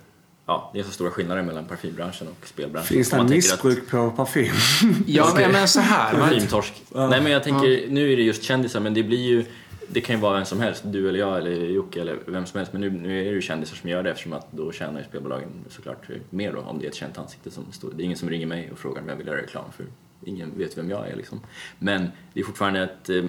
Ja, 0.47 0.71
det 0.75 0.81
är 0.81 0.85
så 0.85 0.91
stora 0.91 1.11
skillnader 1.11 1.43
mellan 1.43 1.65
parfymbranschen 1.65 2.29
och 2.29 2.47
spelbranschen. 2.47 2.89
Finns 2.89 3.11
det 3.11 3.25
missbruk 3.25 3.79
att... 3.79 3.91
på 3.91 4.11
parfym? 4.11 4.53
ja, 5.07 5.33
men, 5.37 5.53
men 5.53 5.69
så 5.69 5.81
här. 5.81 6.15
Parfymtorsk. 6.15 6.83
Nej, 6.95 7.21
men 7.21 7.33
jag 7.33 7.45
tänker, 7.45 7.91
nu 7.91 8.13
är 8.13 8.17
det 8.17 8.23
just 8.23 8.43
kändisar, 8.43 8.81
men 8.81 8.95
det 8.95 9.03
blir 9.03 9.19
ju 9.19 9.45
det 9.93 10.01
kan 10.01 10.17
ju 10.17 10.23
vara 10.23 10.35
vem 10.35 10.45
som 10.45 10.61
helst, 10.61 10.83
du 10.85 11.09
eller 11.09 11.19
jag 11.19 11.39
eller 11.39 11.51
Jocke 11.51 12.01
eller 12.01 12.19
vem 12.27 12.47
som 12.47 12.59
helst. 12.59 12.73
Men 12.73 12.81
nu, 12.81 12.91
nu 12.91 13.21
är 13.21 13.25
det 13.25 13.31
ju 13.31 13.41
kändisar 13.41 13.77
som 13.77 13.91
gör 13.91 14.03
det 14.03 14.11
eftersom 14.11 14.33
att 14.33 14.53
då 14.53 14.73
tjänar 14.73 15.01
ju 15.01 15.07
spelbolagen 15.07 15.49
såklart 15.69 16.09
mer 16.31 16.53
då 16.53 16.61
om 16.61 16.79
det 16.79 16.87
är 16.87 16.89
ett 16.89 16.95
känt 16.95 17.19
ansikte 17.19 17.51
som 17.51 17.73
står. 17.73 17.91
Det 17.91 18.03
är 18.03 18.05
ingen 18.05 18.19
som 18.19 18.31
ringer 18.31 18.47
mig 18.47 18.71
och 18.73 18.79
frågar 18.79 19.03
om 19.03 19.09
jag 19.09 19.17
vill 19.17 19.27
göra 19.27 19.37
reklam 19.37 19.65
för 19.77 19.87
ingen 20.25 20.59
vet 20.59 20.79
vem 20.79 20.91
jag 20.91 21.09
är 21.09 21.17
liksom. 21.17 21.41
Men 21.79 22.09
det 22.33 22.41
är 22.41 22.45
fortfarande 22.45 22.83
att 22.83 23.09
eh, 23.09 23.25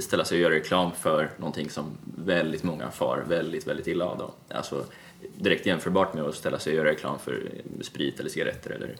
ställa 0.00 0.24
sig 0.24 0.36
och 0.36 0.42
göra 0.42 0.54
reklam 0.54 0.92
för 0.92 1.30
någonting 1.36 1.70
som 1.70 1.86
väldigt 2.16 2.62
många 2.62 2.90
far 2.90 3.24
väldigt, 3.28 3.66
väldigt 3.66 3.86
illa 3.86 4.04
av 4.04 4.18
då. 4.18 4.34
Alltså 4.56 4.84
direkt 5.36 5.66
jämförbart 5.66 6.14
med 6.14 6.24
att 6.24 6.34
ställa 6.34 6.58
sig 6.58 6.70
och 6.72 6.76
göra 6.76 6.88
reklam 6.88 7.18
för 7.18 7.50
sprit 7.80 8.20
eller 8.20 8.30
cigaretter 8.30 8.70
eller 8.70 8.96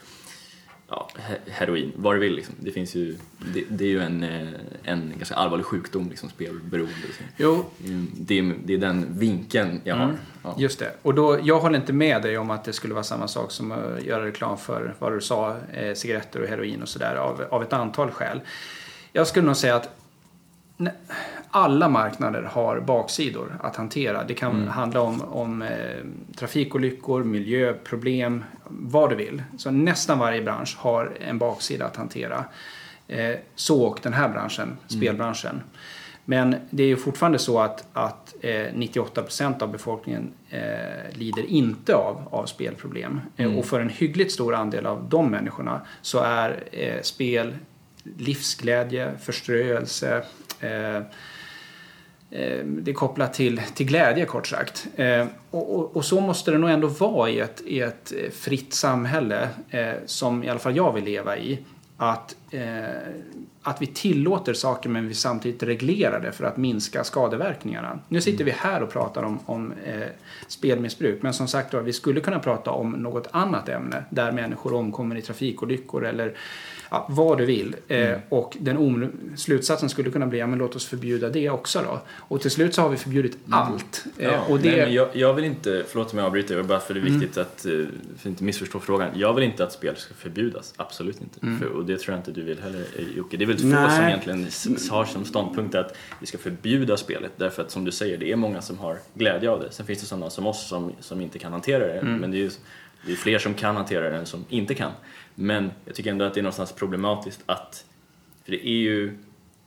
ja, 0.88 1.08
heroin, 1.46 1.92
vad 1.96 2.14
du 2.14 2.18
vill. 2.18 2.34
Liksom. 2.34 2.54
Det, 2.58 2.70
finns 2.70 2.94
ju, 2.94 3.16
det, 3.54 3.64
det, 3.68 3.84
är 3.84 3.88
ju 3.88 4.00
en, 4.00 4.22
eh, 4.22 4.48
en 4.84 5.12
ganska 5.16 5.34
allvarlig 5.34 5.66
sjukdom, 5.66 6.08
liksom, 6.08 6.28
spelberoende. 6.28 6.94
Liksom. 7.06 7.26
Jo. 7.36 7.64
Mm, 7.84 8.10
det, 8.14 8.38
är, 8.38 8.54
det 8.64 8.74
är 8.74 8.78
den 8.78 9.18
vinkeln 9.18 9.80
jag 9.84 9.96
har. 9.96 10.04
Mm, 10.04 10.16
ja. 10.42 10.54
Just 10.58 10.78
det. 10.78 10.92
Och 11.02 11.14
då, 11.14 11.38
jag 11.42 11.60
håller 11.60 11.78
inte 11.78 11.92
med 11.92 12.22
dig 12.22 12.38
om 12.38 12.50
att 12.50 12.64
det 12.64 12.72
skulle 12.72 12.94
vara 12.94 13.04
samma 13.04 13.28
sak 13.28 13.50
som 13.50 13.72
att 13.72 14.02
göra 14.02 14.24
reklam 14.24 14.58
för, 14.58 14.94
vad 14.98 15.12
du 15.12 15.20
sa, 15.20 15.56
eh, 15.72 15.94
cigaretter 15.94 16.42
och 16.42 16.48
heroin 16.48 16.82
och 16.82 16.88
sådär 16.88 17.14
av, 17.16 17.44
av 17.50 17.62
ett 17.62 17.72
antal 17.72 18.10
skäl. 18.10 18.40
Jag 19.12 19.26
skulle 19.26 19.46
nog 19.46 19.56
säga 19.56 19.76
att 19.76 19.88
alla 21.54 21.88
marknader 21.88 22.42
har 22.42 22.80
baksidor 22.80 23.58
att 23.60 23.76
hantera. 23.76 24.24
Det 24.24 24.34
kan 24.34 24.54
mm. 24.54 24.68
handla 24.68 25.00
om, 25.00 25.22
om 25.22 25.62
eh, 25.62 25.68
trafikolyckor, 26.36 27.24
miljöproblem, 27.24 28.44
vad 28.68 29.10
du 29.10 29.16
vill. 29.16 29.42
Så 29.58 29.70
nästan 29.70 30.18
varje 30.18 30.42
bransch 30.42 30.76
har 30.78 31.12
en 31.20 31.38
baksida 31.38 31.86
att 31.86 31.96
hantera. 31.96 32.44
Eh, 33.08 33.34
så 33.54 33.82
och 33.82 33.98
den 34.02 34.12
här 34.12 34.28
branschen, 34.28 34.68
mm. 34.68 34.78
spelbranschen. 34.88 35.60
Men 36.24 36.56
det 36.70 36.82
är 36.82 36.86
ju 36.86 36.96
fortfarande 36.96 37.38
så 37.38 37.60
att, 37.60 37.86
att 37.92 38.34
eh, 38.40 38.50
98% 38.50 39.62
av 39.62 39.72
befolkningen 39.72 40.32
eh, 40.50 40.60
lider 41.18 41.42
inte 41.42 41.94
av, 41.94 42.28
av 42.30 42.46
spelproblem. 42.46 43.20
Eh, 43.36 43.44
mm. 43.44 43.58
och 43.58 43.66
för 43.66 43.80
en 43.80 43.88
hyggligt 43.88 44.32
stor 44.32 44.54
andel 44.54 44.86
av 44.86 45.08
de 45.08 45.30
människorna 45.30 45.80
så 46.02 46.18
är 46.18 46.64
eh, 46.72 47.02
spel 47.02 47.54
livsglädje, 48.16 49.12
förströelse, 49.18 50.24
eh, 50.60 51.02
det 52.64 52.90
är 52.90 52.94
kopplat 52.94 53.34
till, 53.34 53.60
till 53.74 53.86
glädje 53.86 54.24
kort 54.24 54.46
sagt. 54.46 54.86
Eh, 54.96 55.26
och, 55.50 55.76
och, 55.76 55.96
och, 55.96 56.04
så 56.04 56.20
måste 56.20 56.50
det 56.50 56.58
nog 56.58 56.70
ändå 56.70 56.88
vara 56.88 57.30
i 57.30 57.40
ett, 57.40 57.62
i 57.66 57.80
ett 57.80 58.12
fritt 58.32 58.74
samhälle 58.74 59.48
som 60.06 60.44
i 60.44 60.48
alla 60.48 60.58
fall 60.58 60.76
jag 60.76 60.92
vill 60.92 61.04
leva 61.04 61.36
i. 61.36 61.58
Att 61.96 62.36
eh, 62.50 62.62
att 63.62 63.82
vi 63.82 63.86
tillåter 63.86 64.54
saker 64.54 64.88
men 64.88 65.08
vi 65.08 65.14
samtidigt 65.14 65.62
reglerar 65.62 66.20
det 66.20 66.32
för 66.32 66.44
att 66.44 66.56
minska 66.56 67.04
skadeverkningarna. 67.04 67.98
Nu 68.08 68.20
sitter 68.20 68.44
vi 68.44 68.50
här 68.50 68.82
och 68.82 68.90
pratar 68.92 69.22
om, 69.22 69.38
om 69.46 69.72
eh, 69.84 70.06
spelmissbruk 70.48 71.22
men 71.22 71.34
som 71.34 71.48
sagt 71.48 71.74
vi 71.74 71.92
skulle 71.92 72.20
kunna 72.20 72.38
prata 72.38 72.70
om 72.70 72.90
något 72.90 73.28
annat 73.30 73.68
ämne 73.68 74.04
där 74.10 74.32
människor 74.32 74.74
omkommer 74.74 75.16
i 75.16 75.22
trafikolyckor 75.22 76.04
eller 76.06 76.36
ja, 76.92 77.06
vad 77.08 77.38
du 77.38 77.44
vill. 77.44 77.76
Eh, 77.88 77.98
mm. 77.98 78.20
och 78.28 78.56
den 78.60 79.12
slutsatsen 79.36 79.88
skulle 79.88 80.10
kunna 80.10 80.26
bli, 80.26 80.38
ja 80.38 80.46
men 80.46 80.58
låt 80.58 80.76
oss 80.76 80.86
förbjuda 80.86 81.28
det 81.28 81.50
också 81.50 81.82
då. 81.82 82.00
Och 82.10 82.40
till 82.40 82.50
slut 82.50 82.74
så 82.74 82.82
har 82.82 82.88
vi 82.88 82.96
förbjudit 82.96 83.38
mm. 83.46 83.58
allt. 83.58 84.04
Eh, 84.18 84.28
ja, 84.28 84.40
och 84.48 84.58
det... 84.58 84.76
nej, 84.76 84.94
jag, 84.94 85.08
jag, 85.12 85.34
vill 85.34 85.44
inte, 85.44 85.84
förlåt 85.88 86.12
om 86.12 86.18
jag 86.18 86.26
avbryter, 86.26 86.62
bara 86.62 86.80
för 86.80 86.94
det 86.94 87.00
är 87.00 87.06
mm. 87.06 87.20
viktigt 87.20 87.36
mm. 87.36 87.48
att, 87.48 87.66
eh, 87.66 87.72
för 88.16 88.20
att 88.20 88.26
inte 88.26 88.44
missförstå 88.44 88.80
frågan. 88.80 89.08
Jag 89.14 89.34
vill 89.34 89.44
inte 89.44 89.64
att 89.64 89.72
spel 89.72 89.96
ska 89.96 90.14
förbjudas, 90.14 90.74
absolut 90.76 91.20
inte. 91.20 91.38
Mm. 91.42 91.58
För, 91.58 91.66
och 91.66 91.84
det 91.84 91.98
tror 91.98 92.12
jag 92.12 92.20
inte 92.20 92.32
du 92.32 92.42
vill 92.42 92.60
heller 92.60 92.84
Jocke. 93.16 93.36
Det 93.36 93.44
är 93.44 93.46
väl 93.46 93.58
få 93.58 93.66
nej. 93.66 93.96
som 93.96 94.04
egentligen 94.04 94.46
har 94.90 95.04
som 95.04 95.24
ståndpunkt 95.24 95.74
att 95.74 95.96
vi 96.20 96.26
ska 96.26 96.38
förbjuda 96.38 96.96
spelet. 96.96 97.32
Därför 97.36 97.62
att 97.62 97.70
som 97.70 97.84
du 97.84 97.92
säger, 97.92 98.18
det 98.18 98.32
är 98.32 98.36
många 98.36 98.62
som 98.62 98.78
har 98.78 98.98
glädje 99.14 99.50
av 99.50 99.60
det. 99.60 99.70
Sen 99.70 99.86
finns 99.86 100.00
det 100.00 100.06
sådana 100.06 100.30
som 100.30 100.46
oss 100.46 100.68
som, 100.68 100.92
som 101.00 101.20
inte 101.20 101.38
kan 101.38 101.52
hantera 101.52 101.86
det. 101.86 101.98
Mm. 101.98 102.16
Men 102.16 102.30
det 102.30 102.36
är 102.36 102.42
ju 102.42 102.50
det 103.06 103.12
är 103.12 103.16
fler 103.16 103.38
som 103.38 103.54
kan 103.54 103.76
hantera 103.76 104.10
det 104.10 104.16
än 104.16 104.26
som 104.26 104.44
inte 104.48 104.74
kan. 104.74 104.92
Men 105.34 105.70
jag 105.84 105.94
tycker 105.94 106.10
ändå 106.10 106.24
att 106.24 106.34
det 106.34 106.40
är 106.40 106.42
någonstans 106.42 106.72
problematiskt 106.72 107.42
att, 107.46 107.84
för 108.44 108.52
det 108.52 108.68
är 108.68 108.78
ju 108.78 109.18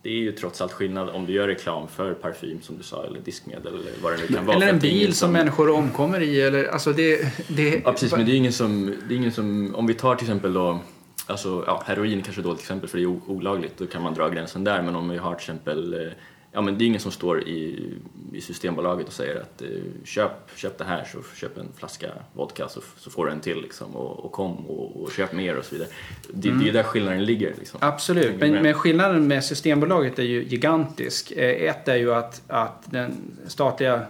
det 0.02 0.10
är 0.10 0.20
ju 0.20 0.32
trots 0.32 0.62
allt 0.62 0.72
skillnad 0.72 1.10
om 1.10 1.26
du 1.26 1.34
gör 1.34 1.48
reklam 1.48 1.88
för 1.88 2.14
parfym 2.14 2.62
som 2.62 2.78
du 2.78 2.84
sa 2.84 3.06
eller 3.06 3.20
diskmedel 3.20 3.74
eller 3.74 3.92
vad 4.02 4.14
det 4.14 4.18
nu 4.22 4.36
kan 4.36 4.46
vara. 4.46 4.56
Eller 4.56 4.68
en 4.68 4.80
bil 4.80 5.08
som, 5.08 5.14
som 5.14 5.32
människor 5.32 5.70
omkommer 5.70 6.22
i 6.22 6.42
eller 6.42 6.66
alltså 6.66 6.94
det... 6.94 7.34
det... 7.48 7.82
Ja 7.86 7.92
precis 7.92 8.12
men 8.12 8.26
det 8.26 8.32
är 8.32 8.36
ingen 8.36 8.54
som, 8.54 8.94
det 9.08 9.14
är 9.14 9.18
ingen 9.18 9.32
som, 9.32 9.76
om 9.76 9.88
vi 9.88 9.94
tar 9.94 10.16
till 10.16 10.26
exempel 10.26 10.54
då 10.54 10.80
Alltså, 11.28 11.64
ja, 11.68 11.84
heroin 11.86 12.22
kanske 12.22 12.40
är 12.40 12.42
ett 12.42 12.46
dåligt 12.46 12.62
exempel 12.62 12.90
för 12.90 12.98
det 12.98 13.04
är 13.04 13.08
olagligt, 13.08 13.78
då 13.78 13.86
kan 13.86 14.02
man 14.02 14.14
dra 14.14 14.30
gränsen 14.30 14.64
där. 14.64 14.82
Men 14.82 14.96
om 14.96 15.10
vi 15.10 15.18
har 15.18 15.36
till 15.36 15.42
exempel 15.42 15.94
eh, 15.94 16.12
ja, 16.56 16.62
men 16.62 16.78
det 16.78 16.84
är 16.84 16.88
ingen 16.88 17.00
som 17.00 17.12
står 17.12 17.48
i, 17.48 17.94
i 18.34 18.42
Systembolaget 18.42 19.08
och 19.08 19.14
säger 19.14 19.42
att 19.42 19.62
eh, 19.62 19.68
köp, 20.04 20.32
köp 20.56 20.78
det 20.78 20.84
här, 20.84 21.04
så 21.12 21.20
köp 21.36 21.58
en 21.58 21.68
flaska 21.78 22.08
vodka 22.34 22.68
så, 22.70 22.82
så 22.98 23.10
får 23.10 23.26
du 23.26 23.32
en 23.32 23.40
till 23.40 23.62
liksom, 23.62 23.96
och, 23.96 24.26
och 24.26 24.32
kom 24.32 24.66
och, 24.66 25.04
och, 25.04 25.12
köp 25.12 25.34
mer 25.34 25.58
och 25.58 25.66
så 25.66 25.76
vidare. 25.76 25.90
Det, 26.34 26.50
mm. 26.50 26.64
det 26.64 26.70
är 26.70 26.74
där 26.74 26.84
skillnaden 26.84 27.26
ligger. 27.26 27.54
Liksom. 27.60 27.80
Absolut, 27.84 28.40
men, 28.40 28.52
men, 28.52 28.74
skillnaden 28.74 29.28
med 29.28 29.44
Systembolaget 29.44 30.20
är 30.20 30.24
ju 30.24 30.44
gigantisk. 30.44 31.32
Eh, 31.32 31.70
ett 31.70 31.88
är 31.88 31.96
ju 31.96 32.14
att, 32.14 32.42
att 32.48 32.84
den 32.86 33.14
statliga 33.48 34.06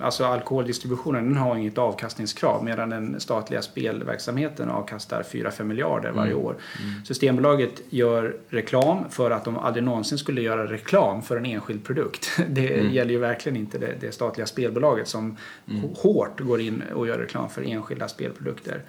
alltså 0.00 0.24
alkoholdistributionen 0.24 1.24
den 1.24 1.36
har 1.36 1.56
inget 1.56 1.78
avkastningskrav 1.78 2.64
medan 2.64 2.90
den 2.90 3.20
statliga 3.20 3.62
spelverksamheten 3.62 4.70
avkastar 4.70 5.22
4-5 5.22 5.64
miljarder 5.64 6.10
varje 6.10 6.32
mm. 6.32 6.44
år. 6.44 6.56
Mm. 6.82 7.04
Systembolaget 7.04 7.82
gör 7.90 8.36
reklam 8.48 9.10
för 9.10 9.30
att 9.30 9.44
de 9.44 9.58
aldrig 9.58 9.84
någonsin 9.84 10.18
skulle 10.18 10.40
göra 10.40 10.72
reklam 10.72 11.22
för 11.22 11.36
en 11.36 11.46
enskild 11.46 11.84
produkt. 11.84 12.30
Det 12.48 12.80
mm. 12.80 12.92
gäller 12.92 13.10
ju 13.10 13.18
verkligen 13.18 13.56
inte 13.56 13.78
det, 13.78 13.94
det 14.00 14.12
statliga 14.12 14.46
spelbolaget 14.46 15.08
som 15.08 15.36
mm. 15.68 15.82
hårt 15.96 16.40
går 16.40 16.60
in 16.60 16.82
och 16.94 17.06
gör 17.06 17.18
reklam 17.18 17.50
för 17.50 17.62
enskilda 17.62 18.08
spelprodukter. 18.08 18.82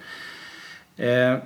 Eh, 0.96 1.36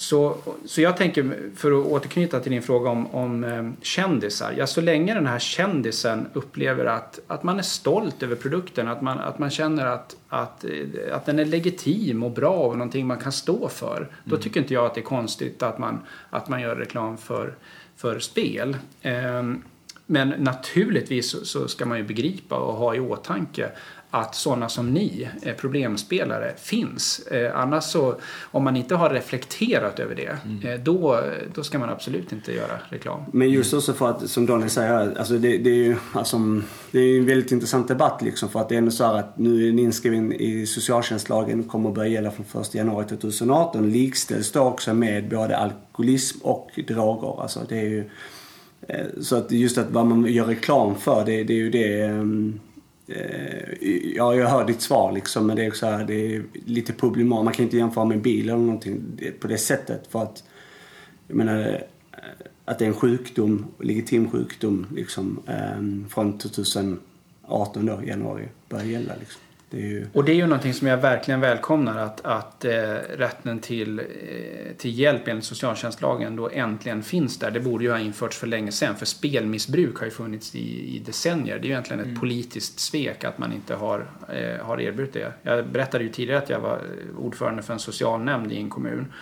så, 0.00 0.36
så 0.64 0.80
jag 0.80 0.96
tänker, 0.96 1.50
för 1.56 1.80
att 1.80 1.86
återknyta 1.86 2.40
till 2.40 2.52
din 2.52 2.62
fråga 2.62 2.90
om, 2.90 3.14
om 3.14 3.44
eh, 3.44 3.70
kändisar. 3.82 4.54
Ja, 4.58 4.66
så 4.66 4.80
länge 4.80 5.14
den 5.14 5.26
här 5.26 5.38
kändisen 5.38 6.26
upplever 6.32 6.84
att, 6.84 7.20
att 7.26 7.42
man 7.42 7.58
är 7.58 7.62
stolt 7.62 8.22
över 8.22 8.36
produkten, 8.36 8.88
att 8.88 9.02
man, 9.02 9.18
att 9.18 9.38
man 9.38 9.50
känner 9.50 9.86
att, 9.86 10.16
att, 10.28 10.64
eh, 10.64 11.16
att 11.16 11.26
den 11.26 11.38
är 11.38 11.44
legitim 11.44 12.22
och 12.22 12.30
bra 12.30 12.56
och 12.56 12.78
någonting 12.78 13.06
man 13.06 13.18
kan 13.18 13.32
stå 13.32 13.68
för. 13.68 13.96
Mm. 13.96 14.10
Då 14.24 14.36
tycker 14.36 14.60
inte 14.60 14.74
jag 14.74 14.86
att 14.86 14.94
det 14.94 15.00
är 15.00 15.02
konstigt 15.02 15.62
att 15.62 15.78
man, 15.78 15.98
att 16.30 16.48
man 16.48 16.60
gör 16.60 16.76
reklam 16.76 17.18
för, 17.18 17.54
för 17.96 18.18
spel. 18.18 18.76
Eh, 19.02 19.42
men 20.06 20.28
naturligtvis 20.28 21.46
så 21.48 21.68
ska 21.68 21.86
man 21.86 21.98
ju 21.98 22.04
begripa 22.04 22.56
och 22.56 22.74
ha 22.74 22.94
i 22.94 23.00
åtanke 23.00 23.70
att 24.10 24.34
sådana 24.34 24.68
som 24.68 24.90
ni, 24.90 25.28
eh, 25.42 25.54
problemspelare, 25.54 26.52
finns. 26.56 27.18
Eh, 27.18 27.56
annars 27.60 27.84
så, 27.84 28.14
om 28.42 28.64
man 28.64 28.76
inte 28.76 28.94
har 28.94 29.10
reflekterat 29.10 29.98
över 29.98 30.14
det, 30.14 30.38
mm. 30.44 30.66
Eh, 30.66 30.80
då, 30.80 31.20
då 31.54 31.62
ska 31.62 31.78
man 31.78 31.88
absolut 31.88 32.32
inte 32.32 32.52
göra 32.52 32.80
reklam. 32.88 33.20
Men 33.32 33.50
just 33.50 33.74
också 33.74 33.92
för 33.92 34.10
att, 34.10 34.30
som 34.30 34.46
Daniel 34.46 34.70
säger, 34.70 35.18
alltså 35.18 35.34
det, 35.34 35.58
det 35.58 35.70
är 35.70 35.74
ju 35.74 35.96
alltså, 36.12 36.38
det 36.90 36.98
är 36.98 37.18
en 37.18 37.26
väldigt 37.26 37.52
intressant 37.52 37.88
debatt 37.88 38.22
liksom 38.22 38.48
för 38.48 38.60
att 38.60 38.68
det 38.68 38.74
är 38.74 38.78
ändå 38.78 38.90
så 38.90 39.04
här 39.04 39.14
att 39.14 39.38
nu 39.38 39.62
är 39.62 39.66
den 39.66 39.78
inskriven 39.78 40.32
i 40.32 40.66
socialtjänstlagen, 40.66 41.64
kommer 41.64 41.88
att 41.88 41.94
börja 41.94 42.08
gälla 42.08 42.30
från 42.30 42.62
1 42.62 42.74
januari 42.74 43.06
2018, 43.06 43.90
likställs 43.90 44.52
då 44.52 44.60
också 44.60 44.94
med 44.94 45.28
både 45.28 45.56
alkoholism 45.56 46.38
och 46.42 46.70
droger. 46.88 47.42
Alltså 47.42 47.60
det 47.68 47.78
är 47.78 47.88
ju, 47.88 48.10
så 49.20 49.36
att 49.36 49.52
just 49.52 49.78
att 49.78 49.90
vad 49.90 50.06
man 50.06 50.26
gör 50.26 50.44
reklam 50.44 50.94
för, 50.94 51.24
det, 51.24 51.44
det 51.44 51.52
är 51.52 51.56
ju 51.56 51.70
det 51.70 52.00
ehm, 52.00 52.60
Eh, 52.69 52.69
Eh, 53.10 53.88
ja, 54.16 54.34
jag 54.34 54.48
hör 54.48 54.64
ditt 54.64 54.80
svar 54.80 55.12
liksom, 55.12 55.46
men 55.46 55.56
det 55.56 55.64
är 55.64 55.68
också 55.68 55.86
här, 55.86 56.04
det 56.04 56.34
är 56.34 56.42
lite 56.52 56.92
problematiskt. 56.92 57.44
Man 57.44 57.54
kan 57.54 57.64
inte 57.64 57.76
jämföra 57.76 58.04
med 58.04 58.16
en 58.16 58.22
bil 58.22 58.48
eller 58.48 58.58
någonting 58.58 59.20
på 59.40 59.46
det 59.46 59.58
sättet. 59.58 60.06
För 60.06 60.22
att, 60.22 60.44
jag 61.28 61.36
menar, 61.36 61.58
eh, 61.68 61.80
att 62.64 62.78
det 62.78 62.84
är 62.84 62.88
en 62.88 62.94
sjukdom, 62.94 63.66
legitim 63.80 64.30
sjukdom, 64.30 64.86
liksom, 64.94 65.40
eh, 65.46 66.08
från 66.08 66.38
2018 66.38 67.86
då, 67.86 68.00
januari, 68.04 68.48
börjar 68.68 68.84
gälla 68.84 69.12
liksom. 69.20 69.40
Det 69.70 69.76
ju... 69.76 70.06
Och 70.12 70.24
det 70.24 70.32
är 70.32 70.36
ju 70.36 70.46
någonting 70.46 70.74
som 70.74 70.86
jag 70.86 70.96
verkligen 70.96 71.40
välkomnar 71.40 71.98
att, 71.98 72.20
att 72.24 72.64
eh, 72.64 72.72
rätten 73.16 73.58
till, 73.58 73.98
eh, 73.98 74.04
till 74.76 74.98
hjälp 74.98 75.28
enligt 75.28 75.44
socialtjänstlagen 75.44 76.36
då 76.36 76.50
äntligen 76.52 77.02
finns 77.02 77.38
där. 77.38 77.50
Det 77.50 77.60
borde 77.60 77.84
ju 77.84 77.90
ha 77.90 77.98
införts 77.98 78.38
för 78.38 78.46
länge 78.46 78.72
sedan 78.72 78.96
för 78.96 79.06
spelmissbruk 79.06 79.98
har 79.98 80.04
ju 80.04 80.10
funnits 80.10 80.54
i, 80.54 80.96
i 80.96 80.98
decennier. 80.98 81.58
Det 81.58 81.62
är 81.62 81.66
ju 81.66 81.70
egentligen 81.70 82.00
ett 82.00 82.06
mm. 82.06 82.20
politiskt 82.20 82.80
svek 82.80 83.24
att 83.24 83.38
man 83.38 83.52
inte 83.52 83.74
har, 83.74 84.06
eh, 84.28 84.66
har 84.66 84.80
erbjudit 84.80 85.12
det. 85.12 85.32
Jag 85.42 85.66
berättade 85.66 86.04
ju 86.04 86.10
tidigare 86.10 86.38
att 86.38 86.50
jag 86.50 86.60
var 86.60 86.80
ordförande 87.18 87.62
för 87.62 87.72
en 87.72 87.78
socialnämnd 87.78 88.52
i 88.52 88.56
en 88.56 88.70
kommun. 88.70 89.12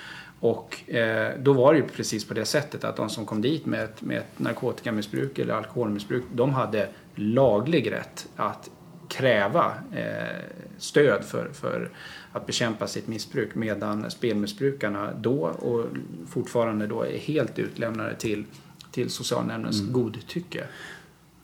Och 0.40 0.90
eh, 0.90 1.32
då 1.38 1.52
var 1.52 1.72
det 1.72 1.78
ju 1.78 1.86
precis 1.88 2.28
på 2.28 2.34
det 2.34 2.44
sättet 2.44 2.84
att 2.84 2.96
de 2.96 3.08
som 3.08 3.26
kom 3.26 3.42
dit 3.42 3.66
med 3.66 3.84
ett, 3.84 4.02
med 4.02 4.18
ett 4.18 4.38
narkotikamissbruk 4.38 5.38
eller 5.38 5.54
alkoholmissbruk, 5.54 6.24
de 6.32 6.54
hade 6.54 6.88
laglig 7.14 7.92
rätt 7.92 8.28
att 8.36 8.70
kräva 9.08 9.72
eh, 9.92 10.44
stöd 10.78 11.24
för, 11.24 11.50
för 11.52 11.90
att 12.32 12.46
bekämpa 12.46 12.86
sitt 12.86 13.08
missbruk 13.08 13.54
medan 13.54 14.10
spelmissbrukarna 14.10 15.10
då 15.20 15.40
och 15.40 15.84
fortfarande 16.28 16.86
då 16.86 17.02
är 17.02 17.18
helt 17.18 17.58
utlämnade 17.58 18.14
till, 18.14 18.44
till 18.90 19.10
socialnämndens 19.10 19.80
mm. 19.80 19.92
godtycke. 19.92 20.64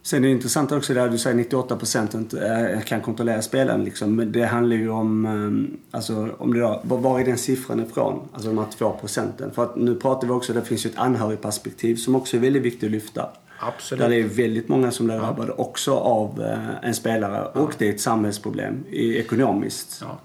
Sen 0.03 0.24
är 0.24 0.29
det 0.29 0.35
intressant 0.35 0.72
också 0.72 0.94
där 0.94 1.09
du 1.09 1.18
säger 1.18 1.37
98 1.37 1.77
procent 1.77 2.35
eh, 2.35 2.81
kan 2.87 3.00
kontrollera 3.00 3.42
spelaren. 3.42 3.85
Liksom. 3.85 4.16
Men 4.16 4.33
det 4.33 4.44
handlar 4.44 4.77
ju 4.77 4.90
om, 4.90 5.27
eh, 5.27 5.96
alltså, 5.96 6.29
om 6.38 6.55
det 6.55 6.61
då, 6.61 6.83
var 6.83 7.20
är 7.20 7.24
den 7.24 7.38
siffran 7.38 7.81
ifrån? 7.81 8.29
Alltså 8.33 8.48
de 8.48 8.59
här 8.59 8.66
2 8.79 8.96
procenten. 9.00 9.50
För 9.50 9.62
att 9.62 9.77
nu 9.77 9.94
pratar 9.94 10.27
vi 10.27 10.33
också, 10.33 10.53
det 10.53 10.62
finns 10.62 10.87
ju 10.87 10.90
ett 10.90 10.98
anhörigperspektiv 10.98 11.96
som 11.96 12.14
också 12.14 12.37
är 12.37 12.40
väldigt 12.40 12.62
viktigt 12.62 12.85
att 12.85 12.90
lyfta. 12.90 13.29
Absolut. 13.66 14.03
Där 14.03 14.09
det 14.09 14.16
är 14.16 14.24
väldigt 14.24 14.68
många 14.68 14.90
som 14.90 15.07
blir 15.07 15.16
drabbade 15.16 15.53
ja. 15.57 15.64
också 15.64 15.94
av 15.94 16.42
eh, 16.42 16.88
en 16.88 16.94
spelare 16.94 17.44
och 17.44 17.74
det 17.79 17.88
är 17.88 17.92
ett 17.92 18.00
samhällsproblem 18.00 18.85
ekonomiskt. 18.92 20.05
Ja. 20.05 20.18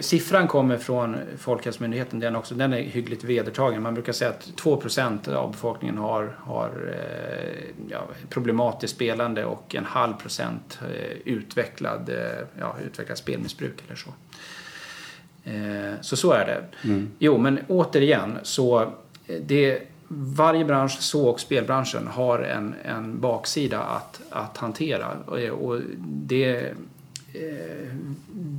Siffran 0.00 0.48
kommer 0.48 0.76
från 0.76 1.16
Folkhälsomyndigheten, 1.38 2.20
den, 2.20 2.36
också, 2.36 2.54
den 2.54 2.72
är 2.72 2.82
hyggligt 2.82 3.24
vedertagen. 3.24 3.82
Man 3.82 3.94
brukar 3.94 4.12
säga 4.12 4.30
att 4.30 4.52
2% 4.56 5.34
av 5.34 5.50
befolkningen 5.50 5.98
har, 5.98 6.36
har 6.38 6.94
eh, 6.94 7.64
ja, 7.90 8.06
problematiskt 8.28 8.94
spelande 8.94 9.44
och 9.44 9.74
en 9.74 9.84
halv 9.84 10.12
procent 10.12 10.78
eh, 10.82 11.16
utvecklad, 11.24 12.10
ja, 12.58 12.76
utvecklad 12.86 13.18
spelmissbruk 13.18 13.82
eller 13.86 13.96
så. 13.96 14.10
Så 16.00 16.16
så 16.16 16.32
är 16.32 16.46
det. 16.46 16.88
Mm. 16.88 17.10
Jo, 17.18 17.38
men 17.38 17.58
återigen 17.68 18.38
så 18.42 18.92
det 19.40 19.82
varje 20.08 20.64
bransch, 20.64 21.00
så 21.00 21.28
och 21.28 21.40
spelbranschen, 21.40 22.06
har 22.06 22.38
en, 22.38 22.74
en 22.84 23.20
baksida 23.20 23.82
att, 23.82 24.20
att 24.30 24.56
hantera. 24.56 25.08
Och 25.50 25.80
det, 26.06 26.66
eh, 27.32 27.94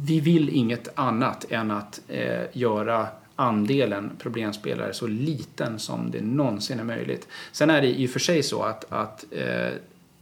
vi 0.04 0.20
vill 0.20 0.50
inget 0.50 1.00
annat 1.00 1.46
än 1.50 1.72
att 1.72 2.02
eh, 2.08 2.42
göra 2.54 3.08
andelen 3.36 4.12
problemspelare 4.20 4.94
så 4.94 5.08
liten 5.08 5.80
som 5.80 6.12
det 6.12 6.21
någonsin 6.21 6.80
är 6.80 6.84
möjligt. 6.84 7.28
Sen 7.52 7.69
är 7.69 7.82
det 7.82 7.88
i 7.88 8.06
och 8.06 8.10
för 8.10 8.19
sig 8.19 8.44
så 8.44 8.63
att, 8.63 8.92
att 8.92 9.26
eh, 9.32 9.73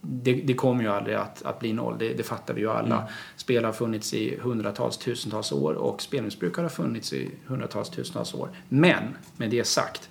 det, 0.01 0.33
det, 0.33 0.53
kommer 0.53 0.83
ju 0.83 0.89
aldrig 0.89 1.15
att, 1.15 1.43
att 1.43 1.59
bli 1.59 1.73
noll, 1.73 1.95
det, 1.99 2.13
det 2.13 2.23
fattar 2.23 2.53
vi 2.53 2.61
ju 2.61 2.69
alla. 2.69 2.95
Mm. 2.95 3.07
Spel 3.35 3.65
har 3.65 3.71
funnits 3.71 4.13
i 4.13 4.37
hundratals, 4.41 4.97
tusentals 4.97 5.51
år 5.51 5.73
och 5.73 6.01
spelmissbruk 6.01 6.57
har 6.57 6.69
funnits 6.69 7.13
i 7.13 7.29
hundratals, 7.45 7.89
tusentals 7.89 8.33
år. 8.33 8.49
Men, 8.69 9.03
med 9.37 9.49
det 9.49 9.67
sagt, 9.67 10.09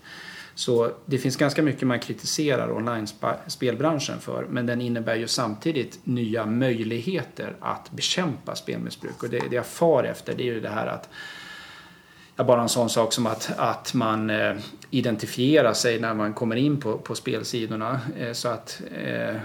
så 0.57 0.93
det 1.07 1.19
finns 1.19 1.37
ganska 1.37 1.63
mycket 1.63 1.89
man 1.89 1.99
kritiserar 1.99 2.73
online-spelbranschen 2.73 4.21
för 4.21 4.47
men 4.51 4.67
den 4.67 4.81
innebär 4.81 5.17
ju 5.17 5.29
samtidigt 5.29 6.01
nya 6.05 6.47
möjligheter 6.47 7.57
att 7.61 7.91
bekämpa 7.91 8.55
spelmissbruk. 8.55 9.23
Och 9.23 9.29
det, 9.29 9.39
det 9.51 9.57
jag 9.57 9.67
far 9.67 10.05
efter 10.05 10.35
det 10.35 10.43
är 10.43 10.55
ju 10.55 10.61
det 10.61 10.69
här 10.69 10.87
att 10.87 11.09
Ja, 12.39 12.45
bara 12.45 12.63
en 12.63 12.69
sån 12.69 12.89
sak 12.89 13.13
som 13.13 13.27
att, 13.27 13.51
att 13.57 13.95
man 13.95 14.31
eh, 14.31 14.57
identifierar 14.91 15.73
sig 15.73 16.01
när 16.01 16.15
man 16.15 16.35
kommer 16.35 16.57
in 16.57 16.81
på, 16.81 16.99
på 16.99 17.15
spelsidorna. 17.15 18.01
Eh, 18.19 18.33
så 18.33 18.49
att, 18.49 18.83
eh, 18.95 19.29
eh 19.29 19.37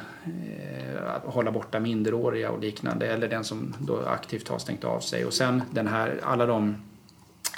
att 1.15 1.23
hålla 1.33 1.51
borta 1.51 1.79
minderåriga 1.79 2.51
och 2.51 2.59
liknande. 2.59 3.07
Eller 3.07 3.27
den 3.27 3.43
som 3.43 3.75
då 3.79 3.99
aktivt 4.05 4.47
har 4.47 4.59
stängt 4.59 4.83
av 4.83 4.99
sig. 4.99 5.25
Och 5.25 5.33
sen 5.33 5.63
den 5.71 5.87
här, 5.87 6.19
alla 6.23 6.45
de 6.45 6.75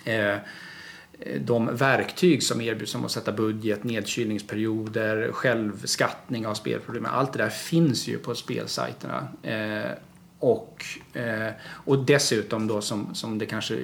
eh, 0.06 0.36
Eh, 1.20 1.42
de 1.42 1.76
verktyg 1.76 2.44
som 2.44 2.62
erbjuds 2.62 2.92
som 2.92 3.06
att 3.06 3.12
sätta 3.12 3.32
budget, 3.32 3.84
nedkylningsperioder, 3.84 5.32
självskattning 5.32 6.48
av 6.48 6.54
spelproblem. 6.54 7.06
Allt 7.06 7.34
det 7.34 7.40
där 7.40 7.50
finns 7.50 8.08
ju 8.08 8.18
på 8.18 8.36
spelsajterna. 8.36 9.28
Eh, 9.44 9.92
och, 10.40 10.86
eh, 11.14 11.52
och 11.64 12.06
dessutom 12.06 12.68
då 12.68 12.82
som, 12.82 13.16
som 13.16 13.38
det 13.38 13.46
kanske 13.46 13.78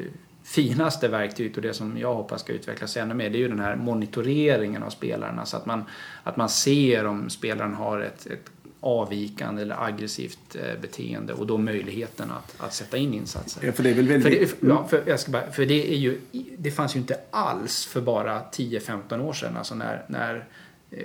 finaste 0.44 1.08
verktyget 1.08 1.58
och 1.58 1.62
det 1.62 1.74
som 1.74 1.98
jag 1.98 2.14
hoppas 2.14 2.42
ska 2.42 2.54
utvecklas 2.54 2.98
ännu 2.98 3.14
mer 3.14 3.30
det 3.30 3.38
är 3.38 3.40
ju 3.40 3.48
den 3.48 3.60
här 3.60 3.76
monitoreringen 3.76 4.84
av 4.84 4.90
spelarna 4.90 5.46
så 5.46 5.58
att 5.58 5.66
man, 5.66 5.84
att 6.24 6.38
man 6.38 6.50
ser 6.50 7.06
om 7.06 7.30
spelaren 7.30 7.74
har 7.74 8.00
ett, 8.00 8.28
ett 8.28 8.52
avvikande 8.82 9.62
eller 9.62 9.84
aggressivt 9.84 10.56
eh, 10.56 10.82
beteende 10.82 11.34
och 11.34 11.48
då 11.48 11.58
möjligheten 11.58 12.32
att, 12.32 12.56
att 12.62 12.74
sätta 12.74 12.98
in 12.98 13.14
insatser. 13.14 13.66
Ja, 13.66 13.72
för 13.72 13.84
det 13.84 13.90
är 13.90 13.94
väl 13.94 14.08
väldigt... 14.08 14.50
För 14.50 14.66
det, 14.66 14.74
ja, 14.74 14.88
för, 14.88 15.04
jag 15.06 15.20
ska 15.20 15.32
bara, 15.32 15.52
för 15.52 15.66
det 15.66 15.94
är 15.94 15.98
ju, 15.98 16.20
det 16.58 16.72
fanns 16.72 16.96
ju 16.96 17.00
inte 17.00 17.20
alls 17.32 17.86
för 17.86 18.02
bara 18.02 18.42
10-15 18.52 19.22
år 19.22 19.34
sedan, 19.34 19.58
alltså 19.58 19.76
när, 19.76 20.06
när 20.08 20.48
eh, 20.92 21.04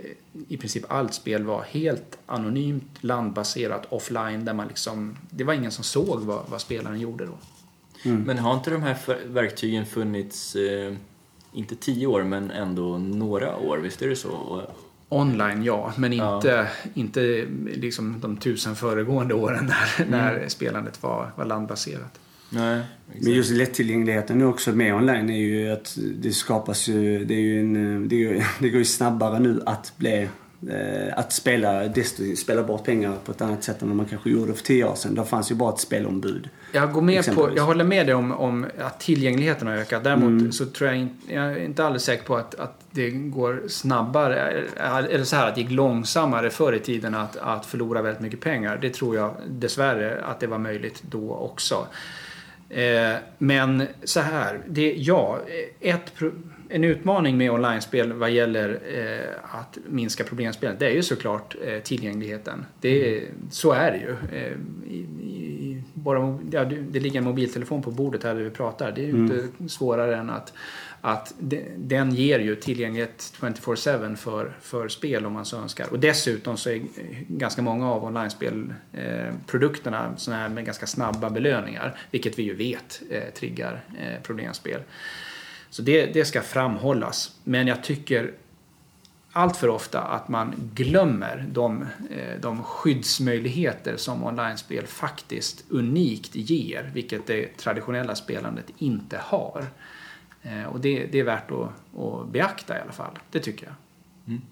i 0.49 0.57
princip 0.57 0.85
allt 0.89 1.15
spel 1.15 1.45
var 1.45 1.63
helt 1.63 2.19
anonymt, 2.27 2.91
landbaserat, 3.01 3.87
offline, 3.89 4.45
där 4.45 4.55
man 4.55 4.69
liksom, 4.69 5.17
det 5.31 5.45
var 5.45 5.55
ingen 5.55 5.71
som 5.71 5.85
såg 5.85 6.21
vad, 6.21 6.45
vad 6.49 6.61
spelaren 6.61 7.01
gjorde 7.01 7.27
då. 7.27 7.39
Mm. 8.05 8.23
Men 8.23 8.39
har 8.39 8.55
inte 8.55 8.71
de 8.71 8.83
här 8.83 8.97
verktygen 9.27 9.87
funnits, 9.87 10.57
eh, 10.57 10.95
inte 11.53 11.77
tio 11.77 12.07
år, 12.07 12.23
men 12.23 12.51
ändå 12.51 12.99
några 12.99 13.57
år? 13.57 13.79
Visst 13.79 14.03
är 14.03 14.09
det 14.09 14.17
så? 14.17 14.63
Online, 15.09 15.65
ja, 15.65 15.93
men 15.97 16.13
inte, 16.13 16.49
ja. 16.49 16.67
inte 16.95 17.47
liksom 17.67 18.21
de 18.21 18.37
tusen 18.37 18.77
föregående 18.77 19.35
åren 19.35 19.67
när, 19.67 20.07
mm. 20.07 20.11
när 20.21 20.49
spelandet 20.49 21.03
var, 21.03 21.31
var 21.37 21.45
landbaserat. 21.45 22.21
Nej, 22.51 22.81
men 23.21 23.33
just 23.33 23.51
lättillgängligheten 23.51 24.39
nu 24.39 24.45
också 24.45 24.73
med 24.73 24.95
online 24.95 25.31
är 25.31 25.39
ju 25.39 25.71
att 25.73 25.99
det 26.17 26.33
skapas 26.33 26.89
ju, 26.89 27.25
det 27.25 27.35
är 27.35 27.41
ju 27.41 27.61
en, 27.61 28.09
det, 28.09 28.25
är, 28.25 28.47
det 28.61 28.69
går 28.69 28.79
ju 28.79 28.85
snabbare 28.85 29.39
nu 29.39 29.63
att 29.67 29.93
bli 29.97 30.29
att 31.17 31.33
spela, 31.33 31.89
desto, 31.89 32.37
spela 32.37 32.63
bort 32.63 32.85
pengar 32.85 33.17
på 33.25 33.33
ett 33.33 33.41
annat 33.41 33.65
sätt 33.65 33.83
än 33.83 33.97
man 33.97 34.07
kanske 34.07 34.31
gjorde 34.31 34.55
för 34.55 34.65
tio 34.65 34.85
år 34.85 34.95
sedan. 34.95 35.15
Då 35.15 35.25
fanns 35.25 35.51
ju 35.51 35.55
bara 35.55 35.73
ett 35.73 35.81
spelombud. 35.81 36.49
Jag, 36.73 36.93
går 36.93 37.03
med 37.03 37.35
på, 37.35 37.51
jag 37.57 37.65
håller 37.65 37.85
med 37.85 38.07
dig 38.07 38.15
om, 38.15 38.33
om 38.33 38.67
att 38.81 39.01
tillgängligheten 39.01 39.69
har 39.69 39.75
ökat. 39.75 40.05
Däremot 40.05 40.41
mm. 40.41 40.53
så 40.53 40.67
tror 40.67 40.91
jag 40.91 40.99
inte, 40.99 41.35
jag 41.35 41.45
är 41.45 41.65
inte 41.65 41.85
alldeles 41.85 42.05
säker 42.05 42.25
på 42.25 42.37
att, 42.37 42.55
att 42.55 42.81
det 42.91 43.11
går 43.11 43.63
snabbare, 43.69 44.65
eller 45.11 45.25
så 45.25 45.37
här 45.37 45.49
att 45.49 45.55
det 45.55 45.61
gick 45.61 45.71
långsammare 45.71 46.51
förr 46.51 46.73
i 46.73 46.81
tiden 46.81 47.15
att, 47.15 47.37
att 47.37 47.67
förlora 47.67 48.03
väldigt 48.03 48.23
mycket 48.23 48.41
pengar. 48.41 48.79
Det 48.83 48.91
tror 48.91 49.17
jag 49.17 49.35
dessvärre 49.49 50.25
att 50.25 50.41
det 50.41 50.47
var 50.47 50.59
möjligt 50.59 51.03
då 51.03 51.35
också. 51.35 51.87
Eh, 52.69 53.13
men 53.39 53.87
så 54.05 54.21
här, 54.21 54.61
det, 54.69 54.95
ja, 54.97 55.41
ett 55.81 56.13
en 56.69 56.85
utmaning 56.85 57.37
med 57.37 57.51
online-spel 57.51 58.13
vad 58.13 58.31
gäller 58.31 58.71
eh, 58.71 59.61
att 59.61 59.79
minska 59.87 60.25
problemspelet, 60.25 60.79
det 60.79 60.87
är 60.87 60.95
ju 60.95 61.03
såklart 61.03 61.57
eh, 61.65 61.79
tillgängligheten. 61.79 62.67
Det, 62.81 63.19
mm. 63.19 63.31
Så 63.51 63.73
är 63.73 63.91
det 63.91 63.99
ju. 63.99 64.17
Eh, 64.39 64.53
i, 64.91 64.97
i, 65.23 65.83
bara, 65.95 66.39
ja, 66.51 66.65
det 66.65 67.01
ligger 67.01 67.19
en 67.19 67.25
mobiltelefon 67.25 67.83
på 67.83 67.91
bordet 67.91 68.23
här 68.23 68.35
där 68.35 68.43
vi 68.43 68.51
pratar. 68.51 68.93
Det 68.93 69.01
är 69.01 69.07
ju 69.07 69.11
mm. 69.11 69.25
inte 69.25 69.49
svårare 69.69 70.17
än 70.17 70.31
att, 70.31 70.53
att 71.01 71.35
de, 71.39 71.65
den 71.77 72.15
ger 72.15 72.39
ju 72.39 72.57
tillgänglighet 72.57 73.33
24-7 73.41 74.17
för, 74.17 74.53
för 74.61 74.89
spel 74.89 75.27
om 75.27 75.33
man 75.33 75.45
så 75.45 75.57
önskar. 75.57 75.87
Och 75.91 75.99
dessutom 75.99 76.57
så 76.57 76.71
är 76.71 76.83
ganska 77.29 77.63
många 77.63 77.91
av 77.91 78.05
online-spelprodukterna 78.05 80.05
eh, 80.05 80.17
sådana 80.17 80.43
här 80.43 80.49
med 80.49 80.65
ganska 80.65 80.87
snabba 80.87 81.31
belöningar, 81.31 81.99
vilket 82.11 82.39
vi 82.39 82.43
ju 82.43 82.55
vet 82.55 83.03
eh, 83.11 83.25
triggar 83.35 83.81
eh, 83.99 84.23
problemspel. 84.23 84.81
Så 85.75 85.83
det, 85.83 86.07
det 86.07 86.25
ska 86.25 86.43
framhållas. 86.43 87.37
Men 87.45 87.67
jag 87.67 87.83
tycker 87.83 88.33
allt 89.33 89.57
för 89.57 89.69
ofta 89.69 90.01
att 90.01 90.29
man 90.29 90.71
glömmer 90.75 91.47
de, 91.53 91.83
eh, 92.11 92.41
de 92.41 92.63
skyddsmöjligheter 92.63 93.97
som 93.97 94.25
online-spel 94.25 94.87
faktiskt 94.87 95.65
unikt 95.69 96.35
ger, 96.35 96.91
vilket 96.95 97.27
det 97.27 97.57
traditionella 97.57 98.15
spelandet 98.15 98.65
inte 98.79 99.19
har. 99.23 99.67
Eh, 100.43 100.65
och 100.65 100.81
det, 100.81 101.07
det 101.13 101.19
är 101.19 101.25
värt 101.25 101.51
att, 101.51 101.99
att, 102.01 102.29
beakta 102.29 102.79
i 102.79 102.81
alla 102.81 102.93
fall, 102.93 103.19
det 103.31 103.41
tycker 103.41 103.67
jag. 103.67 103.75
Mm. 104.27 104.43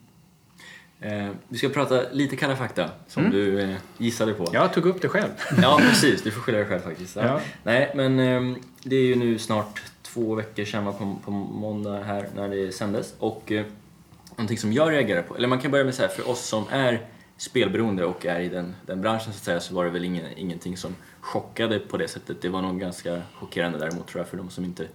Eh, 1.00 1.34
vi 1.48 1.58
ska 1.58 1.68
prata 1.68 2.02
lite 2.12 2.36
Kalla 2.36 2.56
fakta, 2.56 2.90
som 3.06 3.24
mm. 3.24 3.36
du 3.36 3.60
eh, 3.60 3.76
gissade 3.98 4.34
på. 4.34 4.50
Jag 4.52 4.72
tog 4.72 4.86
upp 4.86 5.02
det 5.02 5.08
själv. 5.08 5.30
ja, 5.62 5.78
precis. 5.80 6.22
Du 6.22 6.30
får 6.30 6.40
skylla 6.40 6.58
dig 6.58 6.66
själv 6.66 6.80
faktiskt. 6.80 7.16
Ja. 7.16 7.22
Ja. 7.22 7.40
Nej, 7.62 7.92
men 7.94 8.18
eh, 8.18 8.56
det 8.82 8.96
är 8.96 9.04
ju 9.04 9.16
nu 9.16 9.38
snart 9.38 9.91
två 10.14 10.34
veckor 10.34 10.64
sedan 10.64 10.84
var 10.84 10.92
på, 10.92 11.16
på 11.24 11.30
måndag 11.30 12.02
här 12.02 12.28
när 12.34 12.48
det 12.48 12.72
sändes. 12.72 13.14
Och 13.18 13.52
eh, 13.52 13.66
någonting 14.36 14.58
som 14.58 14.72
jag 14.72 14.92
reagerar 14.92 15.22
på, 15.22 15.36
eller 15.36 15.48
man 15.48 15.60
kan 15.60 15.70
börja 15.70 15.84
med 15.84 15.94
så 15.94 16.02
här, 16.02 16.08
för 16.08 16.30
oss 16.30 16.46
som 16.46 16.64
är 16.70 17.06
spelberoende 17.36 18.04
och 18.04 18.26
är 18.26 18.40
i 18.40 18.48
den, 18.48 18.74
den 18.86 19.00
branschen 19.00 19.24
så 19.24 19.30
att 19.30 19.44
säga 19.44 19.60
så 19.60 19.74
var 19.74 19.84
det 19.84 19.90
väl 19.90 20.04
ingen, 20.04 20.26
ingenting 20.36 20.76
som 20.76 20.94
chockade 21.20 21.78
på 21.78 21.96
det 21.96 22.08
sättet. 22.08 22.42
Det 22.42 22.48
var 22.48 22.62
nog 22.62 22.80
ganska 22.80 23.22
chockerande 23.34 23.78
däremot 23.78 24.06
tror 24.06 24.20
jag 24.20 24.28
för 24.28 24.36
de 24.36 24.50
som 24.50 24.64
inte, 24.64 24.88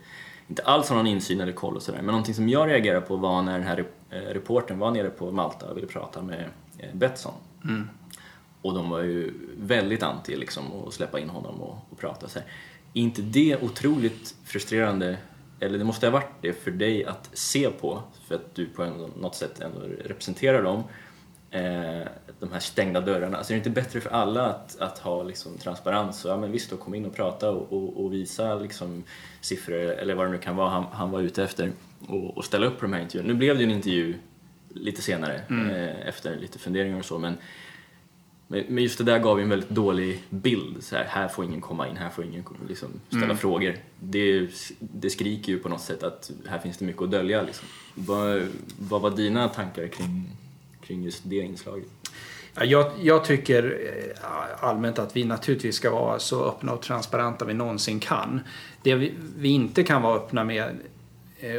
inte 0.47 0.63
alls 0.63 0.89
har 0.89 0.95
någon 0.95 1.07
insyn 1.07 1.41
eller 1.41 1.51
koll 1.51 1.75
och 1.75 1.81
sådär. 1.81 1.97
Men 1.97 2.07
någonting 2.07 2.35
som 2.35 2.49
jag 2.49 2.69
reagerar 2.69 3.01
på 3.01 3.15
var 3.15 3.41
när 3.41 3.53
den 3.59 3.67
här 3.67 3.85
eh, 4.09 4.17
reporten 4.17 4.79
var 4.79 4.91
nere 4.91 5.09
på 5.09 5.31
Malta 5.31 5.69
och 5.69 5.77
ville 5.77 5.87
prata 5.87 6.21
med 6.21 6.45
eh, 6.77 6.89
Betsson. 6.93 7.33
Mm. 7.63 7.89
Och 8.61 8.73
de 8.73 8.89
var 8.89 8.99
ju 8.99 9.33
väldigt 9.57 10.03
anti 10.03 10.35
liksom 10.35 10.63
att 10.87 10.93
släppa 10.93 11.19
in 11.19 11.29
honom 11.29 11.61
och, 11.61 11.77
och 11.89 11.97
prata 11.97 12.27
så 12.27 12.39
här. 12.39 12.47
Är 12.93 13.01
inte 13.01 13.21
det 13.21 13.57
otroligt 13.61 14.35
frustrerande, 14.45 15.17
eller 15.59 15.77
det 15.77 15.83
måste 15.83 16.05
ha 16.05 16.11
varit 16.11 16.31
det 16.41 16.53
för 16.53 16.71
dig 16.71 17.05
att 17.05 17.29
se 17.33 17.69
på, 17.69 18.03
för 18.27 18.35
att 18.35 18.55
du 18.55 18.65
på 18.65 19.09
något 19.15 19.35
sätt 19.35 19.59
ändå 19.59 19.79
representerar 20.05 20.63
dem, 20.63 20.83
eh, 21.51 22.07
de 22.39 22.51
här 22.51 22.59
stängda 22.59 23.01
dörrarna. 23.01 23.37
Alltså 23.37 23.53
är 23.53 23.55
det 23.55 23.57
inte 23.57 23.69
bättre 23.69 24.01
för 24.01 24.09
alla 24.09 24.45
att, 24.45 24.79
att 24.79 24.99
ha 24.99 25.23
liksom 25.23 25.57
transparens? 25.57 26.19
Så, 26.19 26.27
ja, 26.27 26.37
men 26.37 26.51
visst, 26.51 26.69
då 26.69 26.77
kom 26.77 26.95
in 26.95 27.05
och 27.05 27.15
prata 27.15 27.49
och, 27.49 27.73
och, 27.73 28.05
och, 28.05 28.13
visa 28.13 28.55
liksom 28.55 29.03
siffror 29.41 29.75
eller 29.75 30.15
vad 30.15 30.25
det 30.25 30.31
nu 30.31 30.37
kan 30.37 30.55
vara 30.55 30.69
han, 30.69 30.85
han 30.91 31.11
var 31.11 31.21
ute 31.21 31.43
efter 31.43 31.71
och, 32.07 32.37
och 32.37 32.45
ställa 32.45 32.65
upp 32.65 32.79
på 32.79 32.85
de 32.85 32.93
här 32.93 33.01
intervjuerna. 33.01 33.33
Nu 33.33 33.39
blev 33.39 33.55
det 33.55 33.63
ju 33.63 33.69
en 33.69 33.75
intervju 33.75 34.15
lite 34.69 35.01
senare 35.01 35.41
mm. 35.49 35.69
eh, 35.69 36.07
efter 36.07 36.35
lite 36.35 36.59
funderingar 36.59 36.99
och 36.99 37.05
så 37.05 37.19
men 37.19 37.37
men 38.47 38.77
just 38.77 38.97
det 38.97 39.03
där 39.03 39.19
gav 39.19 39.39
ju 39.39 39.43
en 39.43 39.49
väldigt 39.49 39.69
dålig 39.69 40.21
bild. 40.29 40.83
Så 40.83 40.95
här, 40.95 41.03
här 41.03 41.27
får 41.27 41.45
ingen 41.45 41.61
komma 41.61 41.87
in, 41.87 41.97
här 41.97 42.09
får 42.09 42.25
ingen 42.25 42.43
liksom, 42.67 42.89
ställa 43.07 43.23
mm. 43.23 43.37
frågor. 43.37 43.75
Det, 43.99 44.49
det 44.79 45.09
skriker 45.09 45.51
ju 45.51 45.59
på 45.59 45.69
något 45.69 45.81
sätt 45.81 46.03
att 46.03 46.31
här 46.49 46.59
finns 46.59 46.77
det 46.77 46.85
mycket 46.85 47.01
att 47.01 47.11
dölja. 47.11 47.41
Liksom. 47.41 47.67
Vad, 47.95 48.47
vad 48.79 49.01
var 49.01 49.11
dina 49.11 49.49
tankar 49.49 49.87
kring, 49.87 50.31
kring 50.81 51.03
just 51.03 51.21
det 51.25 51.35
inslaget? 51.35 51.87
Jag, 52.61 52.91
jag, 53.01 53.25
tycker 53.25 53.63
eh, 53.63 54.63
allmänt 54.67 54.99
att 54.99 55.15
vi 55.15 55.23
naturligtvis 55.23 55.75
ska 55.75 55.91
vara 55.91 56.19
så 56.19 56.45
öppna 56.45 56.73
och 56.73 56.81
transparenta 56.81 57.45
vi 57.45 57.53
någonsin 57.53 57.99
kan. 57.99 58.41
Det 58.81 58.95
vi, 58.95 59.13
vi 59.37 59.49
inte 59.49 59.83
kan 59.83 60.01
vara 60.01 60.15
öppna 60.15 60.43
med 60.43 60.75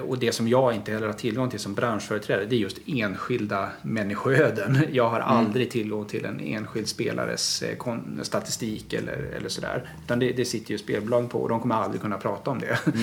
och 0.09 0.19
det 0.19 0.33
som 0.33 0.49
jag 0.49 0.75
inte 0.75 0.93
heller 0.93 1.07
har 1.07 1.15
tillgång 1.15 1.51
till 1.51 1.59
som 1.59 1.75
branschföreträdare 1.75 2.47
det 2.47 2.57
är 2.57 2.61
just 2.61 2.79
enskilda 2.87 3.69
människoöden. 3.83 4.79
Jag 4.93 5.09
har 5.09 5.21
mm. 5.21 5.29
aldrig 5.29 5.71
tillgång 5.71 6.05
till 6.05 6.25
en 6.25 6.41
enskild 6.41 6.89
spelares 6.89 7.63
eh, 7.63 7.77
statistik 8.23 8.93
eller, 8.93 9.31
eller 9.37 9.49
sådär. 9.49 9.91
Utan 10.05 10.19
det, 10.19 10.33
det 10.33 10.45
sitter 10.45 10.71
ju 10.73 10.79
spelbolag 10.79 11.31
på 11.31 11.41
och 11.41 11.49
de 11.49 11.61
kommer 11.61 11.75
aldrig 11.75 12.01
kunna 12.03 12.19
prata 12.19 12.51
om 12.51 12.59
det. 12.59 12.79
Mm. 12.87 12.99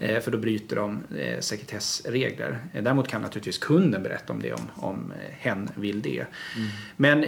Mm. 0.00 0.22
För 0.22 0.30
då 0.30 0.38
bryter 0.38 0.76
de 0.76 1.00
sekretessregler. 1.40 2.58
Däremot 2.72 3.08
kan 3.08 3.22
naturligtvis 3.22 3.58
kunden 3.58 4.02
berätta 4.02 4.32
om 4.32 4.42
det 4.42 4.52
om, 4.52 4.70
om 4.74 5.12
hen 5.30 5.68
vill 5.74 6.02
det. 6.02 6.26
Mm. 6.56 6.68
Men 6.96 7.26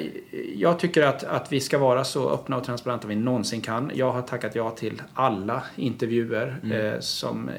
jag 0.54 0.78
tycker 0.78 1.02
att, 1.02 1.24
att 1.24 1.52
vi 1.52 1.60
ska 1.60 1.78
vara 1.78 2.04
så 2.04 2.30
öppna 2.30 2.56
och 2.56 2.64
transparenta 2.64 3.08
vi 3.08 3.14
någonsin 3.14 3.60
kan. 3.60 3.90
Jag 3.94 4.12
har 4.12 4.22
tackat 4.22 4.54
ja 4.54 4.70
till 4.70 5.02
alla 5.14 5.62
intervjuer 5.76 6.60
mm. 6.62 6.86
eh, 6.86 7.00
som 7.00 7.50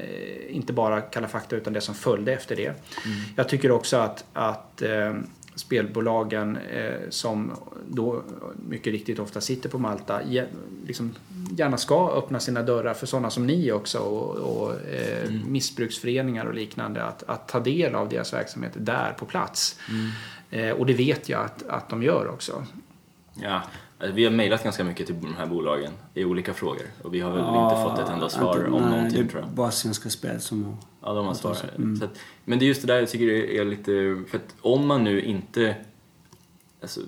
inte 0.48 0.72
bara 0.72 1.00
kallar 1.00 1.29
fakta 1.30 1.56
utan 1.56 1.72
det 1.72 1.80
som 1.80 1.94
följde 1.94 2.32
efter 2.32 2.56
det. 2.56 2.66
Mm. 2.66 2.76
Jag 3.36 3.48
tycker 3.48 3.70
också 3.70 3.96
att, 3.96 4.24
att 4.32 4.82
eh, 4.82 5.14
spelbolagen 5.54 6.56
eh, 6.56 6.94
som 7.10 7.52
då 7.88 8.22
mycket 8.68 8.92
riktigt 8.92 9.18
ofta 9.18 9.40
sitter 9.40 9.68
på 9.68 9.78
Malta 9.78 10.22
ge, 10.22 10.44
liksom, 10.86 11.14
gärna 11.56 11.76
ska 11.76 12.10
öppna 12.10 12.40
sina 12.40 12.62
dörrar 12.62 12.94
för 12.94 13.06
sådana 13.06 13.30
som 13.30 13.46
ni 13.46 13.72
också 13.72 13.98
och, 13.98 14.36
och 14.36 14.72
eh, 14.72 15.28
mm. 15.28 15.52
missbruksföreningar 15.52 16.44
och 16.44 16.54
liknande 16.54 17.04
att, 17.04 17.22
att 17.22 17.48
ta 17.48 17.60
del 17.60 17.94
av 17.94 18.08
deras 18.08 18.32
verksamhet 18.32 18.72
där 18.76 19.12
på 19.12 19.24
plats. 19.24 19.78
Mm. 19.90 20.10
Eh, 20.50 20.76
och 20.76 20.86
det 20.86 20.94
vet 20.94 21.28
jag 21.28 21.44
att, 21.44 21.62
att 21.66 21.88
de 21.88 22.02
gör 22.02 22.28
också. 22.28 22.66
Ja, 23.34 23.62
Alltså, 24.00 24.14
vi 24.14 24.24
har 24.24 24.30
mejlat 24.32 24.64
ganska 24.64 24.84
mycket 24.84 25.06
till 25.06 25.20
de 25.20 25.34
här 25.34 25.46
bolagen 25.46 25.92
i 26.14 26.24
olika 26.24 26.54
frågor 26.54 26.86
och 27.02 27.14
vi 27.14 27.20
har 27.20 27.30
väl 27.30 27.40
Ja, 27.40 27.70
inte 27.72 27.90
fått 27.90 28.08
ett 28.08 28.14
enda 28.14 28.28
svar 28.28 28.56
inte- 28.56 28.70
om 28.70 28.82
nej, 28.82 28.90
någonting 28.90 29.22
Det 29.22 29.28
tror 29.28 29.42
jag. 29.42 29.50
bara 29.50 29.70
Svenska 29.70 30.10
Spel 30.10 30.40
som 30.40 30.64
har... 30.64 30.74
Ja, 31.02 31.14
de 31.14 31.26
har 31.26 31.34
svarat. 31.34 31.64
Mm. 31.78 32.02
Att, 32.02 32.18
men 32.44 32.58
det 32.58 32.64
är 32.64 32.66
just 32.66 32.80
det 32.80 32.86
där 32.86 32.98
jag 32.98 33.08
tycker 33.08 33.26
är 33.28 33.64
lite... 33.64 34.22
För 34.30 34.36
att 34.38 34.54
om 34.60 34.86
man 34.86 35.04
nu 35.04 35.20
inte... 35.22 35.74
Alltså, 36.82 37.00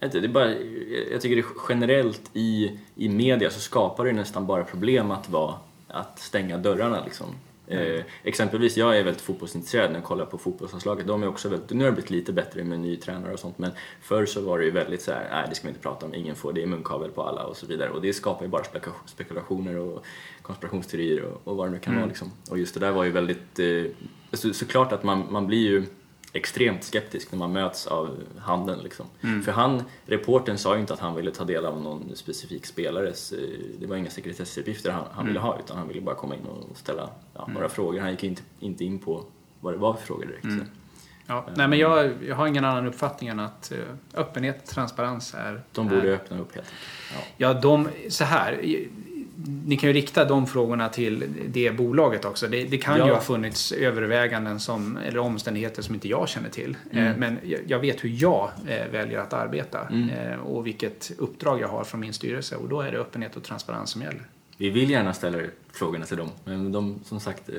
jag, 0.00 0.06
inte, 0.08 0.20
det 0.20 0.26
är 0.26 0.32
bara, 0.32 0.50
jag 1.12 1.20
tycker 1.20 1.36
det 1.36 1.42
är 1.42 1.46
generellt 1.68 2.22
i, 2.32 2.78
i 2.94 3.08
media 3.08 3.50
så 3.50 3.60
skapar 3.60 4.04
det 4.04 4.12
nästan 4.12 4.46
bara 4.46 4.64
problem 4.64 5.10
att, 5.10 5.30
vara, 5.30 5.54
att 5.88 6.18
stänga 6.18 6.58
dörrarna. 6.58 7.04
Liksom. 7.04 7.26
Eh, 7.68 8.04
exempelvis, 8.22 8.76
jag 8.76 8.98
är 8.98 9.04
väldigt 9.04 9.22
fotbollsintresserad 9.22 9.90
när 9.90 9.98
jag 9.98 10.04
kollar 10.04 10.26
på 10.26 10.38
fotbollslandslaget. 10.38 11.06
De 11.06 11.22
är 11.22 11.28
också 11.28 11.48
väldigt, 11.48 11.70
nu 11.70 11.84
har 11.84 11.90
det 11.90 11.94
blivit 11.94 12.10
lite 12.10 12.32
bättre 12.32 12.64
med 12.64 12.80
ny 12.80 12.96
tränare 12.96 13.32
och 13.32 13.38
sånt 13.38 13.58
men 13.58 13.70
förr 14.00 14.26
så 14.26 14.40
var 14.40 14.58
det 14.58 14.64
ju 14.64 14.70
väldigt 14.70 15.02
så 15.02 15.12
här, 15.12 15.28
nej 15.30 15.46
det 15.48 15.54
ska 15.54 15.66
vi 15.66 15.68
inte 15.68 15.82
prata 15.82 16.06
om, 16.06 16.14
ingen 16.14 16.36
får, 16.36 16.52
det 16.52 16.62
är 16.62 16.66
munkavel 16.66 17.10
på 17.10 17.22
alla 17.22 17.42
och 17.44 17.56
så 17.56 17.66
vidare. 17.66 17.90
Och 17.90 18.02
det 18.02 18.12
skapar 18.12 18.44
ju 18.44 18.48
bara 18.50 18.62
spekula- 18.62 19.06
spekulationer 19.06 19.76
och 19.78 20.04
konspirationsteorier 20.42 21.22
och, 21.22 21.40
och 21.44 21.56
vad 21.56 21.66
det 21.66 21.70
nu 21.70 21.78
kan 21.78 21.96
vara 21.96 22.06
liksom. 22.06 22.32
Och 22.50 22.58
just 22.58 22.74
det 22.74 22.80
där 22.80 22.92
var 22.92 23.04
ju 23.04 23.10
väldigt, 23.10 23.58
eh, 23.58 23.84
så, 24.32 24.54
såklart 24.54 24.92
att 24.92 25.04
man, 25.04 25.26
man 25.30 25.46
blir 25.46 25.68
ju 25.68 25.84
extremt 26.36 26.84
skeptisk 26.84 27.32
när 27.32 27.38
man 27.38 27.52
möts 27.52 27.86
av 27.86 28.16
handeln. 28.38 28.82
Liksom. 28.82 29.06
För 29.44 29.52
han, 29.52 29.82
reporten 30.06 30.58
sa 30.58 30.74
ju 30.74 30.80
inte 30.80 30.92
att 30.92 31.00
han 31.00 31.14
ville 31.14 31.30
ta 31.30 31.44
del 31.44 31.66
av 31.66 31.82
någon 31.82 32.10
specifik 32.14 32.66
spelares, 32.66 33.32
eh, 33.32 33.38
det 33.80 33.86
var 33.86 33.96
inga 33.96 34.10
sekretessuppgifter 34.10 34.90
han, 34.90 35.04
han 35.12 35.26
ville 35.26 35.40
ha 35.40 35.58
utan 35.64 35.76
han 35.76 35.88
ville 35.88 36.00
bara 36.00 36.14
komma 36.14 36.34
in 36.34 36.46
och 36.46 36.76
ställa 36.76 37.10
ja, 37.34 37.48
några 37.52 37.68
frågor. 37.68 38.00
Han 38.00 38.10
gick 38.10 38.24
inte, 38.24 38.42
inte 38.60 38.84
in 38.84 38.98
på 38.98 39.24
vad 39.60 39.74
det 39.74 39.78
var 39.78 39.94
för 39.94 40.06
frågor 40.06 40.26
direkt. 40.26 40.44
Så. 40.44 40.66
Ja, 41.26 41.46
nej, 41.56 41.68
men 41.68 41.78
jag, 41.78 42.12
jag 42.26 42.36
har 42.36 42.46
ingen 42.46 42.64
annan 42.64 42.86
uppfattning 42.86 43.28
än 43.28 43.40
att 43.40 43.72
eh, 43.72 43.78
öppenhet 44.14 44.62
och 44.62 44.68
transparens 44.68 45.34
är... 45.34 45.62
De 45.72 45.86
är, 45.86 45.94
borde 45.94 46.14
öppna 46.14 46.38
upp 46.38 46.54
helt 46.54 46.66
enkelt. 46.66 46.74
Ja. 47.14 47.20
Ja, 47.36 47.60
de, 47.60 47.88
så 48.08 48.24
här. 48.24 48.52
Ni 49.66 49.76
kan 49.76 49.88
ju 49.88 49.92
rikta 49.92 50.24
de 50.24 50.46
frågorna 50.46 50.88
till 50.88 51.24
det 51.48 51.70
bolaget 51.76 52.24
också. 52.24 52.46
Det, 52.48 52.64
det 52.64 52.78
kan 52.78 52.98
Ja. 52.98 53.06
ju 53.06 53.12
ha 53.12 53.20
funnits 53.20 53.72
överväganden 53.72 54.60
som, 54.60 54.96
eller 54.96 55.18
omständigheter 55.18 55.82
som 55.82 55.94
inte 55.94 56.08
jag 56.08 56.28
känner 56.28 56.48
till. 56.48 56.76
Mm. 56.92 57.06
Eh, 57.06 57.16
Men 57.16 57.38
jag, 57.66 57.78
vet 57.78 58.04
hur 58.04 58.22
jag 58.22 58.50
eh, 58.68 58.86
väljer 58.92 59.18
att 59.18 59.32
arbeta 59.32 59.80
Mm. 59.80 60.10
eh, 60.10 60.38
och 60.38 60.66
vilket 60.66 61.12
uppdrag 61.18 61.60
jag 61.60 61.68
har 61.68 61.84
från 61.84 62.00
min 62.00 62.12
styrelse. 62.12 62.56
Och 62.56 62.68
då 62.68 62.80
är 62.80 62.92
det 62.92 62.98
öppenhet 62.98 63.36
och 63.36 63.42
transparens 63.42 63.90
som 63.90 64.02
gäller. 64.02 64.22
Vi 64.56 64.70
vill 64.70 64.90
gärna 64.90 65.12
ställa 65.14 65.38
frågorna 65.72 66.04
till 66.04 66.16
dem 66.16 66.28
men 66.44 66.72
de 66.72 66.94
som 67.04 67.20
sagt 67.20 67.50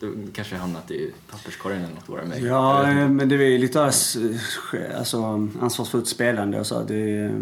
de 0.00 0.30
kanske 0.34 0.54
har 0.54 0.60
hamnat 0.60 0.90
i 0.90 1.12
papperskorgen 1.30 1.84
eller 1.84 1.94
något 1.94 2.08
våra 2.08 2.24
mejl. 2.24 2.44
Ja, 2.46 2.86
men 3.08 3.28
det 3.28 3.34
är 3.34 3.38
ju 3.40 3.58
lite 3.58 3.82
alltså, 3.82 5.48
ansvarsfullt 5.60 6.08
spelande 6.08 6.60
och 6.60 6.66
så. 6.66 6.82
Det, 6.82 6.94
är, 6.94 7.40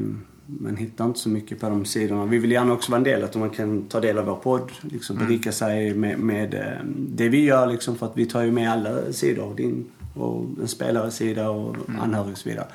man 0.48 0.76
hittar 0.76 1.04
inte 1.04 1.18
så 1.18 1.28
mycket 1.28 1.60
på 1.60 1.68
de 1.68 1.84
sidorna. 1.84 2.24
Vi 2.24 2.38
vill 2.38 2.52
gärna 2.52 2.72
också 2.72 2.90
vara 2.90 2.98
en 2.98 3.04
del, 3.04 3.24
att 3.24 3.36
man 3.36 3.50
kan 3.50 3.82
ta 3.82 4.00
del 4.00 4.18
av 4.18 4.24
vår 4.24 4.36
podd. 4.36 4.70
Liksom 4.80 5.16
berika 5.16 5.52
sig 5.52 5.94
med, 5.94 6.18
med 6.18 6.54
eh, 6.54 6.84
det 6.94 7.28
vi 7.28 7.44
gör 7.44 7.66
liksom, 7.66 7.96
för 7.96 8.06
att 8.06 8.16
vi 8.16 8.26
tar 8.26 8.42
ju 8.42 8.52
med 8.52 8.72
alla 8.72 9.12
sidor. 9.12 9.54
Din 9.54 9.86
och 10.14 10.44
en 10.60 10.68
spelares 10.68 11.14
sida 11.14 11.50
och 11.50 11.76
anhörig 12.00 12.32
och 12.32 12.38
så 12.38 12.48
vidare. 12.48 12.66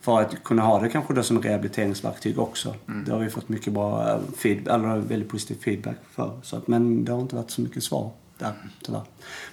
För 0.00 0.20
att 0.20 0.44
kunna 0.44 0.62
ha 0.62 0.80
det 0.80 0.88
kanske 0.88 1.14
då 1.14 1.22
som 1.22 1.42
rehabiliteringsverktyg 1.42 2.38
också. 2.38 2.74
Det 3.06 3.12
har 3.12 3.18
vi 3.18 3.30
fått 3.30 3.48
mycket 3.48 3.72
bra 3.72 4.20
feedback, 4.36 4.74
eller 4.74 4.96
väldigt 4.96 5.28
positiv 5.28 5.54
feedback 5.64 5.96
för. 6.10 6.40
Så 6.42 6.56
att, 6.56 6.68
men 6.68 7.04
det 7.04 7.12
har 7.12 7.20
inte 7.20 7.36
varit 7.36 7.50
så 7.50 7.60
mycket 7.60 7.82
svar 7.82 8.10
där 8.38 8.52
tyvärr. 8.82 9.02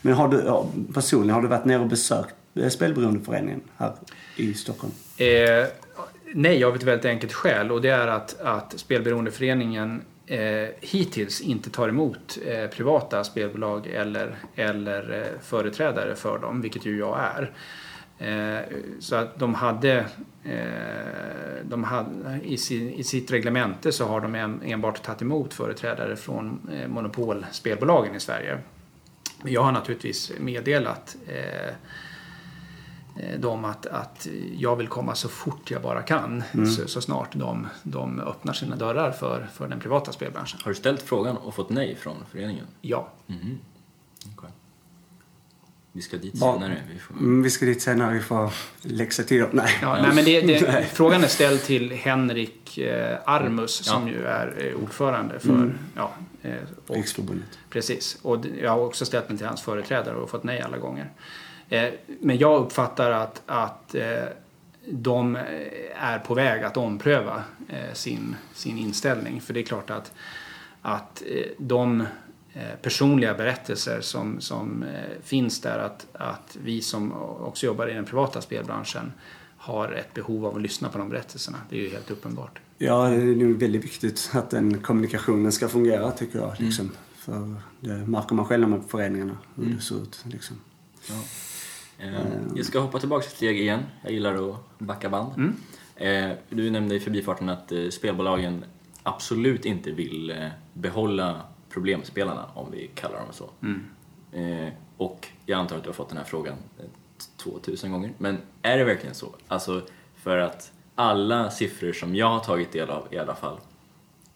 Men 0.02 0.14
har 0.14 0.28
du, 0.28 0.44
ja, 0.46 0.66
personligen, 0.94 1.36
har 1.36 1.42
du 1.42 1.48
varit 1.48 1.66
nere 1.66 1.82
och 1.82 1.88
besökt 1.88 2.36
eh, 2.56 2.70
Spelberoendeföreningen 2.70 3.62
här 3.78 3.94
i 4.38 4.54
Stockholm? 4.54 4.94
Eh, 5.18 5.68
nej, 6.34 6.64
av 6.64 6.76
ett 6.76 6.84
väldigt 6.84 7.06
enkelt 7.06 7.34
skäl 7.34 7.72
och 7.72 7.82
det 7.82 7.90
är 7.90 8.08
att, 8.08 8.42
att 8.42 8.80
Spelberoendeföreningen 8.80 10.02
eh, 10.26 10.68
hittills 10.82 11.42
inte 11.42 11.70
tar 11.70 11.90
emot 11.90 12.38
eh, 12.46 12.70
privata 12.70 13.24
spelbolag 13.24 13.88
eller, 13.88 14.36
eller 14.56 15.14
eh, 15.14 15.42
företrädare 15.42 16.16
för 16.16 16.40
dem, 16.40 16.62
vilket 16.62 16.86
ju 16.86 16.98
jag 16.98 17.20
är. 17.20 17.52
Eh, 18.20 18.64
så 19.00 19.16
att 19.16 19.40
de 19.40 19.54
hade, 19.54 20.06
eh, 20.44 21.64
de 21.64 21.84
hade 21.84 22.40
i, 22.44 22.58
sin, 22.58 22.90
i 22.90 23.04
sitt 23.04 23.32
reglemente 23.32 23.92
så 23.92 24.06
har 24.06 24.22
de 24.22 24.36
en, 24.36 24.62
enbart 24.66 25.04
tagit 25.04 25.22
emot 25.22 25.54
företrädare 25.54 26.16
från 26.16 26.70
eh, 26.74 26.88
monopolspelbolagen 26.88 28.16
i 28.16 28.20
Sverige. 28.20 28.58
Men 29.44 29.54
jag 29.54 29.62
har 29.62 29.72
naturligtvis 29.72 30.32
meddelat 30.40 31.16
eh, 31.28 31.74
dem 33.38 33.66
att, 33.66 33.86
att 33.86 34.28
jag 34.58 34.76
vill 34.76 34.88
komma 34.88 35.16
så 35.16 35.30
fort 35.30 35.72
jag 35.72 35.82
bara 35.82 36.02
kan. 36.02 36.44
Så, 36.78 36.88
så 36.88 37.02
snart 37.02 37.36
de, 37.36 37.68
de 37.84 38.20
öppnar 38.20 38.54
sina 38.54 38.76
dörrar 38.76 39.12
för, 39.12 39.48
för 39.54 39.68
den 39.68 39.80
privata 39.80 40.12
spelbranschen. 40.12 40.60
Har 40.64 40.72
du 40.72 40.76
ställt 40.76 41.02
frågan 41.02 41.38
och 41.38 41.56
fått 41.56 41.70
nej 41.70 41.96
från 41.96 42.16
föreningen? 42.32 42.66
Ja. 42.82 43.10
Okej. 44.38 44.50
Vi 45.92 46.02
ska 46.02 46.18
dit 46.18 46.34
Ja. 46.36 46.54
senare. 46.54 46.78
Vi 46.94 47.00
får... 47.00 47.14
Mm, 47.14 47.44
vi 47.44 47.50
ska 47.50 47.66
dit 47.66 47.82
senare, 47.82 48.14
vi 48.14 48.20
får 48.20 48.54
läxa 48.82 49.24
till 49.24 49.40
dem. 49.40 49.50
Nej. 49.54 49.78
Ja, 49.82 50.02
nej, 50.02 50.16
men 50.16 50.26
det, 50.26 50.42
det, 50.42 50.72
Nej. 50.72 50.90
frågan 50.94 51.24
är 51.24 51.28
ställd 51.28 51.64
till 51.64 51.92
Henrik 51.92 52.78
eh, 52.78 53.18
Armus 53.26 53.72
som 53.72 54.08
ju 54.08 54.24
är 54.24 54.68
eh, 54.68 54.84
ordförande 54.84 55.40
för... 55.40 55.78
Ja, 55.96 56.12
eh, 56.42 56.54
och, 56.88 56.96
Riksförbundet. 56.96 57.60
Precis. 57.70 58.18
Och 58.22 58.46
jag 58.62 58.72
har 58.72 58.80
också 58.80 59.06
ställt 59.06 59.28
den 59.28 59.38
till 59.38 59.48
hans 59.48 59.62
företrädare 59.62 60.16
och 60.16 60.30
fått 60.30 60.44
nej 60.44 60.62
alla 60.62 60.78
gånger. 60.78 61.12
Eh, 61.70 61.90
Men 62.22 62.38
jag 62.38 62.62
uppfattar 62.62 63.12
att, 63.12 63.42
att 63.46 63.96
eh, 63.96 64.24
de 64.92 65.38
är 65.96 66.20
på 66.20 66.34
väg 66.34 66.64
att 66.64 66.78
ompröva 66.78 67.44
eh, 67.68 67.94
sin, 67.94 68.36
sin 68.54 68.78
inställning. 68.78 69.42
För 69.42 69.54
det 69.54 69.60
är 69.60 69.64
klart 69.64 69.90
att, 69.90 70.12
att 70.82 71.24
de 71.58 72.06
personliga 72.82 73.34
berättelser 73.34 74.02
som, 74.02 74.42
som 74.42 74.86
finns 75.24 75.62
där 75.62 75.80
att, 75.80 76.08
att 76.14 76.58
vi 76.64 76.82
som 76.82 77.14
också 77.40 77.66
jobbar 77.66 77.88
i 77.88 77.94
den 77.94 78.06
privata 78.06 78.42
spelbranschen 78.42 79.12
har 79.58 79.92
ett 79.92 80.14
behov 80.14 80.46
av 80.46 80.56
att 80.56 80.62
lyssna 80.62 80.90
på 80.90 80.98
de 80.98 81.10
berättelserna. 81.10 81.58
Det 81.70 81.76
är 81.78 81.82
ju 81.82 81.90
helt 81.90 82.12
uppenbart. 82.12 82.60
Ja, 82.78 83.10
det 83.10 83.16
är 83.16 83.36
nog 83.36 83.60
väldigt 83.60 83.84
viktigt 83.84 84.30
att 84.34 84.50
den 84.50 84.82
kommunikationen 84.82 85.52
ska 85.52 85.68
fungera 85.68 86.12
tycker 86.12 86.40
jag. 86.40 86.54
Liksom. 86.60 86.92
För 87.16 87.56
det 87.80 87.94
märker 87.94 88.36
man 88.36 88.46
själv 88.46 88.70
med 88.70 88.82
föreningarna, 88.88 89.38
hur 89.56 89.66
det 89.66 89.82
ser 89.82 90.02
ut. 90.02 90.26
Liksom. 90.26 90.56
Eh, 91.10 91.16
Jag 92.56 92.66
ska 92.66 92.80
hoppa 92.80 93.00
tillbaka 93.00 93.26
ett 93.26 93.32
steg 93.32 93.60
igen. 93.60 93.84
Jag 94.04 94.12
gillar 94.12 94.50
att 94.52 94.56
backa 94.80 95.10
band. 95.10 95.54
Eh, 95.96 96.30
Du 96.50 96.72
nämnde 96.72 96.96
i 96.96 97.00
förbifarten 97.00 97.50
att 97.50 97.72
eh, 97.72 97.90
spelbolagen 97.90 98.66
absolut 99.04 99.66
inte 99.66 99.92
vill 99.92 100.30
eh, 100.32 100.48
behålla 100.74 101.42
problemspelarna, 101.70 102.46
om 102.54 102.72
vi 102.72 102.88
kallar 102.96 103.18
dem 103.20 103.28
så. 103.32 103.50
Eh, 104.32 104.74
Och 104.98 105.28
jag 105.46 105.60
antar 105.60 105.78
att 105.78 105.84
du 105.84 105.90
har 105.90 105.94
fått 105.94 106.10
den 106.10 106.18
här 106.18 106.26
frågan 106.26 106.56
eh, 106.80 106.86
2000 107.38 107.92
gånger. 107.92 108.14
Men 108.18 108.38
är 108.62 108.78
det 108.78 108.84
verkligen 108.84 109.16
så? 109.16 109.36
Alltså, 109.48 109.82
för 110.16 110.38
att 110.38 110.72
alla 110.96 111.52
siffror 111.52 111.94
som 111.94 112.16
jag 112.16 112.30
har 112.30 112.40
tagit 112.40 112.72
del 112.72 112.90
av 112.90 113.08
i 113.12 113.18
alla 113.18 113.36
fall 113.36 113.58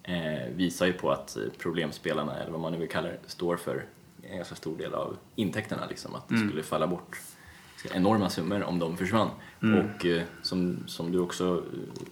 eh, 0.03 0.47
visar 0.55 0.86
ju 0.86 0.93
på 0.93 1.11
att 1.11 1.38
eh, 1.38 1.43
problemspelarna, 1.57 2.36
eller 2.39 2.51
vad 2.51 2.61
man 2.61 2.72
nu 2.72 2.78
vill 2.78 2.89
kalla 2.89 3.07
det, 3.07 3.18
står 3.28 3.57
för 3.57 3.86
en 4.24 4.36
ganska 4.38 4.55
stor 4.55 4.78
del 4.78 4.93
av 4.93 5.18
intäkterna. 5.36 5.86
Liksom, 5.89 6.16
att 6.16 6.30
det 6.30 6.38
skulle 6.38 6.64
falla 6.64 6.88
bort 6.88 7.20
enorma 7.91 8.29
summor 8.29 8.63
om 8.63 8.79
de 8.79 8.97
försvann. 8.97 9.29
Och 9.59 10.05
eh, 10.05 10.23
som, 10.41 10.84
som 10.88 11.11
du 11.11 11.19
också 11.19 11.63
eh, 11.73 12.03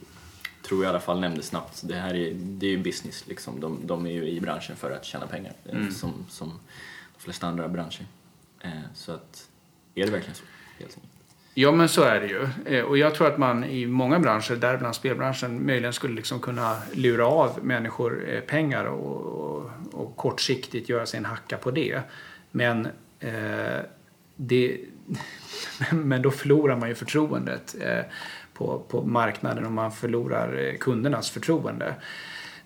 tror 0.62 0.84
jag 0.84 0.90
i 0.90 0.90
alla 0.90 1.00
fall 1.00 1.20
nämnde 1.20 1.44
snabbt, 1.44 1.82
det 1.88 1.96
här 1.96 2.14
är, 2.14 2.34
det 2.34 2.66
är 2.66 2.72
ju 2.72 2.78
business. 2.78 3.28
Liksom. 3.28 3.60
De, 3.60 3.80
de 3.84 4.06
är 4.06 4.12
ju 4.12 4.30
i 4.30 4.42
branschen 4.42 4.76
för 4.76 4.92
att 4.92 5.06
tjäna 5.06 5.28
pengar, 5.28 5.54
eh, 5.66 5.90
som, 5.90 6.14
som 6.30 6.50
de 7.18 7.24
flesta 7.24 7.48
andra 7.48 7.68
branscher. 7.68 8.06
Så 8.94 9.12
att, 9.12 9.50
är 9.96 10.06
det 10.06 10.12
verkligen 10.12 10.36
så? 10.36 10.44
Helt 10.80 10.96
enkelt? 10.96 11.14
Ja, 11.54 11.72
men 11.72 11.90
så 11.90 12.02
är 12.02 12.22
det 12.22 12.28
ju. 12.28 12.84
Och 12.84 12.98
jag 12.98 13.16
tror 13.16 13.28
att 13.28 13.38
man 13.38 13.64
i 13.64 13.86
många 13.86 14.20
branscher, 14.20 14.56
däribland 14.56 14.96
spelbranschen, 14.96 15.66
möjligen 15.66 15.94
skulle 15.94 16.16
liksom 16.16 16.40
kunna 16.40 16.78
lura 16.94 17.26
av 17.26 17.60
människor 17.62 18.42
pengar 18.48 18.86
och, 18.86 19.22
och, 19.22 19.72
och 19.92 20.16
kortsiktigt 20.16 20.90
göra 20.90 21.06
sig 21.06 21.18
en 21.18 21.26
hacka 21.26 21.58
på 21.58 21.72
det. 21.72 22.02
Men, 22.52 22.88
eh, 23.20 23.80
det, 24.36 24.78
men 25.92 26.22
då 26.22 26.32
förlorar 26.32 26.76
man 26.76 26.90
ju 26.90 26.96
förtroendet 26.96 27.76
eh, 27.82 28.06
på, 28.54 28.80
på 28.80 29.02
marknaden 29.02 29.66
och 29.66 29.72
man 29.72 29.92
förlorar 29.92 30.68
eh, 30.68 30.78
kundernas 30.78 31.30
förtroende. 31.30 31.96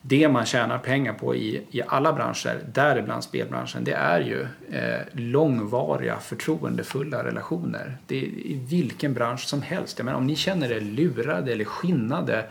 Det 0.02 0.30
man 0.30 0.46
tjänar 0.46 0.78
pengar 0.78 1.14
på 1.14 1.36
i, 1.36 1.62
i 1.72 1.82
alla 1.88 2.14
branscher, 2.14 2.60
däribland 2.74 3.24
spelbranschen, 3.24 3.84
det 3.84 3.94
är 3.94 4.20
ju 4.20 4.48
eh, 4.78 5.02
långvariga 5.12 6.20
förtroendefulla 6.20 7.24
relationer. 7.24 7.98
Det 8.08 8.18
är 8.18 8.24
i 8.24 8.66
vilken 8.70 9.14
bransch 9.14 9.40
som 9.40 9.62
helst. 9.62 10.00
Jag 10.00 10.06
menar, 10.06 10.18
om 10.18 10.28
ni 10.28 10.36
känner 10.36 10.72
er 10.72 10.82
lurade 10.82 11.52
eller 11.52 11.66
skinnade 11.66 12.46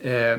eh, 0.00 0.38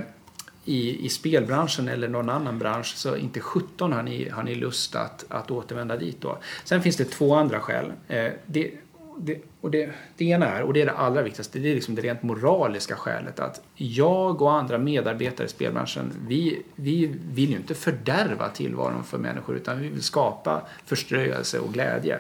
i, 0.68 1.06
i 1.06 1.10
spelbranschen 1.10 1.88
eller 1.88 2.08
någon 2.08 2.30
annan 2.30 2.60
bransch 2.60 2.96
så 2.96 3.16
inte 3.16 3.40
17 3.40 3.94
har 3.94 4.04
ni, 4.04 4.30
har 4.30 4.44
ni 4.44 4.56
lust 4.56 4.96
att, 4.96 5.26
att 5.30 5.52
återvända 5.52 5.98
dit 5.98 6.22
då. 6.22 6.38
Sen 6.64 6.82
finns 6.82 6.98
det 6.98 7.06
två 7.06 7.36
andra 7.36 7.60
skäl. 7.60 7.92
Eh, 8.08 8.32
det, 8.46 8.72
det, 9.18 9.42
och 9.62 9.72
det, 9.72 9.90
det 10.18 10.26
ena 10.26 10.46
är, 10.46 10.62
och 10.62 10.74
det 10.74 10.82
är 10.82 10.86
det 10.86 10.92
allra 10.92 11.22
viktigaste, 11.22 11.60
det 11.60 11.72
är 11.72 11.76
liksom 11.76 11.96
det 11.96 12.02
rent 12.02 12.24
moraliska 12.24 12.96
skälet 12.96 13.40
att 13.40 13.62
jag 13.76 14.42
och 14.42 14.54
andra 14.54 14.78
medarbetare 14.78 15.48
i 15.48 15.50
spelbranschen, 15.50 16.14
vi, 16.28 16.62
vi 16.76 17.16
vill 17.32 17.50
ju 17.50 17.56
inte 17.56 17.76
fördärva 17.76 18.50
tillvaron 18.50 19.04
för 19.04 19.18
människor 19.18 19.56
utan 19.56 19.82
vi 19.82 19.90
vill 19.90 20.04
skapa 20.04 20.62
förströelse 20.86 21.60
och 21.60 21.74
glädje. 21.74 22.20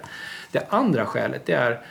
Det 0.51 0.67
andra 0.69 1.05
skälet 1.05 1.45
det 1.45 1.53
är 1.53 1.81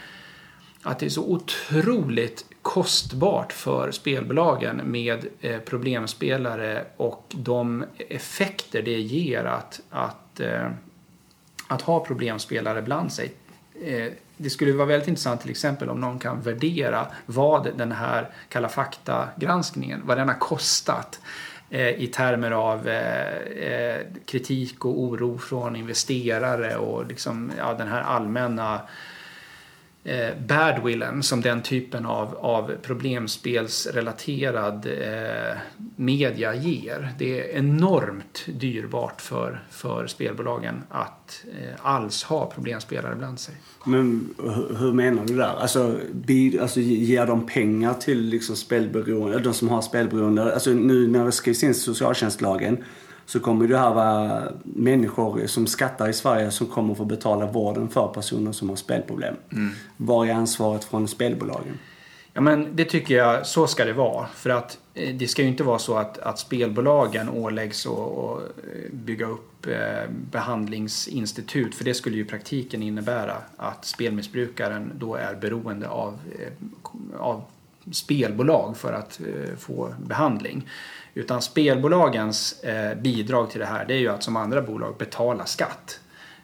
att 0.83 0.99
det 0.99 1.07
är 1.07 1.11
så 1.11 1.33
otroligt 1.33 2.45
kostbart 2.67 3.53
för 3.53 3.91
spelbolagen 3.91 4.77
med 4.85 5.27
eh, 5.41 5.59
problemspelare 5.59 6.85
och 6.97 7.35
de 7.37 7.85
effekter 8.09 8.83
det 8.83 9.01
ger 9.01 9.45
att, 9.45 9.81
att, 9.91 10.41
eh, 10.41 10.71
att 11.69 11.83
ha 11.83 12.05
problemspelare 12.05 12.83
bland 12.83 13.13
sig. 13.13 13.33
Eh, 13.85 14.13
det 14.37 14.51
skulle 14.51 14.73
vara 14.73 14.87
väldigt 14.87 15.09
intressant 15.09 15.41
till 15.41 15.51
exempel 15.51 15.91
om 15.91 16.01
någon 16.01 16.19
kan 16.19 16.41
värdera 16.41 17.07
vad 17.27 17.69
den 17.77 17.93
här 17.93 18.31
Kalla 18.49 18.69
fakta-granskningen, 18.69 20.03
vad 20.05 20.19
den 20.19 20.29
har 20.29 20.39
kostat 20.39 21.21
eh, 21.71 21.89
i 21.89 22.07
termer 22.07 22.51
av 22.51 22.89
eh, 22.89 23.37
eh, 23.71 24.01
kritik 24.25 24.85
och 24.85 25.01
oro 25.01 25.39
från 25.39 25.77
investerare 25.77 26.77
och 26.77 27.07
liksom, 27.07 27.53
ja, 27.59 27.75
den 27.75 27.89
här 27.89 28.03
allmänna 28.03 28.75
eh, 28.75 28.81
Eh, 30.09 30.31
badwillen 30.47 31.23
som 31.23 31.41
den 31.41 31.63
typen 31.63 32.07
av, 32.07 32.37
av 32.37 32.73
problemspelsrelaterad 32.83 34.87
eh, 34.87 35.57
media 35.97 36.55
ger. 36.55 37.13
Det 37.19 37.41
är 37.41 37.59
enormt 37.59 38.45
dyrbart 38.47 39.21
för, 39.21 39.65
för 39.71 40.07
spelbolagen 40.07 40.83
att 40.91 41.45
eh, 41.61 41.75
alls 41.83 42.25
ha 42.25 42.51
problemspelare 42.55 43.17
bland 43.17 43.41
sig. 43.41 43.55
Men 43.85 44.35
hur 44.79 44.93
menar 44.93 45.25
du 45.25 45.37
där? 45.37 45.61
Alltså, 45.61 45.99
be, 46.13 46.63
alltså 46.63 46.81
ger 46.81 47.27
de 47.27 47.47
pengar 47.47 47.95
till 47.95 48.23
liksom 48.23 48.57
spelberoende, 48.57 49.39
de 49.39 49.55
som 49.55 49.69
har 49.69 49.83
spelberoende? 49.83 50.55
Alltså 50.55 50.71
nu 50.71 51.09
när 51.09 51.25
det 51.25 51.33
skrivs 51.33 51.63
in 51.63 51.71
i 51.71 51.75
socialtjänstlagen 51.75 52.85
så 53.27 53.41
kommer 53.41 53.69
det 53.69 53.79
här 53.79 53.95
vara 53.95 54.43
människor 54.65 55.47
som 55.47 55.67
skattar 55.67 56.09
i 56.09 56.13
Sverige 56.13 56.51
som 56.51 56.67
kommer 56.67 56.95
få 56.95 57.05
betala 57.05 57.47
vården 57.47 57.89
för 57.89 58.09
personer 58.09 58.53
som 58.53 58.69
har 58.69 58.77
spelproblem. 58.77 59.35
Mm. 59.53 59.73
Var 59.97 60.27
är 60.27 60.33
ansvaret 60.33 60.85
från 60.85 61.09
spelbolagen? 61.09 61.79
Ja 62.37 62.41
men 62.41 62.77
det 62.77 62.85
tycker 62.85 63.17
jag, 63.17 63.47
så 63.47 63.67
ska 63.67 63.85
det 63.85 63.93
vara. 63.93 64.27
För 64.27 64.51
att 64.51 64.79
eh, 64.95 65.15
det 65.15 65.29
ska 65.29 65.43
ju 65.43 65.49
inte 65.49 65.65
vara 65.65 65.79
så 65.79 65.95
att, 65.95 66.19
att 66.19 66.39
spelbolagen 66.39 67.29
åläggs 67.29 67.87
att 67.87 68.43
bygga 68.93 69.27
upp 69.27 69.67
eh, 69.67 70.11
behandlingsinstitut. 70.31 71.75
För 71.75 71.85
det 71.85 71.95
skulle 71.95 72.17
ju 72.17 72.23
i 72.23 72.27
praktiken 72.27 72.83
innebära 72.83 73.35
att 73.57 73.85
spelmissbrukaren 73.85 74.93
då 74.95 75.15
är 75.15 75.35
beroende 75.35 75.89
av, 75.89 76.19
eh, 76.39 76.53
av 77.21 77.43
spelbolag 77.93 78.77
för 78.77 78.93
att 78.93 79.21
få 79.59 79.95
behandling. 80.07 80.69
Utan 81.17 81.43
spelbolagens 81.43 82.63
eh, 82.63 82.99
bidrag 82.99 83.51
till 83.51 83.61
det 83.61 83.67
här 83.67 83.85
det 83.85 83.95
är 83.95 83.99
ju 83.99 84.09
att 84.09 84.23
som 84.23 84.37
andra 84.37 84.63
bolag 84.63 84.97
betala 84.99 85.47
skatt. 85.47 86.01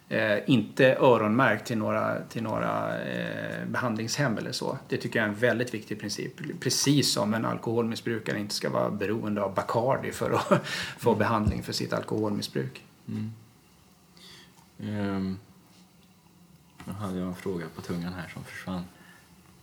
Eh, 0.08 0.38
inte 0.46 0.94
öronmärkt 0.94 1.66
till 1.66 1.78
några, 1.78 2.22
till 2.22 2.42
några 2.42 3.02
eh, 3.02 3.66
behandlingshem 3.66 4.38
eller 4.38 4.52
så. 4.52 4.78
Det 4.88 4.96
tycker 4.96 5.18
jag 5.18 5.28
är 5.28 5.32
en 5.32 5.38
väldigt 5.38 5.74
viktig 5.74 6.00
princip. 6.00 6.60
Precis 6.60 7.12
som 7.12 7.34
en 7.34 7.44
alkoholmissbrukare 7.44 8.38
inte 8.38 8.54
ska 8.54 8.70
vara 8.70 8.90
beroende 8.90 9.42
av 9.42 9.54
Bacardi 9.54 10.12
för 10.12 10.30
att 10.30 10.66
få 10.98 11.10
mm. 11.10 11.18
behandling 11.18 11.62
för 11.62 11.72
sitt 11.72 11.92
alkoholmissbruk. 11.92 12.84
Mm. 13.08 13.32
Um, 14.78 15.38
nu 16.84 16.92
hade 16.92 17.18
jag 17.18 17.28
en 17.28 17.34
fråga 17.34 17.66
på 17.74 17.80
tungan 17.80 18.12
här 18.12 18.28
som 18.28 18.44
försvann. 18.44 18.84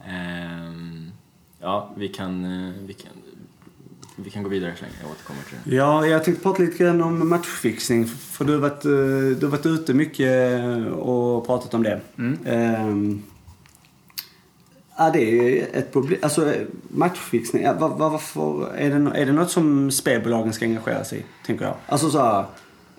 Um, 0.08 1.12
ja, 1.60 1.94
vi 1.96 2.08
kan, 2.08 2.46
eh, 2.46 2.74
vi 2.86 2.94
kan 2.94 3.12
vi 4.24 4.30
kan 4.30 4.44
gå 4.44 4.50
vidare 4.50 4.74
så 4.76 4.82
länge, 4.82 4.96
jag 5.02 5.12
återkommer 5.12 5.42
till 5.42 5.58
det. 5.64 5.76
Ja, 5.76 6.06
jag 6.06 6.24
tänkte 6.24 6.44
prata 6.44 6.64
lite 6.64 6.84
grann 6.84 7.02
om 7.02 7.30
matchfixning. 7.30 8.06
För 8.06 8.46
du 8.46 8.54
har 8.54 8.60
varit, 8.60 8.86
eh, 8.86 8.92
du 9.40 9.40
har 9.42 9.48
varit 9.48 9.66
ute 9.66 9.94
mycket 9.94 10.92
och 10.92 11.46
pratat 11.46 11.74
om 11.74 11.84
det. 11.84 12.02
Mm. 12.18 12.38
Um, 12.88 13.24
ja, 14.98 15.10
det 15.14 15.22
är 15.22 15.68
ett 15.74 15.94
problem. 15.94 16.20
Alltså 16.22 16.54
matchfixning, 16.88 17.64
ja, 17.64 17.74
var, 17.74 17.90
varför, 17.90 18.76
är, 18.76 18.90
det, 18.90 19.20
är 19.20 19.26
det 19.26 19.32
något 19.32 19.52
som 19.52 19.92
spelbolagen 19.92 20.54
ska 20.54 20.66
engagera 20.66 21.04
sig 21.04 21.20
i? 21.20 21.24
Tänker 21.46 21.66
jag. 21.66 21.76
Alltså 21.86 22.10
så 22.10 22.20
här, 22.20 22.46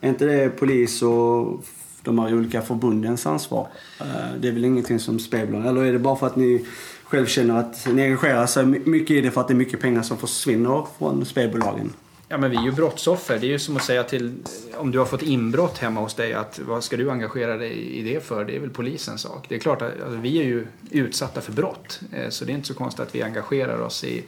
är 0.01 0.09
inte 0.09 0.25
det 0.25 0.49
polis 0.49 1.03
och 1.03 1.65
de 2.03 2.19
här 2.19 2.35
olika 2.35 2.63
förbundens 2.63 3.27
ansvar? 3.27 3.69
Uh, 4.01 4.07
det 4.41 4.49
är 4.49 4.53
väl 4.53 4.65
ingenting 4.65 4.99
som 4.99 5.19
spelbolagen, 5.19 5.69
eller 5.69 5.85
är 5.85 5.93
det 5.93 5.99
bara 5.99 6.17
för 6.17 6.27
att 6.27 6.37
ni 6.37 6.67
själv 7.11 7.27
känner 7.27 7.59
att 7.59 7.87
ni 7.87 8.03
engagerar 8.03 8.47
sig 8.47 8.67
mycket 8.67 9.11
i 9.11 9.21
det 9.21 9.31
för 9.31 9.41
att 9.41 9.49
det 9.49 9.55
är 9.55 9.57
mycket 9.57 9.81
pengar 9.81 10.03
som 10.03 10.19
försvinner 10.19 10.87
från 10.99 11.27
spelbolagen? 11.27 11.93
Ja 12.29 12.39
men 12.39 12.51
vi 12.51 12.57
är 12.57 12.63
ju 12.63 12.73
brottsoffer. 12.73 13.39
Det 13.39 13.47
är 13.47 13.49
ju 13.49 13.59
som 13.59 13.77
att 13.77 13.85
säga 13.85 14.05
till 14.05 14.35
om 14.77 14.91
du 14.91 14.99
har 14.99 15.07
fått 15.07 15.23
inbrott 15.23 15.79
hemma 15.79 16.01
hos 16.01 16.15
dig 16.15 16.33
att 16.33 16.59
vad 16.59 16.85
ska 16.85 16.97
du 16.97 17.11
engagera 17.11 17.57
dig 17.57 17.99
i 17.99 18.03
det 18.03 18.25
för? 18.25 18.45
Det 18.45 18.57
är 18.57 18.61
väl 18.61 18.71
polisens 18.71 19.21
sak. 19.21 19.47
Det 19.49 19.55
är 19.55 19.59
klart 19.59 19.83
att 19.83 19.93
alltså, 20.03 20.19
vi 20.19 20.39
är 20.41 20.45
ju 20.45 20.67
utsatta 20.91 21.41
för 21.41 21.53
brott. 21.53 22.01
Eh, 22.13 22.29
så 22.29 22.45
det 22.45 22.53
är 22.53 22.55
inte 22.55 22.69
så 22.69 22.75
konstigt 22.75 23.01
att 23.01 23.15
vi 23.15 23.23
engagerar 23.23 23.81
oss 23.81 24.05
i, 24.05 24.25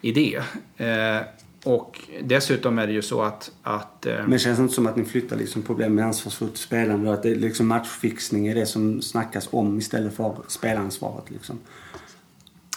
i 0.00 0.12
det. 0.12 0.42
Eh, 0.86 1.22
och 1.64 2.00
dessutom 2.22 2.78
är 2.78 2.86
det 2.86 2.92
ju 2.92 3.02
så 3.02 3.22
att... 3.22 3.50
att 3.62 4.06
eh, 4.06 4.26
Men 4.26 4.38
känns 4.38 4.58
det 4.58 4.62
inte 4.62 4.74
som 4.74 4.86
att 4.86 4.96
ni 4.96 5.04
flyttar 5.04 5.36
liksom 5.36 5.62
problem 5.62 5.94
med 5.94 6.04
ansvarsfullt 6.04 6.56
spelande 6.56 7.12
att 7.12 7.22
det 7.22 7.34
liksom 7.34 7.66
matchfixning 7.66 8.46
är 8.46 8.54
det 8.54 8.66
som 8.66 9.02
snackas 9.02 9.48
om 9.50 9.78
istället 9.78 10.16
för 10.16 10.36
spelansvaret 10.48 11.30
liksom? 11.30 11.58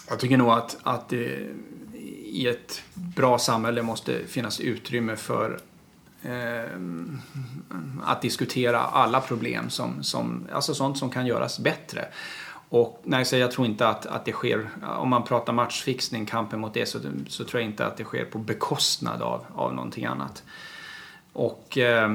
Jag 0.09 0.19
tycker 0.19 0.37
nog 0.37 0.49
att, 0.49 0.77
att 0.83 1.09
det 1.09 1.47
i 2.23 2.47
ett 2.47 2.83
bra 2.93 3.37
samhälle 3.39 3.81
måste 3.81 4.27
finnas 4.27 4.59
utrymme 4.59 5.15
för 5.15 5.59
eh, 6.23 6.79
att 8.03 8.21
diskutera 8.21 8.79
alla 8.79 9.21
problem 9.21 9.69
som, 9.69 10.03
som, 10.03 10.47
alltså 10.53 10.73
sånt 10.73 10.97
som 10.97 11.09
kan 11.09 11.25
göras 11.25 11.59
bättre. 11.59 12.05
Och 12.69 13.01
nej, 13.03 13.25
så 13.25 13.35
jag 13.35 13.51
tror 13.51 13.67
inte 13.67 13.87
att, 13.87 14.05
att 14.05 14.25
det 14.25 14.31
sker, 14.31 14.69
om 14.97 15.09
man 15.09 15.23
pratar 15.23 15.53
matchfixning, 15.53 16.25
kampen 16.25 16.59
mot 16.59 16.73
det, 16.73 16.85
så, 16.85 16.99
så 17.27 17.43
tror 17.43 17.61
jag 17.61 17.69
inte 17.69 17.85
att 17.85 17.97
det 17.97 18.03
sker 18.03 18.25
på 18.25 18.37
bekostnad 18.37 19.21
av, 19.21 19.45
av 19.55 19.73
någonting 19.73 20.05
annat. 20.05 20.43
Och 21.33 21.77
eh, 21.77 22.13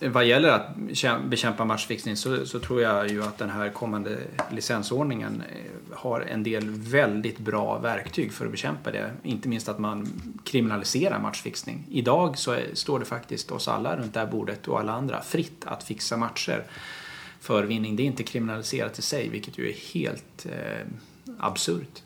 vad 0.00 0.24
gäller 0.24 0.48
att 0.48 0.76
bekämpa 1.24 1.64
matchfixning 1.64 2.16
så, 2.16 2.46
så, 2.46 2.60
tror 2.60 2.82
jag 2.82 3.10
ju 3.10 3.22
att 3.22 3.38
den 3.38 3.50
här 3.50 3.68
kommande 3.68 4.18
licensordningen 4.50 5.42
eh, 5.52 5.96
har 5.96 6.20
en 6.20 6.42
del 6.42 6.70
väldigt 6.70 7.38
bra 7.38 7.78
verktyg 7.78 8.32
för 8.32 8.44
att 8.44 8.50
bekämpa 8.50 8.90
det. 8.90 9.10
Inte 9.22 9.48
minst 9.48 9.68
att 9.68 9.78
man 9.78 10.08
kriminaliserar 10.44 11.20
matchfixning. 11.20 11.84
Idag 11.90 12.38
så 12.38 12.52
är, 12.52 12.66
står 12.72 12.98
det 12.98 13.04
faktiskt 13.04 13.50
oss 13.50 13.68
alla 13.68 13.96
runt 13.96 14.14
det 14.14 14.20
här 14.20 14.26
bordet 14.26 14.68
och 14.68 14.80
alla 14.80 14.92
andra 14.92 15.22
fritt 15.22 15.64
att 15.64 15.82
fixa 15.82 16.16
matcher 16.16 16.64
för 17.40 17.64
vinning. 17.64 17.96
Det 17.96 18.02
är 18.02 18.06
inte 18.06 18.22
kriminaliserat 18.22 18.98
i 18.98 19.02
sig, 19.02 19.28
vilket 19.28 19.58
ju 19.58 19.68
är 19.68 19.94
helt 19.94 20.46
eh, 20.46 20.86
absurt. 21.38 22.02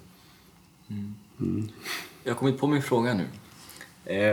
Mm. 0.89 1.15
Mm. 1.41 1.69
Jag 2.25 2.33
har 2.33 2.39
kommit 2.39 2.59
på 2.59 2.67
min 2.67 2.83
fråga 2.83 3.15
nu. 3.15 3.27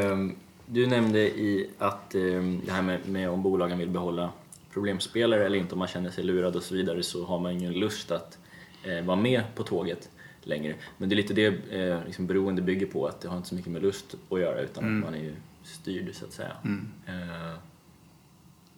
Um 0.01 0.35
du 0.69 0.87
nämnde 0.87 1.19
i 1.19 1.69
att 1.77 2.15
eh, 2.15 2.21
det 2.65 2.71
här 2.71 2.81
med, 2.81 3.07
med, 3.07 3.29
om 3.29 3.43
bolagen 3.43 3.77
vill 3.77 3.89
behålla 3.89 4.31
problemspelare 4.73 5.45
eller 5.45 5.57
inte, 5.57 5.75
om 5.75 5.79
man 5.79 5.87
känner 5.87 6.09
sig 6.09 6.23
lurad 6.23 6.55
och 6.55 6.63
så 6.63 6.75
vidare, 6.75 7.03
så 7.03 7.25
har 7.25 7.39
man 7.39 7.51
ingen 7.51 7.73
lust 7.73 8.11
att 8.11 8.37
eh, 8.83 9.05
vara 9.05 9.17
med 9.17 9.43
på 9.55 9.63
tåget 9.63 10.09
längre. 10.41 10.75
Men 10.97 11.09
det 11.09 11.13
är 11.13 11.17
lite 11.17 11.33
det 11.33 11.45
eh, 11.69 12.05
liksom 12.05 12.27
beroende 12.27 12.61
bygger 12.61 12.85
på, 12.85 13.07
att 13.07 13.21
det 13.21 13.27
har 13.27 13.37
inte 13.37 13.49
så 13.49 13.55
mycket 13.55 13.71
med 13.71 13.81
lust 13.81 14.15
att 14.29 14.39
göra 14.39 14.61
utan 14.61 14.83
mm. 14.83 15.03
att 15.03 15.09
man 15.09 15.19
är 15.19 15.23
ju 15.23 15.35
styrd 15.63 16.15
så 16.15 16.25
att 16.25 16.33
säga. 16.33 16.51
Mm. 16.63 16.87
Eh, 17.07 17.55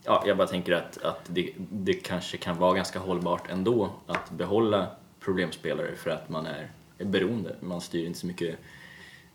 ja, 0.04 0.24
jag 0.28 0.38
bara 0.38 0.48
tänker 0.48 0.72
att, 0.74 1.04
att 1.04 1.26
det, 1.28 1.54
det 1.58 1.94
kanske 1.94 2.38
kan 2.38 2.58
vara 2.58 2.74
ganska 2.76 3.00
hållbart 3.00 3.50
ändå 3.50 3.90
att 4.08 4.32
behålla 4.32 4.88
problemspelare 5.20 5.96
för 5.96 6.10
att 6.10 6.30
man 6.30 6.46
är, 6.46 6.72
är 6.98 7.06
beroende. 7.06 7.56
Man 7.60 7.82
styr 7.82 8.06
inte 8.06 8.20
så 8.20 8.28
mycket 8.28 8.60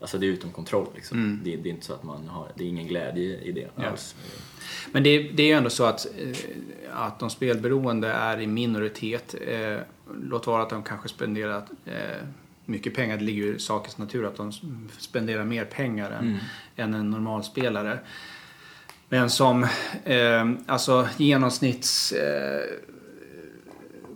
Alltså 0.00 0.18
det 0.18 0.26
är 0.26 0.30
utom 0.30 0.50
kontroll 0.50 0.86
liksom. 0.94 1.18
Mm. 1.18 1.40
Det, 1.44 1.56
det, 1.56 1.68
är 1.68 1.70
inte 1.70 1.86
så 1.86 1.94
att 1.94 2.02
man 2.02 2.28
har, 2.28 2.48
det 2.54 2.64
är 2.64 2.68
ingen 2.68 2.86
glädje 2.86 3.40
i 3.40 3.52
det 3.52 3.68
ja. 3.76 3.86
alls. 3.86 4.14
Men 4.92 5.02
det, 5.02 5.18
det, 5.18 5.42
är 5.42 5.46
ju 5.46 5.52
ändå 5.52 5.70
så 5.70 5.84
att, 5.84 6.06
eh, 6.06 6.36
att 6.92 7.18
de 7.18 7.30
spelberoende 7.30 8.08
är 8.08 8.40
i 8.40 8.46
minoritet. 8.46 9.34
Eh, 9.46 9.78
låt 10.22 10.46
vara 10.46 10.62
att 10.62 10.70
de 10.70 10.82
kanske 10.82 11.08
spenderar 11.08 11.62
eh, 11.84 12.26
mycket 12.64 12.94
pengar. 12.94 13.16
Det 13.16 13.24
ligger 13.24 13.42
ju 13.42 13.56
i 13.56 13.58
sakens 13.58 13.98
natur 13.98 14.26
att 14.26 14.36
de 14.36 14.52
spenderar 14.98 15.44
mer 15.44 15.64
pengar 15.64 16.10
än, 16.10 16.24
mm. 16.24 16.38
än 16.76 16.94
en 16.94 17.10
normalspelare. 17.10 17.98
Men 19.08 19.30
som 19.30 19.62
eh, 20.04 20.50
alltså 20.66 21.08
genomsnitts 21.16 22.12
eh, 22.12 22.62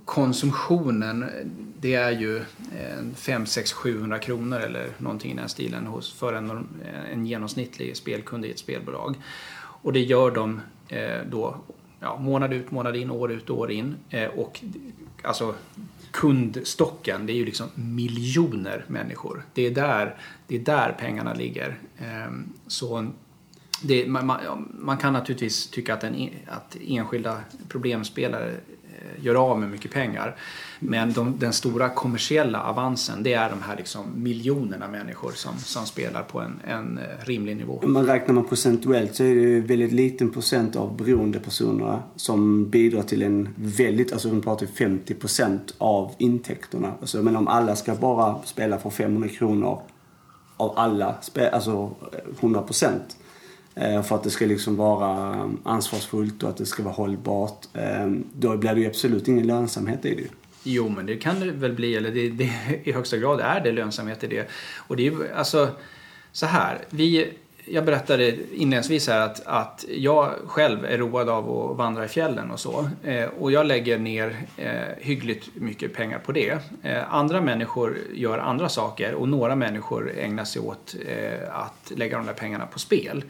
konsumtionen 0.05 1.24
det 1.81 1.95
är 1.95 2.11
ju 2.11 2.45
5, 3.14 3.47
6, 3.47 3.72
700 3.72 4.18
kronor 4.18 4.59
eller 4.59 4.89
någonting 4.99 5.33
i 5.33 5.35
den 5.35 5.49
stilen 5.49 5.87
hos, 5.87 6.12
för 6.12 6.33
en, 6.33 6.51
eh, 6.51 7.12
en 7.12 7.26
genomsnittlig 7.26 7.97
spelkund 7.97 8.45
i 8.45 8.51
ett 8.51 8.59
spelbolag. 8.59 9.16
Och 9.59 9.93
det 9.93 10.01
gör 10.01 10.31
de 10.31 10.61
eh, 10.89 11.20
då 11.31 11.57
ja, 12.01 12.18
månad 12.18 12.53
ut, 12.53 12.70
månad 12.70 12.97
in, 12.97 13.11
år 13.11 13.33
ut, 13.33 13.51
år 13.51 13.70
in. 13.70 13.97
Eh, 14.11 14.29
och 14.29 14.61
alltså 15.22 15.55
kundstocken, 16.11 17.26
det 17.26 17.33
är 17.33 17.37
ju 17.37 17.45
liksom 17.45 17.68
miljoner 17.74 18.85
människor. 18.89 19.45
Det 19.55 19.66
är 19.66 19.70
där, 19.70 20.16
det 20.47 20.57
är 20.57 20.61
där 20.61 20.97
pengarna 20.99 21.35
ligger. 21.35 21.79
Eh, 21.99 22.33
så 22.66 23.11
det, 23.83 24.07
man, 24.07 24.26
man, 24.26 24.68
man, 24.79 24.97
kan 24.97 25.12
naturligtvis 25.12 25.70
tycka 25.70 25.95
att, 25.95 26.05
en, 26.05 26.29
att 26.47 26.76
enskilda 26.87 27.41
problemspelare 27.68 28.55
Eh, 28.99 29.24
gör 29.24 29.34
av 29.34 29.61
med 29.61 29.70
mycket 29.70 29.90
pengar. 29.90 30.36
Men 30.78 31.12
de, 31.12 31.38
den 31.38 31.53
stora 31.53 31.88
kommersiella 31.88 32.62
avansen 32.62 33.22
det 33.22 33.32
är 33.32 33.51
de 33.51 33.62
här 33.62 33.76
liksom 33.76 34.22
miljonerna 34.22 34.88
människor 34.88 35.32
som, 35.32 35.59
som 35.59 35.86
spelar 35.86 36.22
på 36.22 36.40
en, 36.40 36.61
en 36.64 36.99
eh, 36.99 37.05
rimlig 37.26 37.57
nivå. 37.57 37.80
Man 37.82 38.07
räknar 38.07 38.34
man 38.34 38.44
procentuellt 38.44 39.14
så 39.14 39.24
är 39.24 39.34
det 39.34 39.40
ju 39.40 39.61
väldigt 39.61 39.92
liten 39.92 40.30
procent 40.30 40.76
av 40.76 40.96
beroendepersonerna 40.96 42.03
som 42.16 42.70
bidrar 42.70 43.03
till 43.03 43.22
en 43.22 43.49
väldigt, 43.57 44.12
alltså 44.12 44.30
vi 44.30 44.40
pratar 44.40 44.66
50 44.66 45.14
procent 45.14 45.74
av 45.78 46.14
intäkterna. 46.18 46.92
Alltså, 47.01 47.22
men 47.22 47.36
om 47.36 47.49
alla 47.49 47.76
ska 47.76 47.94
bara 47.94 48.42
spela 48.44 48.78
för 48.78 48.90
500 48.90 49.28
kronor 49.28 49.82
av 50.57 50.72
alla, 50.76 51.14
alltså 51.53 51.94
eh, 52.12 52.18
100 52.40 52.62
procent 52.62 53.16
Eh, 53.81 54.03
för 54.03 54.16
att 54.16 54.22
det 54.22 54.31
ska 54.31 54.47
liksom 54.47 54.76
vara 54.76 55.43
um, 55.43 55.61
ansvarsfullt 55.64 56.43
och 56.43 56.49
att 56.49 56.57
det 56.57 56.66
ska 56.66 56.83
vara 56.83 56.95
hållbart. 56.95 57.66
Ehm, 57.74 58.24
då 58.33 58.57
blir 58.57 58.74
det 58.74 58.81
ju 58.81 58.87
absolut 58.87 59.29
ingen 59.29 59.47
lönsamhet 59.47 60.05
i 60.05 60.14
det. 60.14 60.29
Jo, 60.62 60.89
men 60.89 61.07
det 61.07 61.16
kan 61.16 61.41
det 61.41 61.51
väl 61.51 61.72
bli. 61.72 61.97
Eller 61.97 62.11
det, 62.11 62.29
det, 62.29 62.51
i 62.85 62.93
högsta 62.93 63.16
grad 63.16 63.41
är 63.41 63.61
det 63.61 63.72
lönsamhet 63.72 64.24
i 64.24 64.26
det. 64.26 64.49
Och 64.76 64.97
det 64.97 65.07
är 65.07 65.11
ju 65.11 65.33
alltså 65.33 65.68
så 66.33 66.47
här. 66.47 66.79
Vi, 66.91 67.33
jag 67.64 67.85
berättade 67.85 68.37
inledningsvis 68.53 69.09
här 69.09 69.20
att, 69.20 69.47
att 69.47 69.85
jag 69.89 70.33
själv 70.47 70.85
är 70.85 70.99
road 70.99 71.29
av 71.29 71.70
att 71.70 71.76
vandra 71.76 72.05
i 72.05 72.09
fjällen 72.09 72.51
och 72.51 72.61
så. 72.61 72.91
Eh, 73.05 73.24
och 73.24 73.53
jag 73.53 73.66
lägger 73.66 73.99
ner 73.99 74.37
eh, 74.57 74.72
hyggligt 74.99 75.49
mycket 75.55 75.95
pengar 75.95 76.18
på 76.18 76.33
det. 76.33 76.59
Eh, 76.83 77.14
andra 77.14 77.41
människor 77.41 77.99
gör 78.14 78.39
andra 78.39 78.68
saker 78.68 79.14
och 79.14 79.29
några 79.29 79.57
människor 79.57 80.12
ägnar 80.18 80.45
sig 80.45 80.62
åt 80.62 80.97
eh, 81.07 81.57
att 81.57 81.93
lägga 81.97 82.16
de 82.16 82.26
där 82.26 82.33
pengarna 82.33 82.66
på 82.66 82.79
spel. 82.79 83.24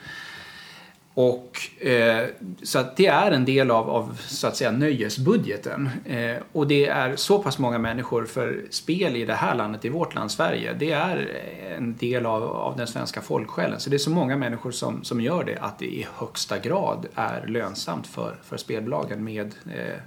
Och, 1.20 1.60
eh, 1.86 2.26
så 2.62 2.78
att 2.78 2.96
det 2.96 3.06
är 3.06 3.30
en 3.30 3.44
del 3.44 3.70
av, 3.70 3.90
av 3.90 4.18
så 4.26 4.46
att 4.46 4.56
säga, 4.56 4.70
nöjesbudgeten. 4.70 5.90
Eh, 6.04 6.36
och 6.52 6.66
det 6.66 6.86
är 6.86 7.16
så 7.16 7.42
pass 7.42 7.58
många 7.58 7.78
människor 7.78 8.24
för 8.24 8.62
spel 8.70 9.16
i 9.16 9.24
det 9.24 9.34
här 9.34 9.54
landet, 9.54 9.84
i 9.84 9.88
vårt 9.88 10.14
land 10.14 10.30
Sverige, 10.30 10.72
det 10.72 10.92
är 10.92 11.42
en 11.76 11.96
del 11.96 12.26
av, 12.26 12.42
av 12.42 12.76
den 12.76 12.86
svenska 12.86 13.20
folksjälen. 13.20 13.80
Så 13.80 13.90
det 13.90 13.96
är 13.96 13.98
så 13.98 14.10
många 14.10 14.36
människor 14.36 14.70
som, 14.70 15.04
som 15.04 15.20
gör 15.20 15.44
det 15.44 15.58
att 15.60 15.78
det 15.78 15.86
i 15.86 16.06
högsta 16.14 16.58
grad 16.58 17.06
är 17.14 17.46
lönsamt 17.46 18.06
för, 18.06 18.36
för 18.42 18.56
spelbolagen 18.56 19.24
med 19.24 19.54
eh, 19.74 20.00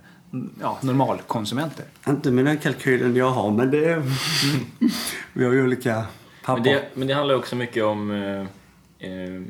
ja, 0.62 0.78
normalkonsumenter. 0.82 1.86
Inte 2.08 2.32
med 2.32 2.46
den 2.46 2.58
kalkylen 2.58 3.16
jag 3.16 3.30
har, 3.30 3.52
men 3.52 3.72
det 3.72 3.86
är... 3.86 4.04
vi 5.34 5.46
har 5.46 5.54
ju 5.54 5.64
olika 5.64 6.06
papper. 6.46 6.64
Men 6.64 6.74
det, 6.74 6.84
men 6.94 7.08
det 7.08 7.14
handlar 7.14 7.36
också 7.36 7.56
mycket 7.56 7.84
om 7.84 8.12
eh, 8.12 8.42
eh 9.10 9.42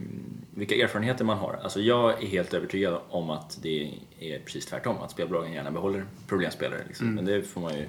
vilka 0.56 0.76
erfarenheter 0.76 1.26
man 1.26 1.38
har. 1.38 1.60
Alltså 1.64 1.82
jag 1.82 2.24
är 2.24 2.28
helt 2.28 2.54
övertygad 2.54 3.00
om 3.10 3.30
att 3.30 3.60
det 3.62 3.94
är 4.20 4.40
precis 4.40 4.66
tvärtom, 4.66 4.98
att 5.02 5.12
spelbolagen 5.12 5.54
gärna 5.54 5.72
behåller 5.72 6.06
problemspelare. 6.28 6.82
Liksom. 6.88 7.06
Mm. 7.06 7.16
Men 7.16 7.26
det 7.26 7.44
får 7.44 7.62
man 7.62 7.74
ju... 7.74 7.88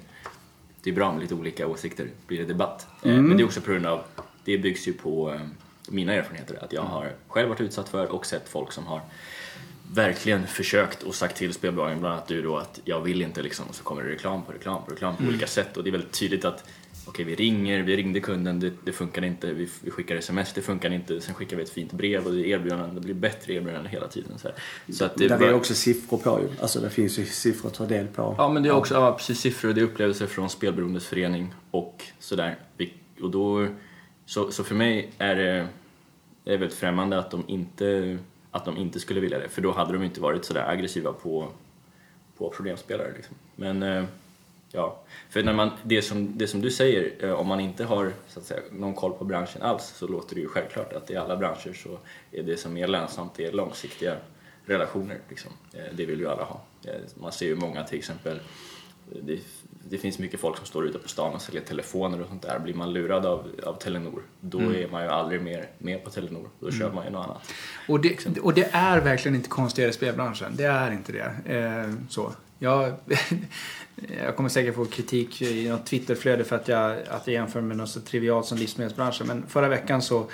Det 0.82 0.90
är 0.90 0.94
bra 0.94 1.12
med 1.12 1.22
lite 1.22 1.34
olika 1.34 1.66
åsikter, 1.66 2.08
blir 2.26 2.38
det 2.38 2.44
debatt. 2.44 2.86
Eh, 3.02 3.10
mm. 3.10 3.24
Men 3.24 3.36
det 3.36 3.42
är 3.42 3.44
också 3.44 3.60
på 3.60 3.70
grund 3.70 3.86
av, 3.86 4.02
det 4.44 4.58
byggs 4.58 4.88
ju 4.88 4.92
på 4.92 5.32
eh, 5.32 5.40
mina 5.88 6.12
erfarenheter, 6.12 6.58
att 6.64 6.72
jag 6.72 6.82
har 6.82 7.12
själv 7.28 7.48
varit 7.48 7.60
utsatt 7.60 7.88
för 7.88 8.06
och 8.06 8.26
sett 8.26 8.48
folk 8.48 8.72
som 8.72 8.86
har 8.86 9.00
verkligen 9.94 10.46
försökt 10.46 11.02
och 11.02 11.14
sagt 11.14 11.36
till 11.36 11.52
spelbolagen, 11.52 12.00
bland 12.00 12.14
annat 12.14 12.28
du 12.28 12.42
då, 12.42 12.56
att 12.56 12.80
jag 12.84 13.00
vill 13.00 13.22
inte 13.22 13.42
liksom, 13.42 13.66
och 13.68 13.74
så 13.74 13.84
kommer 13.84 14.02
det 14.02 14.08
reklam 14.08 14.42
på 14.42 14.52
reklam 14.52 14.84
på 14.84 14.92
reklam 14.92 15.16
på 15.16 15.22
mm. 15.22 15.34
olika 15.34 15.46
sätt 15.46 15.76
och 15.76 15.84
det 15.84 15.90
är 15.90 15.92
väldigt 15.92 16.12
tydligt 16.12 16.44
att 16.44 16.64
okej 17.06 17.24
vi 17.24 17.34
ringer, 17.34 17.82
vi 17.82 17.96
ringde 17.96 18.20
kunden, 18.20 18.60
det, 18.60 18.72
det 18.84 18.92
funkar 18.92 19.24
inte, 19.24 19.52
vi, 19.52 19.68
vi 19.82 19.90
skickar 19.90 20.16
sms, 20.16 20.52
det 20.52 20.62
funkar 20.62 20.92
inte, 20.92 21.20
sen 21.20 21.34
skickar 21.34 21.56
vi 21.56 21.62
ett 21.62 21.70
fint 21.70 21.92
brev 21.92 22.26
och 22.26 22.32
det, 22.32 22.48
erbjudanden, 22.48 22.94
det 22.94 23.00
blir 23.00 23.14
bättre 23.14 23.52
erbjudanden 23.52 23.86
hela 23.86 24.08
tiden. 24.08 24.38
Så, 24.38 24.48
så 24.92 25.04
att 25.04 25.16
det 25.16 25.28
Där 25.28 25.38
var... 25.38 25.46
är 25.46 25.54
också 25.54 25.74
siffror 25.74 26.18
på 26.18 26.40
ju, 26.40 26.48
alltså 26.60 26.80
det 26.80 26.90
finns 26.90 27.18
ju 27.18 27.26
siffror 27.26 27.68
att 27.68 27.74
ta 27.74 27.86
del 27.86 28.06
på. 28.06 28.34
Ja 28.38 28.48
men 28.48 28.62
det 28.62 28.68
är 28.68 28.72
också, 28.72 28.94
ja, 28.94 29.12
precis 29.12 29.40
siffror, 29.40 29.72
det 29.72 29.80
är 29.80 29.84
upplevelser 29.84 30.26
från 30.26 30.50
Spelberoendes 30.50 31.06
förening 31.06 31.54
och 31.70 32.04
sådär. 32.18 32.58
Och 33.22 33.30
då, 33.30 33.66
så, 34.26 34.50
så 34.50 34.64
för 34.64 34.74
mig 34.74 35.10
är 35.18 35.36
det, 35.36 35.68
det 36.44 36.52
är 36.52 36.58
väldigt 36.58 36.78
främmande 36.78 37.18
att 37.18 37.30
de 37.30 37.44
inte 37.46 38.18
att 38.52 38.64
de 38.64 38.76
inte 38.76 39.00
skulle 39.00 39.20
vilja 39.20 39.38
det, 39.38 39.48
för 39.48 39.62
då 39.62 39.72
hade 39.72 39.92
de 39.92 40.02
inte 40.02 40.20
varit 40.20 40.44
sådär 40.44 40.68
aggressiva 40.68 41.12
på, 41.12 41.48
på 42.38 42.50
problemspelare. 42.50 43.12
Liksom. 43.16 43.34
Men 43.56 43.82
eh, 43.82 44.04
Ja, 44.74 45.02
för 45.30 45.42
när 45.42 45.52
man, 45.52 45.70
det, 45.82 46.02
som, 46.02 46.38
det 46.38 46.46
som 46.46 46.60
du 46.60 46.70
säger, 46.70 47.24
eh, 47.24 47.32
om 47.32 47.46
man 47.46 47.60
inte 47.60 47.84
har 47.84 48.12
så 48.28 48.38
att 48.40 48.46
säga, 48.46 48.60
någon 48.70 48.94
koll 48.94 49.12
på 49.12 49.24
branschen 49.24 49.62
alls 49.62 49.84
så 49.96 50.06
låter 50.06 50.34
det 50.34 50.40
ju 50.40 50.48
självklart 50.48 50.92
att 50.92 51.10
i 51.10 51.16
alla 51.16 51.36
branscher 51.36 51.72
så 51.72 51.98
är 52.30 52.42
det 52.42 52.56
som 52.56 52.76
är 52.76 52.86
lönsamt 52.86 53.34
det 53.34 53.44
är 53.44 53.52
långsiktiga 53.52 54.16
relationer. 54.66 55.18
Liksom. 55.28 55.52
Eh, 55.72 55.94
det 55.96 56.06
vill 56.06 56.20
ju 56.20 56.28
alla 56.28 56.44
ha. 56.44 56.60
Eh, 56.84 56.94
man 57.14 57.32
ser 57.32 57.46
ju 57.46 57.56
många 57.56 57.84
till 57.84 57.98
exempel, 57.98 58.40
det, 59.22 59.40
det 59.88 59.98
finns 59.98 60.18
mycket 60.18 60.40
folk 60.40 60.56
som 60.56 60.66
står 60.66 60.86
ute 60.86 60.98
på 60.98 61.08
stan 61.08 61.34
och 61.34 61.42
säljer 61.42 61.62
telefoner 61.62 62.20
och 62.20 62.28
sånt 62.28 62.42
där. 62.42 62.58
Blir 62.58 62.74
man 62.74 62.92
lurad 62.92 63.26
av, 63.26 63.50
av 63.64 63.74
Telenor, 63.74 64.22
då 64.40 64.58
mm. 64.58 64.74
är 64.74 64.88
man 64.88 65.02
ju 65.02 65.08
aldrig 65.08 65.42
mer 65.42 65.70
med 65.78 66.04
på 66.04 66.10
Telenor. 66.10 66.48
Då 66.60 66.68
mm. 66.68 66.94
man 66.94 67.04
ju 67.04 67.10
något 67.10 67.26
annat. 67.26 67.52
Och 67.88 68.00
det, 68.00 68.38
och 68.42 68.54
det 68.54 68.68
är 68.72 69.00
verkligen 69.00 69.34
inte 69.34 69.48
konstigare 69.48 69.90
i 69.90 69.92
spelbranschen. 69.92 70.52
Det 70.56 70.64
är 70.64 70.92
inte 70.92 71.12
det. 71.12 71.54
Eh, 71.56 71.92
så. 72.08 72.32
Jag, 72.58 72.94
jag 74.24 74.36
kommer 74.36 74.48
säkert 74.48 74.74
få 74.74 74.84
kritik 74.84 75.42
i 75.42 75.68
något 75.68 75.86
Twitterflöde 75.86 76.44
för 76.44 76.56
att 76.56 76.68
jag, 76.68 76.96
att 77.08 77.26
jag 77.26 77.34
jämför 77.34 77.60
med 77.60 77.76
något 77.76 77.88
så 77.88 78.00
trivialt 78.00 78.46
som 78.46 78.58
livsmedelsbranschen. 78.58 79.26
Men 79.26 79.46
förra 79.46 79.68
veckan 79.68 80.02
så, 80.02 80.30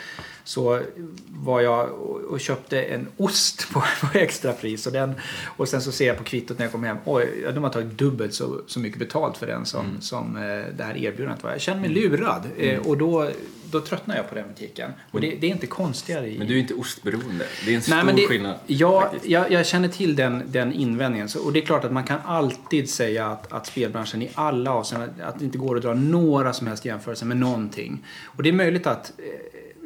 så 0.48 0.80
var 1.28 1.60
jag 1.60 1.90
och 2.30 2.40
köpte 2.40 2.82
en 2.82 3.08
ost 3.16 3.70
på, 3.72 3.82
på 4.00 4.18
extrapris. 4.18 4.86
Och, 4.86 4.92
den, 4.92 5.14
och 5.56 5.68
sen 5.68 5.82
så 5.82 5.92
ser 5.92 6.06
jag 6.06 6.18
på 6.18 6.24
kvittot 6.24 6.58
när 6.58 6.64
jag 6.64 6.72
kommer 6.72 6.88
hem. 6.88 6.96
Oj, 7.04 7.44
de 7.54 7.64
har 7.64 7.70
tagit 7.70 7.98
dubbelt 7.98 8.34
så, 8.34 8.60
så 8.66 8.80
mycket 8.80 8.98
betalt 8.98 9.36
för 9.36 9.46
den 9.46 9.66
som, 9.66 9.86
mm. 9.86 10.00
som 10.00 10.36
eh, 10.36 10.42
det 10.76 10.84
här 10.84 10.96
erbjudandet 10.96 11.42
var. 11.42 11.50
Jag 11.50 11.60
känner 11.60 11.80
mig 11.80 11.90
lurad. 11.90 12.42
Eh, 12.58 12.74
mm. 12.74 12.86
Och 12.86 12.98
då, 12.98 13.30
då 13.70 13.80
tröttnar 13.80 14.16
jag 14.16 14.28
på 14.28 14.34
den 14.34 14.48
butiken. 14.48 14.90
Och 15.10 15.20
det, 15.20 15.34
det, 15.40 15.46
är 15.46 15.50
inte 15.50 15.66
konstigare. 15.66 16.30
I... 16.30 16.38
Men 16.38 16.46
du 16.46 16.54
är 16.54 16.58
inte 16.58 16.74
ostberoende. 16.74 17.46
Det 17.64 17.70
är 17.70 17.76
en 17.76 17.82
stor 17.82 18.12
det, 18.16 18.26
skillnad. 18.26 18.56
Ja, 18.66 19.12
jag, 19.24 19.52
jag, 19.52 19.66
känner 19.66 19.88
till 19.88 20.16
den, 20.16 20.42
den 20.46 20.72
invändningen. 20.72 21.28
Så, 21.28 21.44
och 21.44 21.52
det 21.52 21.58
är 21.58 21.66
klart 21.66 21.84
att 21.84 21.92
man 21.92 22.04
kan 22.04 22.18
alltid 22.24 22.90
säga 22.90 23.26
att, 23.26 23.52
att 23.52 23.66
spelbranschen 23.66 24.22
i 24.22 24.30
alla 24.34 24.72
avseenden, 24.72 25.10
att 25.22 25.38
det 25.38 25.44
inte 25.44 25.58
går 25.58 25.76
att 25.76 25.82
dra 25.82 25.94
några 25.94 26.52
som 26.52 26.66
helst 26.66 26.84
jämförelser 26.84 27.26
med 27.26 27.36
någonting. 27.36 28.06
Och 28.24 28.42
det 28.42 28.48
är 28.48 28.52
möjligt 28.52 28.86
att, 28.86 29.12
eh, 29.18 29.24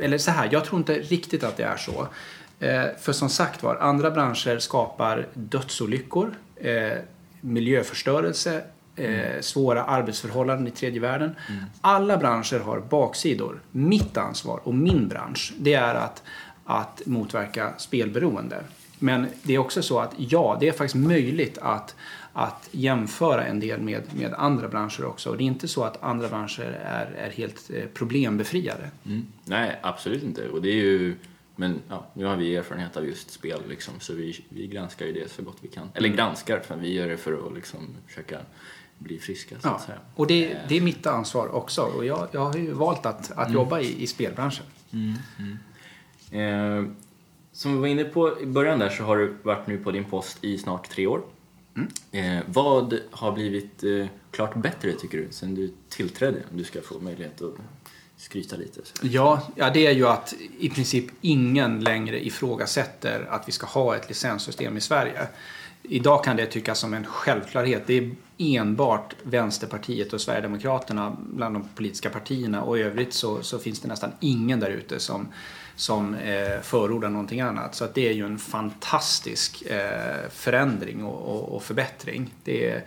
eller 0.01 0.19
så 0.19 0.31
här, 0.31 0.49
jag 0.53 0.65
tror 0.65 0.79
inte 0.79 0.95
riktigt 0.95 1.45
att 1.45 1.57
det 1.57 1.65
är 1.65 1.77
så. 1.77 2.09
Eh, 2.61 2.85
för 3.01 3.13
som 3.13 3.29
sagt 3.29 3.63
var, 3.63 3.77
andra 3.77 4.11
branscher 4.11 4.59
skapar 4.59 5.27
dödsolyckor, 5.35 6.35
eh, 6.57 6.99
miljöförstörelse, 7.41 8.63
mm. 8.97 9.43
svåra 9.43 9.85
arbetsförhållanden 9.85 10.67
i 10.67 10.71
tredje 10.71 11.01
världen. 11.01 11.37
Mm. 11.49 11.65
Alla 11.81 12.17
branscher 12.17 12.59
har 12.59 12.81
baksidor. 12.81 13.61
Mitt 13.71 14.17
ansvar 14.17 14.61
och 14.65 14.75
min 14.75 15.09
bransch, 15.09 15.53
det 15.59 15.75
är 15.75 15.95
att, 15.95 16.23
att 16.65 17.03
motverka 17.07 17.73
spelberoende. 17.79 18.65
Men 18.99 19.27
det 19.43 19.55
är 19.55 19.59
också 19.59 19.83
så 19.83 19.99
att 19.99 20.13
ja, 20.17 20.57
det 20.61 20.69
är 20.69 20.73
faktiskt 20.73 21.07
möjligt 21.07 21.59
att, 21.63 21.95
att 22.33 22.69
jämföra 22.73 23.47
en 23.47 23.61
del 23.61 23.81
med, 23.81 24.03
med 24.15 24.35
andra 24.35 24.69
branscher 24.69 25.05
också. 25.05 25.31
Och 25.31 25.37
det 25.37 25.45
är 25.45 25.47
inte 25.47 25.69
så 25.69 25.85
att 25.85 26.03
andra 26.03 26.29
branscher 26.29 26.81
är, 26.85 27.07
är 27.07 27.31
helt 27.31 27.71
eh, 27.75 27.85
problembefriade. 27.95 28.91
Mm. 29.07 29.27
Nej, 29.45 29.79
absolut 29.83 30.23
inte. 30.23 30.49
Och 30.49 30.63
det 30.63 30.69
är 30.69 30.75
ju, 30.75 31.17
men 31.57 31.81
ja, 31.89 32.07
nu 32.15 32.25
har 32.25 32.37
vi 32.37 32.57
erfarenhet 32.57 32.97
av 32.97 33.07
just 33.07 33.31
spel 33.31 33.61
liksom, 33.69 33.95
så 34.01 34.15
vi, 34.15 34.45
vi 34.49 34.67
granskar 34.67 35.07
ju 35.07 35.13
det 35.13 35.31
så 35.31 35.43
gott 35.43 35.57
vi 35.61 35.69
kan. 35.69 35.89
Eller 35.95 36.09
mm. 36.09 36.17
granskar, 36.17 36.61
för 36.61 36.77
vi 36.77 36.93
gör 36.93 37.09
det 37.09 37.17
för 37.17 37.47
att 37.47 37.55
liksom 37.55 37.81
försöka 38.07 38.39
bli 38.99 39.19
friska 39.19 39.61
så 39.61 39.69
ja. 39.69 39.75
att 39.75 39.83
säga. 39.83 39.99
Och 40.15 40.27
det, 40.27 40.57
det 40.69 40.77
är 40.77 40.81
mitt 40.81 41.07
ansvar 41.07 41.55
också 41.55 41.83
och 41.83 42.05
jag, 42.05 42.29
jag 42.33 42.41
har 42.41 42.57
ju 42.57 42.73
valt 42.73 43.07
att, 43.07 43.31
att 43.31 43.47
mm. 43.47 43.53
jobba 43.53 43.81
i, 43.81 44.03
i 44.03 44.07
spelbranschen. 44.07 44.67
Mm. 44.93 45.15
mm. 45.39 45.59
Eh, 46.33 46.93
som 47.53 47.75
vi 47.75 47.81
var 47.81 47.87
inne 47.87 48.05
på 48.05 48.41
i 48.41 48.47
början 48.47 48.79
där 48.79 48.89
så 48.89 49.05
har 49.05 49.17
du 49.17 49.35
varit 49.43 49.67
nu 49.67 49.79
på 49.79 49.91
din 49.91 50.05
post 50.05 50.45
i 50.45 50.59
snart 50.59 50.89
tre 50.89 51.07
år. 51.07 51.23
Mm. 51.77 51.89
Eh, 52.13 52.43
vad 52.47 52.99
har 53.11 53.33
blivit 53.33 53.85
eh, 53.85 54.07
klart 54.31 54.55
bättre 54.55 54.93
tycker 54.93 55.19
du 55.19 55.29
sen 55.31 55.55
du 55.55 55.73
tillträdde? 55.89 56.43
Om 56.51 56.57
du 56.57 56.65
ska 56.65 56.81
få 56.81 57.01
möjlighet 57.01 57.43
att 57.43 57.55
skryta 58.17 58.57
lite. 58.57 58.81
Ja, 59.03 59.43
ja, 59.57 59.71
det 59.71 59.87
är 59.87 59.93
ju 59.93 60.07
att 60.07 60.35
i 60.59 60.71
princip 60.71 61.07
ingen 61.21 61.81
längre 61.81 62.27
ifrågasätter 62.27 63.27
att 63.31 63.49
vi 63.49 63.53
ska 63.53 63.67
ha 63.67 63.97
ett 63.97 64.09
licenssystem 64.09 64.77
i 64.77 64.81
Sverige. 64.81 65.29
Idag 65.83 66.25
kan 66.25 66.37
det 66.37 66.47
tyckas 66.47 66.79
som 66.79 66.95
en 66.95 67.05
självklarhet. 67.05 67.83
Det 67.87 67.99
är 67.99 68.11
enbart 68.39 69.15
Vänsterpartiet 69.23 70.13
och 70.13 70.21
Sverigedemokraterna 70.21 71.17
bland 71.19 71.55
de 71.55 71.69
politiska 71.75 72.11
partierna 72.11 72.63
och 72.63 72.79
i 72.79 72.83
övrigt 72.83 73.15
så, 73.15 73.43
så 73.43 73.59
finns 73.59 73.81
det 73.81 73.89
nästan 73.89 74.11
ingen 74.21 74.61
där 74.61 74.71
ute 74.71 75.01
som, 75.01 75.29
som 75.77 76.15
eh, 76.15 76.61
förordar 76.63 77.09
någonting 77.09 77.41
annat. 77.41 77.75
Så 77.75 77.85
att 77.85 77.95
det 77.95 78.09
är 78.09 78.13
ju 78.13 78.27
en 78.27 78.39
fantastisk 78.39 79.63
eh, 79.63 80.29
förändring 80.31 81.05
och, 81.05 81.37
och, 81.37 81.57
och 81.57 81.63
förbättring. 81.63 82.35
Det 82.45 82.71
är, 82.71 82.85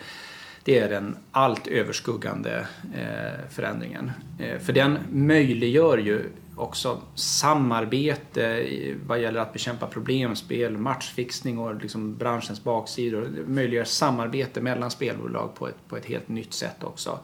det 0.64 0.80
är 0.80 0.90
den 0.90 1.18
allt 1.32 1.68
överskuggande 1.68 2.68
eh, 2.96 3.50
förändringen. 3.50 4.12
Eh, 4.40 4.60
för 4.60 4.74
den 4.74 4.98
möjliggör 5.12 5.98
ju 5.98 6.30
också 6.56 7.02
samarbete 7.16 8.68
vad 9.06 9.22
gäller 9.22 9.40
att 9.40 9.54
bekämpa 9.54 9.88
problemspel, 9.88 10.78
matchfixning 10.78 11.60
och 11.60 11.76
liksom 11.76 12.18
branschens 12.18 12.64
baksidor. 12.64 13.22
Det 13.22 13.54
möjliggör 13.54 13.84
samarbete 13.84 14.62
mellan 14.62 14.92
spelbolag 14.92 15.56
på 15.56 15.68
ett, 15.68 15.88
på 15.88 15.98
ett 15.98 16.06
helt 16.06 16.28
nytt 16.28 16.54
sätt 16.54 16.84
också. 16.84 17.20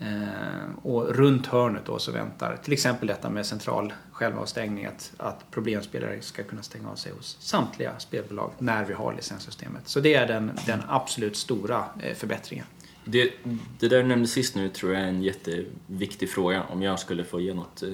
Eh, 0.00 0.76
och 0.82 1.14
runt 1.14 1.46
hörnet 1.46 1.82
då 1.86 1.98
så 1.98 2.12
väntar 2.12 2.56
till 2.56 2.72
exempel 2.72 3.08
detta 3.08 3.30
med 3.30 3.46
central 3.46 3.92
självavstängning, 4.12 4.86
att, 4.86 5.12
att 5.16 5.50
problemspelare 5.50 6.22
ska 6.22 6.42
kunna 6.42 6.62
stänga 6.62 6.90
av 6.90 6.94
sig 6.94 7.12
hos 7.12 7.36
samtliga 7.40 7.98
spelbolag 7.98 8.52
när 8.58 8.84
vi 8.84 8.94
har 8.94 9.14
licenssystemet. 9.14 9.88
Så 9.88 10.00
det 10.00 10.14
är 10.14 10.26
den, 10.26 10.50
den 10.66 10.80
absolut 10.88 11.36
stora 11.36 11.84
eh, 12.02 12.14
förbättringen. 12.14 12.66
Det, 13.04 13.32
det 13.78 13.88
där 13.88 14.02
du 14.02 14.08
nämnde 14.08 14.28
sist 14.28 14.54
nu 14.54 14.68
tror 14.68 14.92
jag 14.92 15.02
är 15.02 15.06
en 15.06 15.22
jätteviktig 15.22 16.30
fråga. 16.30 16.62
Om 16.62 16.82
jag 16.82 16.98
skulle 16.98 17.24
få 17.24 17.40
ge 17.40 17.54
något 17.54 17.82
eh, 17.82 17.88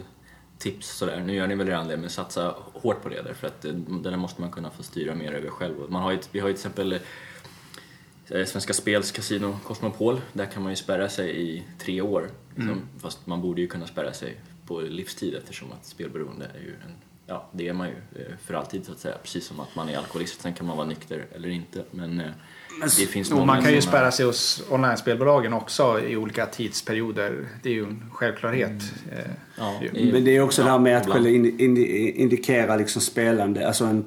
tips 0.59 0.97
sådär, 0.97 1.21
nu 1.21 1.35
gör 1.35 1.47
ni 1.47 1.55
väl 1.55 1.67
redan 1.67 1.89
det, 1.89 1.97
men 1.97 2.11
satsa 2.11 2.55
hårt 2.73 3.03
på 3.03 3.09
det 3.09 3.23
därför 3.23 3.47
att 3.47 3.63
det 3.63 4.11
där 4.11 4.17
måste 4.17 4.41
man 4.41 4.51
kunna 4.51 4.71
få 4.71 4.83
styra 4.83 5.15
mer 5.15 5.33
över 5.33 5.49
själv. 5.49 5.75
Man 5.89 6.03
har 6.03 6.13
ju, 6.13 6.19
vi 6.33 6.41
har 6.41 6.49
ju 6.49 6.55
till 6.55 6.59
exempel 6.59 6.99
Svenska 8.29 8.73
Spels 8.73 9.13
kasino 9.13 9.59
Cosmopol, 9.65 10.21
där 10.33 10.47
kan 10.47 10.63
man 10.63 10.73
ju 10.73 10.77
spärra 10.77 11.09
sig 11.09 11.43
i 11.43 11.65
tre 11.79 12.01
år. 12.01 12.31
Liksom. 12.49 12.73
Mm. 12.73 12.89
Fast 12.99 13.27
man 13.27 13.43
borde 13.43 13.61
ju 13.61 13.67
kunna 13.67 13.87
spärra 13.87 14.13
sig 14.13 14.41
på 14.67 14.81
livstid 14.81 15.35
eftersom 15.35 15.73
att 15.73 15.87
spelberoende 15.87 16.51
är 16.55 16.61
ju 16.61 16.71
en, 16.71 16.93
ja 17.27 17.49
det 17.53 17.69
är 17.69 17.73
man 17.73 17.89
ju 17.89 17.97
för 18.45 18.55
alltid 18.55 18.87
så 18.87 18.93
att 18.93 18.99
säga. 18.99 19.19
Precis 19.23 19.47
som 19.47 19.61
att 19.61 19.75
man 19.77 19.89
är 19.89 19.99
alkoholist, 19.99 20.41
sen 20.41 20.55
kan 20.55 20.67
man 20.67 20.77
vara 20.77 20.87
nykter 20.87 21.27
eller 21.35 21.49
inte. 21.49 21.85
Men 21.91 22.23
det 22.81 23.07
finns 23.07 23.33
och 23.33 23.47
man 23.47 23.63
kan 23.63 23.73
ju 23.73 23.81
spärra 23.81 24.11
sig 24.11 24.27
hos 24.27 24.63
online-spelbolagen 24.71 25.53
också 25.53 26.01
i 26.01 26.17
olika 26.17 26.47
tidsperioder. 26.47 27.49
Det 27.63 27.69
är 27.69 27.73
ju 27.73 27.85
en 27.85 28.03
självklarhet. 28.13 28.71
Mm. 28.71 29.31
Ja, 29.59 29.81
men 30.13 30.25
det 30.25 30.37
är 30.37 30.41
också 30.41 30.63
ja, 30.63 30.67
det 30.67 30.71
här 30.71 30.79
med 30.79 30.97
att 30.97 31.11
själva 31.11 31.29
indikera 31.29 32.77
liksom 32.77 33.03
spelande, 33.03 33.67
alltså 33.67 33.85
en 33.85 34.05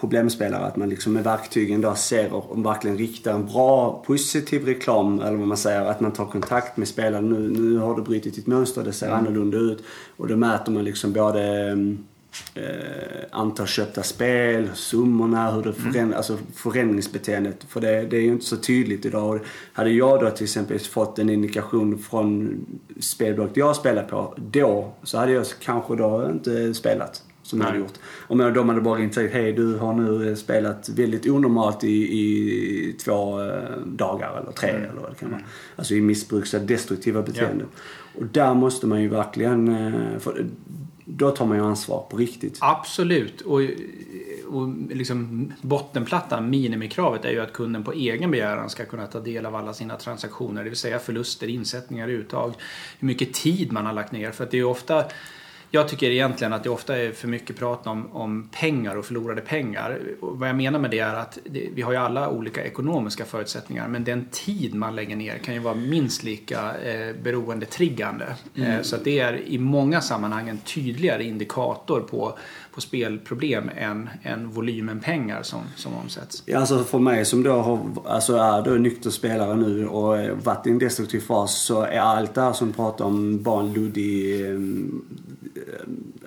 problemspelare. 0.00 0.64
Att 0.64 0.76
man 0.76 0.88
liksom 0.88 1.12
med 1.12 1.24
verktygen 1.24 1.80
då 1.80 1.94
ser 1.94 2.32
och 2.32 2.66
verkligen 2.66 2.98
riktar 2.98 3.34
en 3.34 3.46
bra 3.46 4.02
positiv 4.06 4.64
reklam, 4.64 5.20
eller 5.20 5.36
vad 5.36 5.48
man 5.48 5.56
säger. 5.56 5.80
Att 5.80 6.00
man 6.00 6.12
tar 6.12 6.26
kontakt 6.26 6.76
med 6.76 6.88
spelaren. 6.88 7.28
Nu, 7.28 7.60
nu 7.60 7.78
har 7.78 7.96
du 7.96 8.02
brutit 8.02 8.34
ditt 8.34 8.46
mönster, 8.46 8.84
det 8.84 8.92
ser 8.92 9.06
mm. 9.06 9.18
annorlunda 9.18 9.58
ut. 9.58 9.84
Och 10.16 10.28
då 10.28 10.36
mäter 10.36 10.72
man 10.72 10.84
liksom 10.84 11.12
både 11.12 11.70
mm, 11.70 12.04
eh, 12.54 13.24
antal 13.30 13.66
köpta 13.66 14.02
spel, 14.02 14.70
summorna, 14.74 15.52
hur 15.52 15.62
det 15.62 15.72
föränd, 15.72 15.96
mm. 15.96 16.16
alltså 16.16 16.38
förändringsbeteendet. 16.54 17.64
För 17.68 17.80
det, 17.80 18.02
det 18.02 18.16
är 18.16 18.20
ju 18.20 18.32
inte 18.32 18.46
så 18.46 18.56
tydligt 18.56 19.06
idag. 19.06 19.40
Hade 19.72 19.90
jag 19.90 20.20
då 20.20 20.30
till 20.30 20.44
exempel 20.44 20.78
fått 20.78 21.18
en 21.18 21.30
indikation 21.30 21.98
från 21.98 22.60
spelbolaget 23.00 23.56
jag 23.56 23.76
spelar 23.76 24.02
på 24.02 24.34
då, 24.36 24.92
så 25.02 25.18
hade 25.18 25.32
jag 25.32 25.46
kanske 25.60 25.96
då 25.96 26.30
inte 26.32 26.74
spelat 26.74 27.22
som 27.50 27.60
jag 27.60 27.66
hade 27.66 27.78
gjort. 27.78 27.98
Om 28.18 28.38
de 28.38 28.68
hade 28.68 28.80
bara 28.80 28.98
ringt 28.98 29.14
sagt 29.14 29.32
hej 29.32 29.52
du 29.52 29.76
har 29.76 29.92
nu 29.92 30.36
spelat 30.36 30.88
väldigt 30.88 31.26
onormalt 31.26 31.84
i, 31.84 32.18
i 32.18 32.96
två 33.04 33.42
eh, 33.42 33.78
dagar 33.86 34.40
eller 34.42 34.52
tre 34.52 34.70
mm. 34.70 34.82
eller 34.82 35.00
vad 35.00 35.10
det 35.10 35.16
kan 35.16 35.30
vara. 35.30 35.40
Mm. 35.40 35.50
Alltså 35.76 35.94
i 35.94 36.00
missbruks 36.00 36.50
destruktiva 36.50 37.22
beteenden. 37.22 37.66
Ja. 37.74 38.20
Och 38.20 38.26
där 38.26 38.54
måste 38.54 38.86
man 38.86 39.02
ju 39.02 39.08
verkligen, 39.08 39.68
eh, 39.68 40.18
för 40.18 40.46
då 41.16 41.30
tar 41.30 41.46
man 41.46 41.56
ju 41.56 41.64
ansvar 41.64 42.06
på 42.10 42.16
riktigt. 42.16 42.58
Absolut. 42.60 43.40
Och, 43.40 43.60
och 44.48 44.68
liksom 44.90 45.52
bottenplattan, 45.60 46.50
minimikravet, 46.50 47.24
är 47.24 47.30
ju 47.30 47.40
att 47.40 47.52
kunden 47.52 47.84
på 47.84 47.92
egen 47.92 48.30
begäran 48.30 48.70
ska 48.70 48.84
kunna 48.84 49.06
ta 49.06 49.20
del 49.20 49.46
av 49.46 49.56
alla 49.56 49.74
sina 49.74 49.96
transaktioner. 49.96 50.64
Det 50.64 50.70
vill 50.70 50.78
säga 50.78 50.98
förluster, 50.98 51.46
insättningar, 51.46 52.08
uttag. 52.08 52.54
Hur 52.98 53.06
mycket 53.06 53.34
tid 53.34 53.72
man 53.72 53.86
har 53.86 53.92
lagt 53.92 54.12
ner. 54.12 54.30
För 54.30 54.44
att 54.44 54.50
det 54.50 54.58
är 54.58 54.64
ofta 54.64 55.04
jag 55.70 55.88
tycker 55.88 56.10
egentligen 56.10 56.52
att 56.52 56.64
det 56.64 56.70
ofta 56.70 56.96
är 56.96 57.12
för 57.12 57.28
mycket 57.28 57.56
prat 57.56 57.86
om, 57.86 58.12
om 58.12 58.48
pengar 58.52 58.96
och 58.96 59.04
förlorade 59.04 59.40
pengar. 59.40 60.00
Och 60.20 60.38
vad 60.38 60.48
jag 60.48 60.56
menar 60.56 60.78
med 60.78 60.90
det 60.90 60.98
är 60.98 61.14
att 61.14 61.38
det, 61.44 61.68
vi 61.74 61.82
har 61.82 61.92
ju 61.92 61.98
alla 61.98 62.28
olika 62.28 62.64
ekonomiska 62.64 63.24
förutsättningar 63.24 63.88
men 63.88 64.04
den 64.04 64.26
tid 64.30 64.74
man 64.74 64.96
lägger 64.96 65.16
ner 65.16 65.38
kan 65.38 65.54
ju 65.54 65.60
vara 65.60 65.74
minst 65.74 66.22
lika 66.22 66.76
eh, 66.80 67.16
beroendetriggande. 67.22 68.36
Mm. 68.54 68.70
Eh, 68.70 68.82
så 68.82 68.96
att 68.96 69.04
det 69.04 69.18
är 69.18 69.40
i 69.48 69.58
många 69.58 70.00
sammanhang 70.00 70.48
en 70.48 70.58
tydligare 70.58 71.24
indikator 71.24 72.00
på, 72.00 72.38
på 72.74 72.80
spelproblem 72.80 73.70
än, 73.76 74.08
än 74.22 74.50
volymen 74.50 75.00
pengar 75.00 75.42
som, 75.42 75.60
som 75.76 75.94
omsätts. 75.94 76.42
Ja, 76.46 76.58
alltså 76.58 76.84
för 76.84 76.98
mig 76.98 77.24
som 77.24 77.42
då 77.42 77.52
har, 77.52 77.80
alltså 78.04 78.36
är 78.36 78.62
då 78.62 78.70
nykter 78.70 79.10
spelare 79.10 79.56
nu 79.56 79.86
och 79.86 80.18
varit 80.44 80.66
i 80.66 80.70
en 80.70 80.78
destruktiv 80.78 81.20
fas 81.20 81.62
så 81.62 81.82
är 81.82 82.00
allt 82.00 82.34
det 82.34 82.40
här 82.40 82.52
som 82.52 82.72
pratar 82.72 83.04
om 83.04 83.42
bara 83.42 83.60
en 83.60 83.72
luddig 83.72 84.46
eh, 84.46 84.50
Eh, 84.50 85.29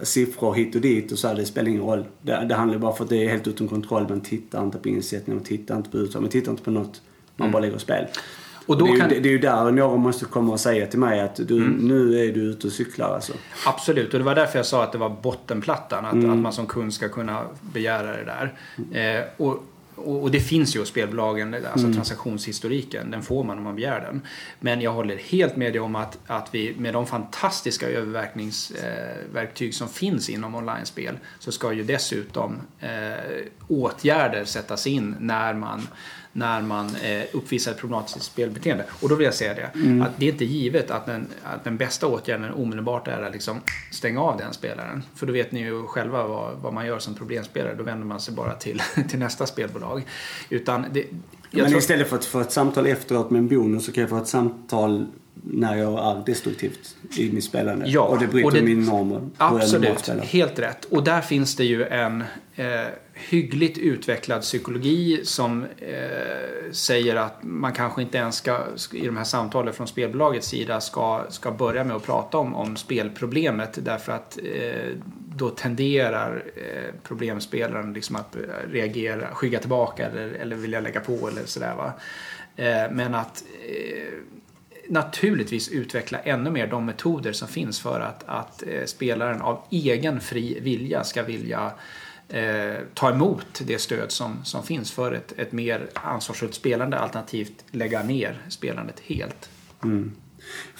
siffror 0.01 0.53
hit 0.53 0.75
och 0.75 0.81
dit 0.81 1.11
och 1.11 1.19
så 1.19 1.27
här, 1.27 1.35
det 1.35 1.45
spelar 1.45 1.69
ingen 1.69 1.81
roll. 1.81 2.05
Det, 2.21 2.45
det 2.49 2.55
handlar 2.55 2.77
bara 2.77 2.93
för 2.93 3.03
att 3.03 3.09
det 3.09 3.25
är 3.25 3.29
helt 3.29 3.47
utom 3.47 3.67
kontroll. 3.67 4.05
Man 4.09 4.21
tittar 4.21 4.63
inte 4.63 4.77
på 4.77 4.89
insättningar, 4.89 5.35
man 5.35 5.45
tittar 5.45 5.77
inte 5.77 5.89
på 5.89 5.97
uttag, 5.97 6.21
man 6.21 6.31
tittar 6.31 6.51
inte 6.51 6.63
på 6.63 6.71
något. 6.71 7.01
Man 7.35 7.47
mm. 7.47 7.51
bara 7.51 7.61
lägger 7.61 7.77
spel. 7.77 8.05
Och 8.65 8.77
då 8.77 8.85
det, 8.85 8.91
är 8.91 8.99
kan... 8.99 9.09
ju, 9.09 9.19
det 9.19 9.29
är 9.29 9.31
ju 9.31 9.39
där 9.39 9.71
någon 9.71 10.01
måste 10.01 10.25
komma 10.25 10.53
och 10.53 10.59
säga 10.59 10.87
till 10.87 10.99
mig 10.99 11.21
att 11.21 11.35
du, 11.35 11.57
mm. 11.57 11.87
nu 11.87 12.19
är 12.19 12.33
du 12.33 12.41
ute 12.41 12.67
och 12.67 12.73
cyklar 12.73 13.15
alltså. 13.15 13.33
Absolut, 13.65 14.13
och 14.13 14.19
det 14.19 14.25
var 14.25 14.35
därför 14.35 14.59
jag 14.59 14.65
sa 14.65 14.83
att 14.83 14.91
det 14.91 14.97
var 14.97 15.09
bottenplattan. 15.09 16.05
Att, 16.05 16.13
mm. 16.13 16.31
att 16.31 16.37
man 16.37 16.53
som 16.53 16.67
kund 16.67 16.93
ska 16.93 17.09
kunna 17.09 17.43
begära 17.61 18.17
det 18.17 18.23
där. 18.23 18.53
Eh, 19.17 19.23
och 19.37 19.63
och, 19.95 20.31
det 20.31 20.39
finns 20.39 20.75
ju 20.75 20.79
hos 20.79 20.89
spelbolagen, 20.89 21.53
alltså 21.53 21.79
mm. 21.79 21.93
transaktionshistoriken, 21.93 23.11
den 23.11 23.21
får 23.21 23.43
man 23.43 23.57
om 23.57 23.63
man 23.63 23.75
begär 23.75 24.01
den. 24.01 24.21
Men 24.59 24.81
jag 24.81 24.91
håller 24.91 25.17
helt 25.17 25.55
med 25.55 25.73
dig 25.73 25.79
om 25.79 25.95
att, 25.95 26.17
att 26.27 26.49
vi 26.51 26.75
med 26.77 26.93
de 26.93 27.07
fantastiska 27.07 27.89
övervakningsverktyg 27.89 29.69
eh, 29.69 29.71
som 29.71 29.89
finns 29.89 30.29
inom 30.29 30.55
online-spel 30.55 31.17
så 31.39 31.51
ska 31.51 31.73
ju 31.73 31.83
dessutom 31.83 32.61
eh, 32.79 32.89
åtgärder 33.67 34.45
sättas 34.45 34.87
in 34.87 35.15
när 35.19 35.53
man 35.53 35.87
när 36.33 36.61
man 36.61 36.95
eh, 36.95 37.23
uppvisar 37.33 37.71
ett 37.71 37.77
problematiskt 37.77 38.25
spelbeteende. 38.25 38.85
Och 39.01 39.09
då 39.09 39.15
vill 39.15 39.25
jag 39.25 39.33
säga 39.33 39.53
det, 39.53 39.71
mm. 39.75 40.01
att 40.01 40.11
det 40.17 40.25
är 40.25 40.31
inte 40.31 40.45
givet 40.45 40.91
att 40.91 41.05
den, 41.05 41.27
att 41.43 41.63
den 41.63 41.77
bästa 41.77 42.07
åtgärden 42.07 42.53
omedelbart 42.53 43.07
är 43.07 43.21
att 43.21 43.33
liksom 43.33 43.61
stänga 43.91 44.21
av 44.21 44.37
den 44.37 44.53
spelaren. 44.53 45.03
För 45.15 45.25
då 45.25 45.33
vet 45.33 45.51
ni 45.51 45.59
ju 45.59 45.83
själva 45.87 46.27
vad, 46.27 46.57
vad 46.57 46.73
man 46.73 46.85
gör 46.85 46.99
som 46.99 47.15
problemspelare. 47.15 47.75
Då 47.75 47.83
vänder 47.83 48.05
man 48.05 48.19
sig 48.19 48.33
bara 48.33 48.53
till, 48.53 48.81
till 49.09 49.19
nästa 49.19 49.45
spelbolag. 49.45 50.05
Utan 50.49 50.85
det, 50.91 51.05
men 51.51 51.65
tror... 51.65 51.77
istället 51.77 52.09
för 52.09 52.15
att 52.15 52.25
få 52.25 52.39
ett 52.39 52.51
samtal 52.51 52.87
efteråt 52.87 53.31
med 53.31 53.39
en 53.39 53.47
bonus 53.47 53.85
så 53.85 53.91
kan 53.91 54.01
jag 54.01 54.09
få 54.09 54.17
ett 54.17 54.27
samtal 54.27 55.07
när 55.45 55.75
jag 55.75 56.17
är 56.17 56.25
destruktivt 56.25 56.95
i 57.17 57.31
mitt 57.31 57.43
spelande. 57.43 57.85
Ja, 57.87 58.01
och 58.01 58.19
det 58.19 58.27
bryter 58.27 58.45
och 58.45 58.53
det, 58.53 58.61
min 58.61 58.85
normer. 58.85 59.29
Absolut, 59.37 60.09
helt 60.09 60.59
rätt. 60.59 60.85
Och 60.85 61.03
där 61.03 61.21
finns 61.21 61.55
det 61.55 61.65
ju 61.65 61.83
en 61.83 62.23
eh, 62.55 62.65
hyggligt 63.13 63.77
utvecklad 63.77 64.41
psykologi 64.41 65.21
som 65.23 65.65
eh, 65.77 66.71
säger 66.71 67.15
att 67.15 67.37
man 67.41 67.73
kanske 67.73 68.01
inte 68.01 68.17
ens 68.17 68.35
ska, 68.35 68.59
i 68.93 69.05
de 69.05 69.17
här 69.17 69.23
samtalen 69.23 69.73
från 69.73 69.87
spelbolagets 69.87 70.47
sida, 70.47 70.81
ska, 70.81 71.23
ska 71.29 71.51
börja 71.51 71.83
med 71.83 71.95
att 71.95 72.05
prata 72.05 72.37
om, 72.37 72.55
om 72.55 72.75
spelproblemet 72.75 73.85
därför 73.85 74.11
att 74.11 74.39
eh, 74.43 74.97
då 75.35 75.49
tenderar 75.49 76.43
eh, 76.55 76.93
problemspelaren 77.03 77.93
liksom 77.93 78.15
att 78.15 78.37
reagera, 78.71 79.27
skygga 79.27 79.59
tillbaka 79.59 80.05
eller, 80.07 80.29
eller 80.29 80.55
vilja 80.55 80.79
lägga 80.79 80.99
på 80.99 81.27
eller 81.27 81.45
sådär. 81.45 81.75
Va? 81.75 81.93
Eh, 82.55 82.91
men 82.91 83.15
att 83.15 83.43
eh, 83.67 84.13
naturligtvis 84.93 85.69
utveckla 85.69 86.19
ännu 86.19 86.51
mer 86.51 86.67
de 86.67 86.85
metoder 86.85 87.33
som 87.33 87.47
finns 87.47 87.79
för 87.79 87.99
att, 87.99 88.23
att 88.27 88.63
eh, 88.67 88.85
spelaren 88.85 89.41
av 89.41 89.61
egen 89.69 90.21
fri 90.21 90.59
vilja 90.59 91.03
ska 91.03 91.23
vilja 91.23 91.71
eh, 92.29 92.75
ta 92.93 93.09
emot 93.09 93.61
det 93.65 93.79
stöd 93.79 94.11
som, 94.11 94.45
som 94.45 94.63
finns 94.63 94.91
för 94.91 95.11
ett, 95.11 95.33
ett 95.37 95.51
mer 95.51 95.89
ansvarsfullt 95.93 96.53
spelande 96.53 96.99
alternativt 96.99 97.65
lägga 97.71 98.03
ner 98.03 98.41
spelandet 98.49 98.99
helt. 98.99 99.49
Mm. 99.83 100.11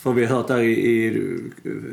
För 0.03 0.13
vi 0.13 0.25
har 0.25 0.37
hört 0.37 0.47
där 0.47 0.61
i, 0.61 0.71
i, 0.71 1.39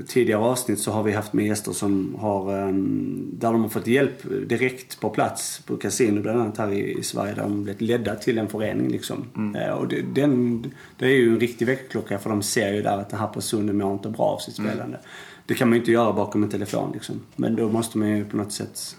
tidigare 0.08 0.40
avsnitt 0.40 0.78
så 0.78 0.92
har 0.92 1.02
vi 1.02 1.12
haft 1.12 1.32
med 1.32 1.46
gäster 1.46 1.72
som 1.72 2.14
har, 2.18 2.68
um, 2.68 3.30
där 3.32 3.52
de 3.52 3.62
har 3.62 3.68
fått 3.68 3.86
hjälp 3.86 4.22
direkt 4.46 5.00
på 5.00 5.10
plats 5.10 5.62
på 5.66 5.76
kasino 5.76 6.22
bland 6.22 6.40
annat 6.40 6.58
här 6.58 6.72
i, 6.72 6.98
i 6.98 7.02
Sverige 7.02 7.34
där 7.34 7.42
de 7.42 7.64
blivit 7.64 7.80
ledda 7.80 8.14
till 8.14 8.38
en 8.38 8.48
förening 8.48 8.88
liksom. 8.88 9.26
Mm. 9.36 9.62
Uh, 9.62 9.70
och 9.70 9.88
det, 9.88 10.02
den, 10.02 10.62
det 10.96 11.06
är 11.06 11.10
ju 11.10 11.28
en 11.28 11.40
riktig 11.40 11.66
väckarklocka 11.66 12.18
för 12.18 12.30
de 12.30 12.42
ser 12.42 12.72
ju 12.72 12.82
där 12.82 12.98
att 12.98 13.10
den 13.10 13.20
här 13.20 13.28
personen 13.28 13.78
mår 13.78 13.92
inte 13.92 14.08
bra 14.08 14.26
av 14.26 14.38
sitt 14.38 14.58
mm. 14.58 14.70
spelande. 14.70 14.96
Mm. 14.96 15.08
Det 15.46 15.54
kan 15.54 15.68
man 15.68 15.76
ju 15.76 15.80
inte 15.80 15.92
göra 15.92 16.12
bakom 16.12 16.42
en 16.42 16.50
telefon 16.50 16.90
liksom. 16.92 17.20
Men 17.36 17.56
då 17.56 17.68
måste 17.68 17.98
man 17.98 18.08
ju 18.08 18.24
på 18.24 18.36
något 18.36 18.52
sätt 18.52 18.96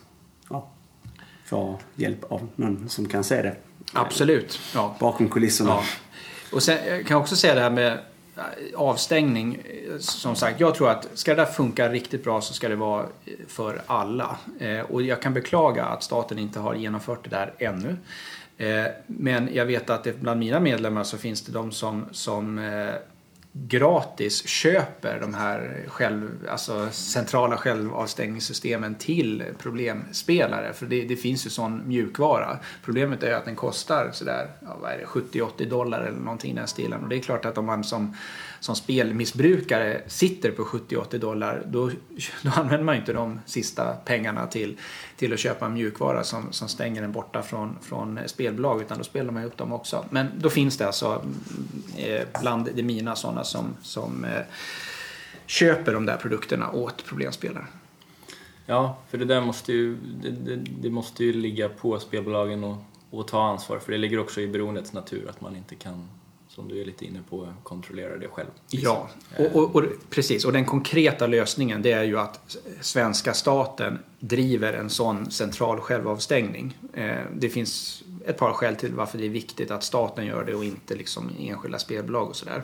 få 1.45 1.79
hjälp 1.95 2.31
av 2.31 2.47
någon 2.55 2.89
som 2.89 3.05
kan 3.05 3.23
se 3.23 3.41
det. 3.41 3.55
Absolut. 3.93 4.59
Ja. 4.73 4.95
Bakom 4.99 5.29
kulisserna. 5.29 5.69
Ja. 5.69 5.83
Och 6.51 6.63
sen 6.63 6.77
jag 6.87 7.05
kan 7.05 7.15
jag 7.15 7.21
också 7.21 7.35
säga 7.35 7.55
det 7.55 7.61
här 7.61 7.69
med 7.69 7.93
eh, 7.93 7.99
Eh, 8.37 8.43
avstängning. 8.75 9.55
Eh, 9.55 9.97
som 9.97 10.35
sagt, 10.35 10.59
jag 10.59 10.75
tror 10.75 10.89
att 10.89 11.07
ska 11.13 11.35
det 11.35 11.41
där 11.41 11.51
funka 11.51 11.89
riktigt 11.89 12.23
bra 12.23 12.41
så 12.41 12.53
ska 12.53 12.69
det 12.69 12.75
vara 12.75 13.03
eh, 13.03 13.33
för 13.47 13.81
alla. 13.85 14.37
Och 14.89 15.01
jag 15.01 15.21
kan 15.21 15.33
beklaga 15.33 15.85
att 15.85 16.03
staten 16.03 16.39
inte 16.39 16.59
har 16.59 16.75
genomfört 16.75 17.23
det 17.23 17.29
där 17.29 17.53
ännu. 17.57 17.97
Men 19.07 19.49
jag 19.53 19.65
vet 19.65 19.89
att 19.89 20.15
bland 20.15 20.39
mina 20.39 20.59
medlemmar 20.59 21.03
så 21.03 21.17
finns 21.17 21.41
det 21.41 21.51
de 21.51 21.71
som, 21.71 22.05
som 22.11 22.59
gratis 23.53 24.47
köper 24.47 25.19
de 25.19 25.33
här 25.33 25.85
själv, 25.87 26.47
alltså 26.49 26.89
centrala 26.91 27.57
självavstängningssystemen 27.57 28.95
till 28.95 29.43
problemspelare. 29.57 30.73
För 30.73 30.85
det, 30.85 31.01
det 31.01 31.15
finns 31.15 31.45
ju 31.45 31.49
sån 31.49 31.87
mjukvara. 31.87 32.59
Problemet 32.83 33.23
är 33.23 33.33
att 33.33 33.45
den 33.45 33.55
kostar 33.55 34.09
sådär, 34.13 34.47
ja, 34.59 34.77
vad 34.81 34.91
är 34.91 34.97
det, 34.97 35.05
70-80 35.05 35.69
dollar 35.69 36.01
eller 36.01 36.19
någonting 36.19 36.51
i 36.51 36.55
den 36.55 36.67
stilen. 36.67 37.03
Och 37.03 37.09
det 37.09 37.15
är 37.15 37.19
klart 37.19 37.45
att 37.45 37.57
om 37.57 37.65
man 37.65 37.83
som, 37.83 38.15
som 38.61 38.75
spelmissbrukare 38.75 40.01
sitter 40.07 40.51
på 40.51 40.63
70-80 40.63 41.17
dollar 41.17 41.63
då, 41.67 41.91
då 42.41 42.49
använder 42.55 42.83
man 42.83 42.95
ju 42.95 42.99
inte 42.99 43.13
de 43.13 43.39
sista 43.45 43.93
pengarna 43.93 44.47
till, 44.47 44.77
till 45.17 45.33
att 45.33 45.39
köpa 45.39 45.69
mjukvara 45.69 46.23
som, 46.23 46.51
som 46.51 46.67
stänger 46.67 47.03
en 47.03 47.11
borta 47.11 47.41
från, 47.41 47.77
från 47.81 48.19
spelbolag 48.25 48.81
utan 48.81 48.97
då 48.97 49.03
spelar 49.03 49.31
man 49.31 49.41
ju 49.41 49.47
upp 49.47 49.57
dem 49.57 49.73
också. 49.73 50.05
Men 50.09 50.27
då 50.37 50.49
finns 50.49 50.77
det 50.77 50.85
alltså 50.85 51.25
eh, 51.97 52.27
bland 52.41 52.69
det 52.75 52.83
mina 52.83 53.15
sådana 53.15 53.43
som, 53.43 53.75
som 53.81 54.25
eh, 54.25 54.41
köper 55.45 55.93
de 55.93 56.05
där 56.05 56.17
produkterna 56.17 56.71
åt 56.71 57.05
problemspelare. 57.05 57.65
Ja, 58.65 58.97
för 59.09 59.17
det 59.17 59.25
där 59.25 59.41
måste 59.41 59.73
ju, 59.73 59.95
det, 59.95 60.29
det, 60.29 60.55
det 60.55 60.89
måste 60.89 61.23
ju 61.23 61.33
ligga 61.33 61.69
på 61.69 61.99
spelbolagen 61.99 62.63
och, 62.63 62.77
och 63.09 63.27
ta 63.27 63.43
ansvar. 63.43 63.79
För 63.79 63.91
det 63.91 63.97
ligger 63.97 64.19
också 64.19 64.41
i 64.41 64.47
beroendets 64.47 64.93
natur 64.93 65.29
att 65.29 65.41
man 65.41 65.55
inte 65.55 65.75
kan, 65.75 66.07
som 66.55 66.67
du 66.67 66.81
är 66.81 66.85
lite 66.85 67.05
inne 67.05 67.19
på, 67.29 67.53
kontrollera 67.63 68.17
det 68.17 68.27
själv. 68.27 68.49
Ja, 68.69 69.09
och, 69.37 69.55
och, 69.55 69.75
och, 69.75 69.83
precis. 70.09 70.45
Och 70.45 70.53
den 70.53 70.65
konkreta 70.65 71.27
lösningen 71.27 71.81
det 71.81 71.91
är 71.91 72.03
ju 72.03 72.19
att 72.19 72.57
svenska 72.81 73.33
staten 73.33 73.99
driver 74.19 74.73
en 74.73 74.89
sån 74.89 75.31
central 75.31 75.79
självavstängning. 75.79 76.77
Eh, 76.93 77.15
det 77.35 77.49
finns 77.49 78.03
ett 78.25 78.37
par 78.37 78.53
skäl 78.53 78.75
till 78.75 78.93
varför 78.93 79.17
det 79.17 79.25
är 79.25 79.29
viktigt 79.29 79.71
att 79.71 79.83
staten 79.83 80.25
gör 80.25 80.43
det 80.43 80.55
och 80.55 80.63
inte 80.63 80.95
liksom 80.95 81.29
enskilda 81.39 81.79
spelbolag 81.79 82.29
och 82.29 82.35
sådär. 82.35 82.63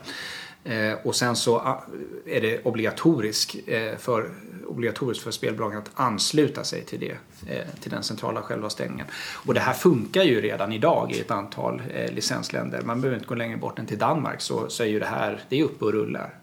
Eh, 0.64 0.93
och 1.03 1.16
sen 1.16 1.36
så 1.36 1.55
ah, 1.55 1.86
är 2.26 2.41
det 2.41 2.66
obligatorisk, 2.66 3.68
eh, 3.68 3.97
för, 3.97 4.30
obligatoriskt 4.68 5.24
för 5.24 5.32
spelbolagen 5.32 5.78
att 5.78 5.91
ansluta 5.93 6.64
sig 6.64 6.84
till, 6.84 6.99
det, 6.99 7.12
eh, 7.53 7.66
till 7.82 7.91
den 7.91 8.03
centrala 8.03 8.41
självavstängningen. 8.41 9.05
Och 9.45 9.53
det 9.53 9.60
här 9.60 9.74
funkar 9.74 10.24
ju 10.24 10.41
redan 10.41 10.74
idag 10.74 11.12
i 11.12 11.20
ett 11.20 11.32
antal 11.32 11.82
licensländer. 12.12 12.82
Man 12.82 13.01
behöver 13.01 13.18
inte 13.18 13.28
gå 13.28 13.36
längre 13.36 13.58
bort 13.58 13.80
än 13.80 13.86
till 13.86 13.97
Danmark 13.97 14.41
så, 14.41 14.70
så 14.70 14.84
är 14.84 14.88
ju 14.88 14.99
det 14.99 15.05
här 15.05 15.41
det 15.49 15.60
är 15.60 15.64
uppe 15.64 15.86
och 15.86 15.91
rullar. 15.91 16.34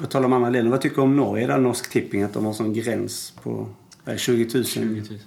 På 0.00 0.06
tal 0.06 0.24
om 0.24 0.32
andra 0.32 0.50
länder, 0.50 0.70
vad 0.70 0.80
tycker 0.80 0.96
du 0.96 1.02
om 1.02 1.16
Norge 1.16 1.46
där 1.46 1.58
Norsk 1.58 1.90
Tipping? 1.90 2.22
Att 2.22 2.34
de 2.34 2.44
har 2.44 2.52
sån 2.52 2.72
gräns 2.72 3.32
på 3.42 3.68
vad 4.04 4.12
är 4.12 4.12
det, 4.12 4.18
20 4.18 4.54
000? 4.54 4.64
20 4.64 4.84
000. 4.84 5.18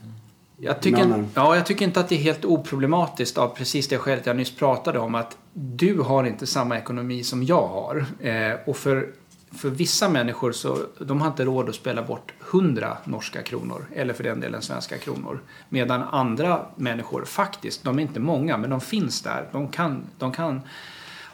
Jag 0.57 0.81
tycker, 0.81 1.25
ja, 1.33 1.55
jag 1.55 1.65
tycker 1.65 1.85
inte 1.85 1.99
att 1.99 2.09
det 2.09 2.15
är 2.15 2.19
helt 2.19 2.45
oproblematiskt 2.45 3.37
av 3.37 3.47
precis 3.47 3.87
det 3.87 3.97
skälet 3.97 4.25
jag 4.25 4.35
nyss 4.35 4.55
pratade 4.55 4.99
om. 4.99 5.15
Att 5.15 5.37
du 5.53 5.99
har 5.99 6.23
inte 6.23 6.47
samma 6.47 6.77
ekonomi 6.77 7.23
som 7.23 7.43
jag 7.43 7.67
har. 7.67 8.05
Eh, 8.19 8.53
och 8.65 8.77
för, 8.77 9.07
för 9.51 9.69
vissa 9.69 10.09
människor 10.09 10.51
så 10.51 10.77
de 10.99 11.21
har 11.21 11.27
inte 11.27 11.45
råd 11.45 11.69
att 11.69 11.75
spela 11.75 12.03
bort 12.03 12.33
100 12.51 12.97
norska 13.03 13.41
kronor. 13.41 13.85
Eller 13.95 14.13
för 14.13 14.23
den 14.23 14.39
delen 14.39 14.61
svenska 14.61 14.97
kronor. 14.97 15.39
Medan 15.69 16.03
andra 16.03 16.65
människor 16.75 17.25
faktiskt, 17.25 17.83
de 17.83 17.99
är 17.99 18.01
inte 18.01 18.19
många 18.19 18.57
men 18.57 18.69
de 18.69 18.81
finns 18.81 19.21
där. 19.21 19.47
De 19.51 19.67
kan, 19.67 20.03
de 20.17 20.31
kan 20.31 20.61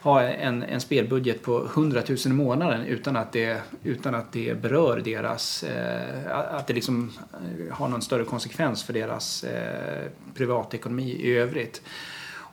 ha 0.01 0.21
en, 0.21 0.63
en 0.63 0.81
spelbudget 0.81 1.41
på 1.41 1.65
100 1.65 2.01
000 2.07 2.17
i 2.25 2.29
månaden 2.29 2.81
utan 2.81 3.15
att 3.15 3.31
det, 3.31 3.61
utan 3.83 4.15
att 4.15 4.31
det 4.31 4.61
berör 4.61 5.01
deras, 5.05 5.63
eh, 5.63 6.55
att 6.55 6.67
det 6.67 6.73
liksom 6.73 7.11
eh, 7.33 7.75
har 7.75 7.87
någon 7.87 8.01
större 8.01 8.23
konsekvens 8.23 8.83
för 8.83 8.93
deras 8.93 9.43
eh, 9.43 10.07
privatekonomi 10.35 11.11
i 11.11 11.37
övrigt. 11.37 11.81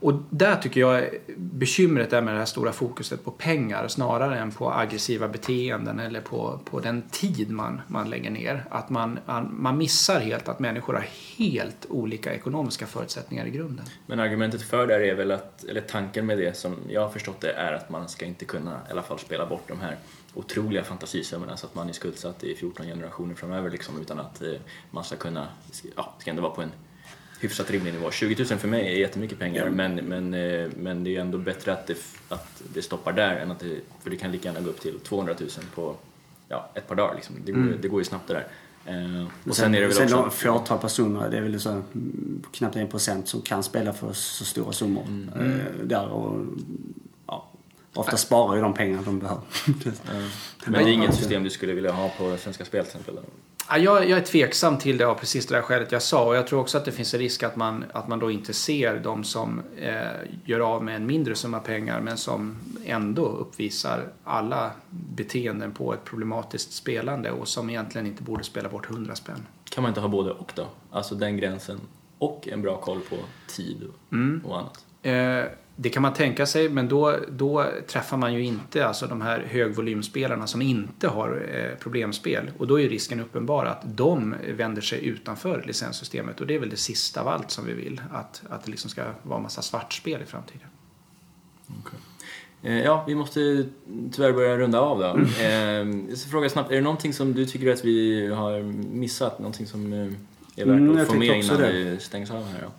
Och 0.05 0.15
där 0.31 0.57
tycker 0.57 0.81
jag 0.81 1.09
bekymret 1.37 2.13
är 2.13 2.21
med 2.21 2.35
det 2.35 2.39
här 2.39 2.47
stora 2.47 2.73
fokuset 2.73 3.25
på 3.25 3.31
pengar 3.31 3.89
snarare 3.89 4.39
än 4.39 4.51
på 4.51 4.73
aggressiva 4.73 5.29
beteenden 5.29 6.01
eller 6.01 6.21
på, 6.21 6.61
på 6.65 6.81
den 6.81 7.03
tid 7.03 7.51
man, 7.51 7.81
man 7.87 8.11
lägger 8.11 8.31
ner. 8.31 8.65
Att 8.71 8.91
man, 8.91 9.19
man, 9.51 9.79
missar 9.79 10.21
helt 10.21 10.49
att 10.49 10.59
människor 10.59 10.95
har 10.95 11.07
helt 11.39 11.87
olika 11.89 12.35
ekonomiska 12.35 12.87
förutsättningar 12.87 13.47
i 13.47 13.51
grunden. 13.51 13.85
Men 14.07 14.21
argumentet 14.21 14.63
för 14.63 14.87
det 14.87 14.95
här 14.95 15.01
är 15.01 15.15
väl 15.15 15.31
att, 15.31 15.65
eller 15.65 15.81
tanken 15.81 16.27
med 16.27 16.39
det 16.39 16.57
som 16.57 16.77
jag 16.89 17.01
har 17.01 17.09
förstått 17.09 17.41
det 17.41 17.53
är 17.53 17.73
att 17.73 17.91
man 17.91 18.09
ska 18.09 18.25
inte 18.25 18.45
kunna 18.45 18.81
i 18.89 18.91
alla 18.91 19.03
fall 19.03 19.19
spela 19.19 19.47
bort 19.47 19.69
de 19.69 19.81
här 19.81 19.97
otroliga 20.35 20.85
fantasisummorna 20.85 21.57
så 21.57 21.67
att 21.67 21.75
man 21.75 21.89
är 21.89 21.93
skuldsatt 21.93 22.45
i 22.45 22.55
14 22.55 22.87
generationer 22.87 23.35
framöver 23.35 23.71
liksom 23.71 24.01
utan 24.01 24.21
att 24.21 24.43
eh, 24.43 24.53
man 24.91 25.05
ska 25.05 25.17
kunna, 25.17 25.49
ja, 25.97 26.15
det 26.17 26.21
ska 26.23 26.31
ändå 26.31 26.43
vara 26.43 26.55
på 26.55 26.63
en 26.63 26.73
hyfsat 27.41 27.71
rimlig 27.71 27.93
nivå. 27.93 28.11
20 28.11 28.45
000 28.51 28.59
för 28.59 28.69
mig 28.69 28.95
är 28.95 28.99
jättemycket 28.99 29.39
pengar 29.39 29.71
men, 29.71 29.95
men, 29.95 30.35
eh, 30.35 30.69
men 30.77 31.05
det 31.05 31.17
är 31.17 31.21
ändå 31.21 31.39
bättre 31.39 31.73
att 31.73 31.87
det, 31.87 31.97
att 32.29 32.63
det 32.75 32.83
stoppar 32.83 33.13
där 33.13 33.37
än 33.37 33.51
att 33.51 33.61
det, 33.61 33.81
för 34.03 34.11
det 34.11 34.17
kan 34.17 34.33
lika 34.33 34.49
gärna 34.49 34.61
gå 34.61 34.71
upp 34.71 34.81
till 34.81 35.01
200 35.01 35.35
000 35.41 35.49
på 35.75 35.97
ja, 36.49 36.71
ett 36.75 36.89
par 36.89 36.95
dagar 36.95 37.15
liksom. 37.15 37.37
det, 37.45 37.53
går, 37.53 37.79
det 37.83 37.89
går 37.89 38.01
ju 38.01 38.05
snabbt 38.05 38.29
det 38.29 38.35
där. 38.35 38.47
Eh, 38.87 39.27
och 39.49 39.57
sen 39.57 39.75
är 39.75 39.81
det 39.81 39.87
väl 39.87 39.97
sen 39.97 40.15
också... 40.15 40.31
fåtal 40.31 40.79
personer, 40.79 41.31
det 41.31 41.37
är 41.37 41.43
väl 41.43 41.61
så 41.61 41.71
mm, 41.71 42.43
knappt 42.53 42.77
en 42.77 42.89
procent 42.89 43.29
som 43.29 43.43
kan 43.43 43.63
spela 43.63 43.93
för 43.93 44.13
så 44.13 44.45
stora 44.45 44.73
summor. 44.73 45.05
Eh, 45.41 45.85
där 45.85 46.09
och, 46.09 46.47
ja, 47.27 47.51
ofta 47.95 48.17
sparar 48.17 48.57
ju 48.57 48.63
de 48.63 48.75
pengarna 48.75 49.03
de 49.03 49.19
behöver. 49.19 49.43
Men 50.67 50.73
det 50.73 50.91
är 50.91 50.93
inget 50.93 51.15
system 51.15 51.43
du 51.43 51.51
skulle 51.51 51.73
vilja 51.73 51.93
ha 51.93 52.09
på 52.09 52.37
Svenska 52.37 52.65
Spel 52.65 52.85
till 52.85 53.01
exempel? 53.01 53.25
Ja, 53.69 53.79
jag, 53.79 54.09
jag 54.09 54.19
är 54.19 54.25
tveksam 54.25 54.79
till 54.79 54.99
det 54.99 55.07
av 55.07 55.15
precis 55.15 55.47
det 55.47 55.55
där 55.55 55.63
skälet 55.63 55.93
jag 55.93 56.03
sa 56.03 56.25
och 56.25 56.37
jag 56.37 56.47
tror 56.47 56.61
också 56.61 56.79
att 56.79 56.85
det 56.85 56.93
finns 56.93 57.15
en 57.15 57.21
risk 57.21 57.43
att 57.43 57.57
man, 57.57 57.85
att 57.93 58.09
man 58.09 58.19
då 58.19 58.31
inte 58.31 58.53
ser 58.53 59.01
de 59.01 59.25
som 59.25 59.63
eh, 59.77 59.99
gör 60.45 60.61
av 60.61 60.85
med 60.85 60.97
en 60.97 61.07
mindre 61.07 61.35
summa 61.35 61.61
pengar 61.61 62.01
men 62.01 62.17
som 62.17 62.57
ändå 62.85 63.27
uppvisar 63.27 64.05
alla 64.25 64.71
beteenden 64.91 65.73
på 65.73 65.95
ett 65.95 66.05
problematiskt 66.05 66.73
spelande 66.73 67.31
och 67.31 67.49
som 67.49 67.71
egentligen 67.71 68.07
inte 68.07 68.23
borde 68.23 68.45
spela 68.45 68.69
bort 68.69 68.91
100 68.91 69.15
spänn. 69.15 69.47
Kan 69.71 69.83
man 69.83 69.91
inte 69.91 70.01
ha 70.01 70.09
både 70.09 70.31
och 70.31 70.53
då? 70.55 70.67
Alltså 70.91 71.15
den 71.15 71.37
gränsen 71.37 71.81
och 72.19 72.49
en 72.49 72.63
bra 72.63 72.77
koll 72.77 73.01
på 73.01 73.17
tid 73.47 73.83
och, 73.83 74.51
och 74.51 74.59
annat? 74.59 74.85
Eh, 75.03 75.45
det 75.77 75.89
kan 75.89 76.03
man 76.03 76.13
tänka 76.13 76.47
sig, 76.47 76.69
men 76.69 76.89
då, 76.89 77.17
då 77.29 77.67
träffar 77.87 78.17
man 78.17 78.35
ju 78.35 78.45
inte 78.45 78.87
alltså 78.87 79.07
de 79.07 79.21
här 79.21 79.41
högvolymspelarna 79.49 80.47
som 80.47 80.63
inte 80.63 81.09
har 81.09 81.47
eh, 81.55 81.79
problemspel. 81.83 82.51
Och 82.59 82.67
då 82.67 82.81
är 82.81 82.89
risken 82.89 83.21
uppenbar 83.21 83.65
att 83.67 83.81
de 83.85 84.35
vänder 84.57 84.83
sig 84.83 85.07
utanför 85.07 85.65
licenssystemet. 85.67 86.41
Och 86.41 86.47
det 86.47 86.55
är 86.55 86.59
väl 86.59 86.71
det 86.71 86.77
sista 86.77 87.21
av 87.21 87.29
allt 87.29 87.51
som 87.51 87.67
vi 87.67 87.73
vill, 87.73 88.01
att, 88.13 88.43
att 88.51 88.65
det 88.65 88.71
liksom 88.71 88.91
ska 88.91 89.05
vara 89.23 89.41
massa 89.41 89.63
svartspel 89.63 90.23
i 90.23 90.27
framtiden. 90.27 90.69
Eh, 92.63 92.83
Ja, 92.85 93.05
vi 93.07 93.15
måste 93.15 93.67
tyvärr 94.13 94.33
börja 94.33 94.57
runda 94.59 94.81
av 94.81 94.99
då. 94.99 95.19
Eh, 95.43 95.49
Jag 96.09 96.19
ska 96.19 96.31
fråga 96.31 96.49
snabbt, 96.49 96.71
är 96.71 96.75
det 96.75 96.81
någonting 96.81 97.13
som 97.13 97.33
du 97.35 97.47
tycker 97.47 97.73
att 97.73 97.85
vi 97.85 98.27
har 98.29 98.63
missat? 98.95 99.39
Någonting 99.39 99.67
som 99.67 99.93
eh, 99.93 99.99
är 99.99 100.07
värt 100.67 100.67
Mm, 100.67 100.91
att 100.93 100.99
jag 100.99 101.07
få 101.07 101.15
med 101.15 101.45
innan 101.45 101.57
det. 101.61 101.73
vi 101.73 101.99
stängs 102.01 102.31
av 102.31 102.45
här 102.47 102.61
då? 102.63 102.71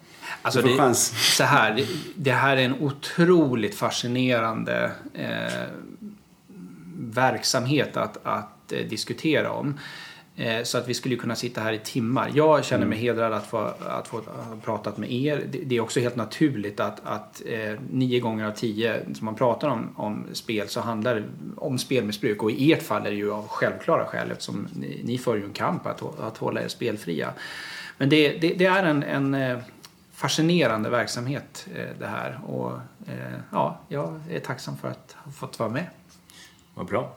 Alltså 0.46 0.62
Du 0.62 0.68
får 0.68 0.70
det, 0.70 0.78
chans. 0.78 1.36
så 1.38 1.44
här, 1.44 1.86
det, 2.16 2.32
här 2.32 2.58
är 2.58 2.62
en 2.62 2.82
otroligt 2.82 3.76
fascinerande 3.76 4.92
eh, 5.14 5.64
verksamhet 6.98 7.98
att, 7.98 8.18
att 8.24 8.72
eh, 8.72 8.80
diskutera 8.80 9.52
om. 9.52 9.80
Eh, 10.36 10.64
så 10.64 10.78
att 10.78 10.88
vi 10.88 10.94
skulle 10.94 11.16
kunna 11.16 11.36
sitta 11.36 11.62
här 11.62 11.74
i 11.74 11.80
timmar. 11.80 12.32
Jag 12.34 12.66
känner 12.66 12.86
mig 12.86 12.98
hedrad 12.98 13.34
att 13.34 13.48
få, 13.48 13.58
att 13.90 14.08
få 14.08 14.18
ha 14.18 14.58
pratat 14.64 14.98
med 14.98 15.12
er. 15.12 15.44
Det, 15.52 15.58
det 15.58 15.76
är 15.76 15.82
också 15.82 16.00
helt 16.00 16.16
naturligt 16.16 16.80
att, 16.80 17.02
att 17.04 17.42
eh, 17.46 17.80
nio 17.92 18.20
gånger 18.20 18.46
av 18.46 18.52
tio 18.52 19.02
som 19.16 19.26
man 19.26 19.36
pratar 19.36 19.68
om, 19.68 19.94
om 19.96 20.26
spel 20.34 20.68
så 20.68 20.80
handlar 20.80 21.16
det 21.16 21.24
om 21.58 21.78
spelmissbruk. 21.78 22.44
Och 22.44 22.52
i 22.52 22.74
ert 22.74 22.84
fall 22.84 23.06
är 23.06 23.10
det 23.10 23.18
ju 23.18 23.32
av 23.32 23.48
självklara 23.48 24.06
skäl 24.06 24.32
eftersom 24.32 24.68
ni, 24.74 25.02
ni 25.04 25.18
för 25.18 25.36
ju 25.36 25.44
en 25.44 25.54
kamp 25.54 25.86
att, 25.86 26.20
att 26.20 26.38
hålla 26.38 26.64
er 26.64 26.68
spelfria. 26.68 27.34
Men 27.98 28.10
det, 28.10 28.38
det, 28.38 28.54
det 28.54 28.66
är 28.66 28.84
en, 28.84 29.04
en 29.04 29.34
eh, 29.34 29.58
fascinerande 30.16 30.90
verksamhet 30.90 31.68
eh, 31.76 31.86
det 32.00 32.08
här. 32.08 32.40
Och 32.48 32.72
eh, 33.08 33.40
ja, 33.52 33.80
jag 33.88 34.22
är 34.30 34.40
tacksam 34.40 34.78
för 34.78 34.88
att 34.88 35.16
ha 35.24 35.32
fått 35.32 35.60
vara 35.60 35.70
med. 35.70 35.86
Vad 36.74 36.86
bra. 36.86 37.16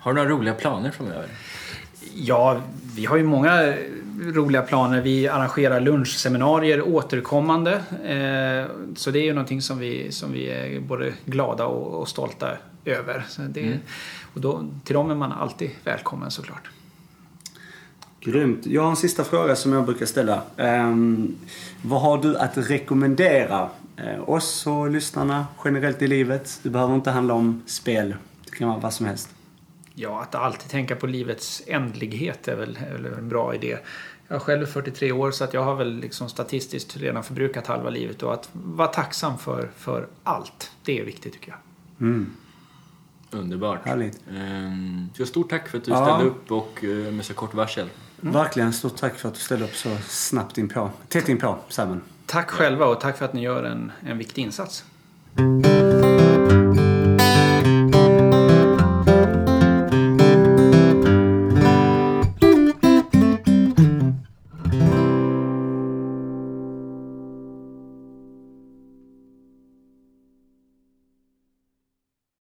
Har 0.00 0.12
du 0.12 0.16
några 0.20 0.30
roliga 0.30 0.54
planer 0.54 0.90
framöver? 0.90 1.26
Ja, 2.14 2.60
vi 2.96 3.04
har 3.06 3.16
ju 3.16 3.24
många 3.24 3.74
roliga 4.20 4.62
planer. 4.62 5.00
Vi 5.00 5.28
arrangerar 5.28 5.80
lunchseminarier 5.80 6.82
återkommande. 6.82 7.72
Eh, 8.04 8.76
Så 8.96 9.10
det 9.10 9.18
är 9.18 9.24
ju 9.24 9.32
någonting 9.32 9.62
som 9.62 9.78
vi, 9.78 10.12
som 10.12 10.32
vi 10.32 10.50
är 10.50 10.80
både 10.80 11.12
glada 11.24 11.66
och, 11.66 12.00
och 12.00 12.08
stolta 12.08 12.56
över. 12.84 13.24
Så 13.28 13.42
det, 13.42 13.78
och 14.34 14.40
då, 14.40 14.68
till 14.84 14.94
dem 14.94 15.10
är 15.10 15.14
man 15.14 15.32
alltid 15.32 15.70
välkommen 15.84 16.30
såklart. 16.30 16.70
Grymt. 18.24 18.66
Jag 18.66 18.82
har 18.82 18.90
en 18.90 18.96
sista 18.96 19.24
fråga 19.24 19.56
som 19.56 19.72
jag 19.72 19.84
brukar 19.84 20.06
ställa. 20.06 20.42
Um, 20.56 21.36
vad 21.82 22.00
har 22.00 22.22
du 22.22 22.36
att 22.38 22.58
rekommendera 22.70 23.68
uh, 24.00 24.30
oss 24.30 24.66
och 24.66 24.90
lyssnarna 24.90 25.46
generellt 25.64 26.02
i 26.02 26.06
livet? 26.08 26.60
Det 26.62 26.70
behöver 26.70 26.94
inte 26.94 27.10
handla 27.10 27.34
om 27.34 27.62
spel. 27.66 28.14
Det 28.44 28.50
kan 28.50 28.68
vara 28.68 28.78
vad 28.78 28.92
som 28.92 29.06
helst. 29.06 29.28
Ja, 29.94 30.22
att 30.22 30.34
alltid 30.34 30.70
tänka 30.70 30.96
på 30.96 31.06
livets 31.06 31.62
ändlighet 31.66 32.48
är 32.48 32.56
väl, 32.56 32.78
är 32.90 32.92
väl 32.92 33.12
en 33.12 33.28
bra 33.28 33.54
idé. 33.54 33.78
Jag 34.28 34.36
är 34.36 34.40
själv 34.40 34.66
43 34.66 35.12
år 35.12 35.30
så 35.30 35.44
att 35.44 35.54
jag 35.54 35.64
har 35.64 35.74
väl 35.74 35.96
liksom 36.00 36.28
statistiskt 36.28 36.96
redan 36.96 37.24
förbrukat 37.24 37.66
halva 37.66 37.90
livet 37.90 38.22
och 38.22 38.34
att 38.34 38.48
vara 38.52 38.88
tacksam 38.88 39.38
för, 39.38 39.70
för 39.76 40.06
allt. 40.22 40.70
Det 40.84 41.00
är 41.00 41.04
viktigt 41.04 41.32
tycker 41.32 41.48
jag. 41.50 41.58
Mm. 42.08 42.30
Underbart. 43.30 43.80
Härligt. 43.86 44.20
Ehm, 44.30 45.08
så 45.16 45.26
stort 45.26 45.50
tack 45.50 45.68
för 45.68 45.78
att 45.78 45.84
du 45.84 45.90
Ja. 45.90 46.04
ställde 46.06 46.24
upp 46.30 46.52
och 46.52 46.84
eh, 46.84 47.12
med 47.12 47.24
så 47.24 47.34
kort 47.34 47.54
varsel. 47.54 47.88
Verkligen 48.24 48.72
stort 48.72 48.96
tack 48.96 49.14
för 49.14 49.28
att 49.28 49.34
du 49.34 49.40
ställde 49.40 49.64
upp 49.64 49.74
så 49.74 49.96
snabbt 50.08 50.58
inpå. 50.58 50.90
Tätt 51.08 51.28
inpå, 51.28 51.58
Simon. 51.68 52.00
Tack 52.26 52.50
själva 52.50 52.86
och 52.86 53.00
tack 53.00 53.18
för 53.18 53.24
att 53.24 53.32
ni 53.32 53.42
gör 53.42 53.64
en, 53.64 53.92
en 54.06 54.18
viktig 54.18 54.42
insats. 54.42 54.84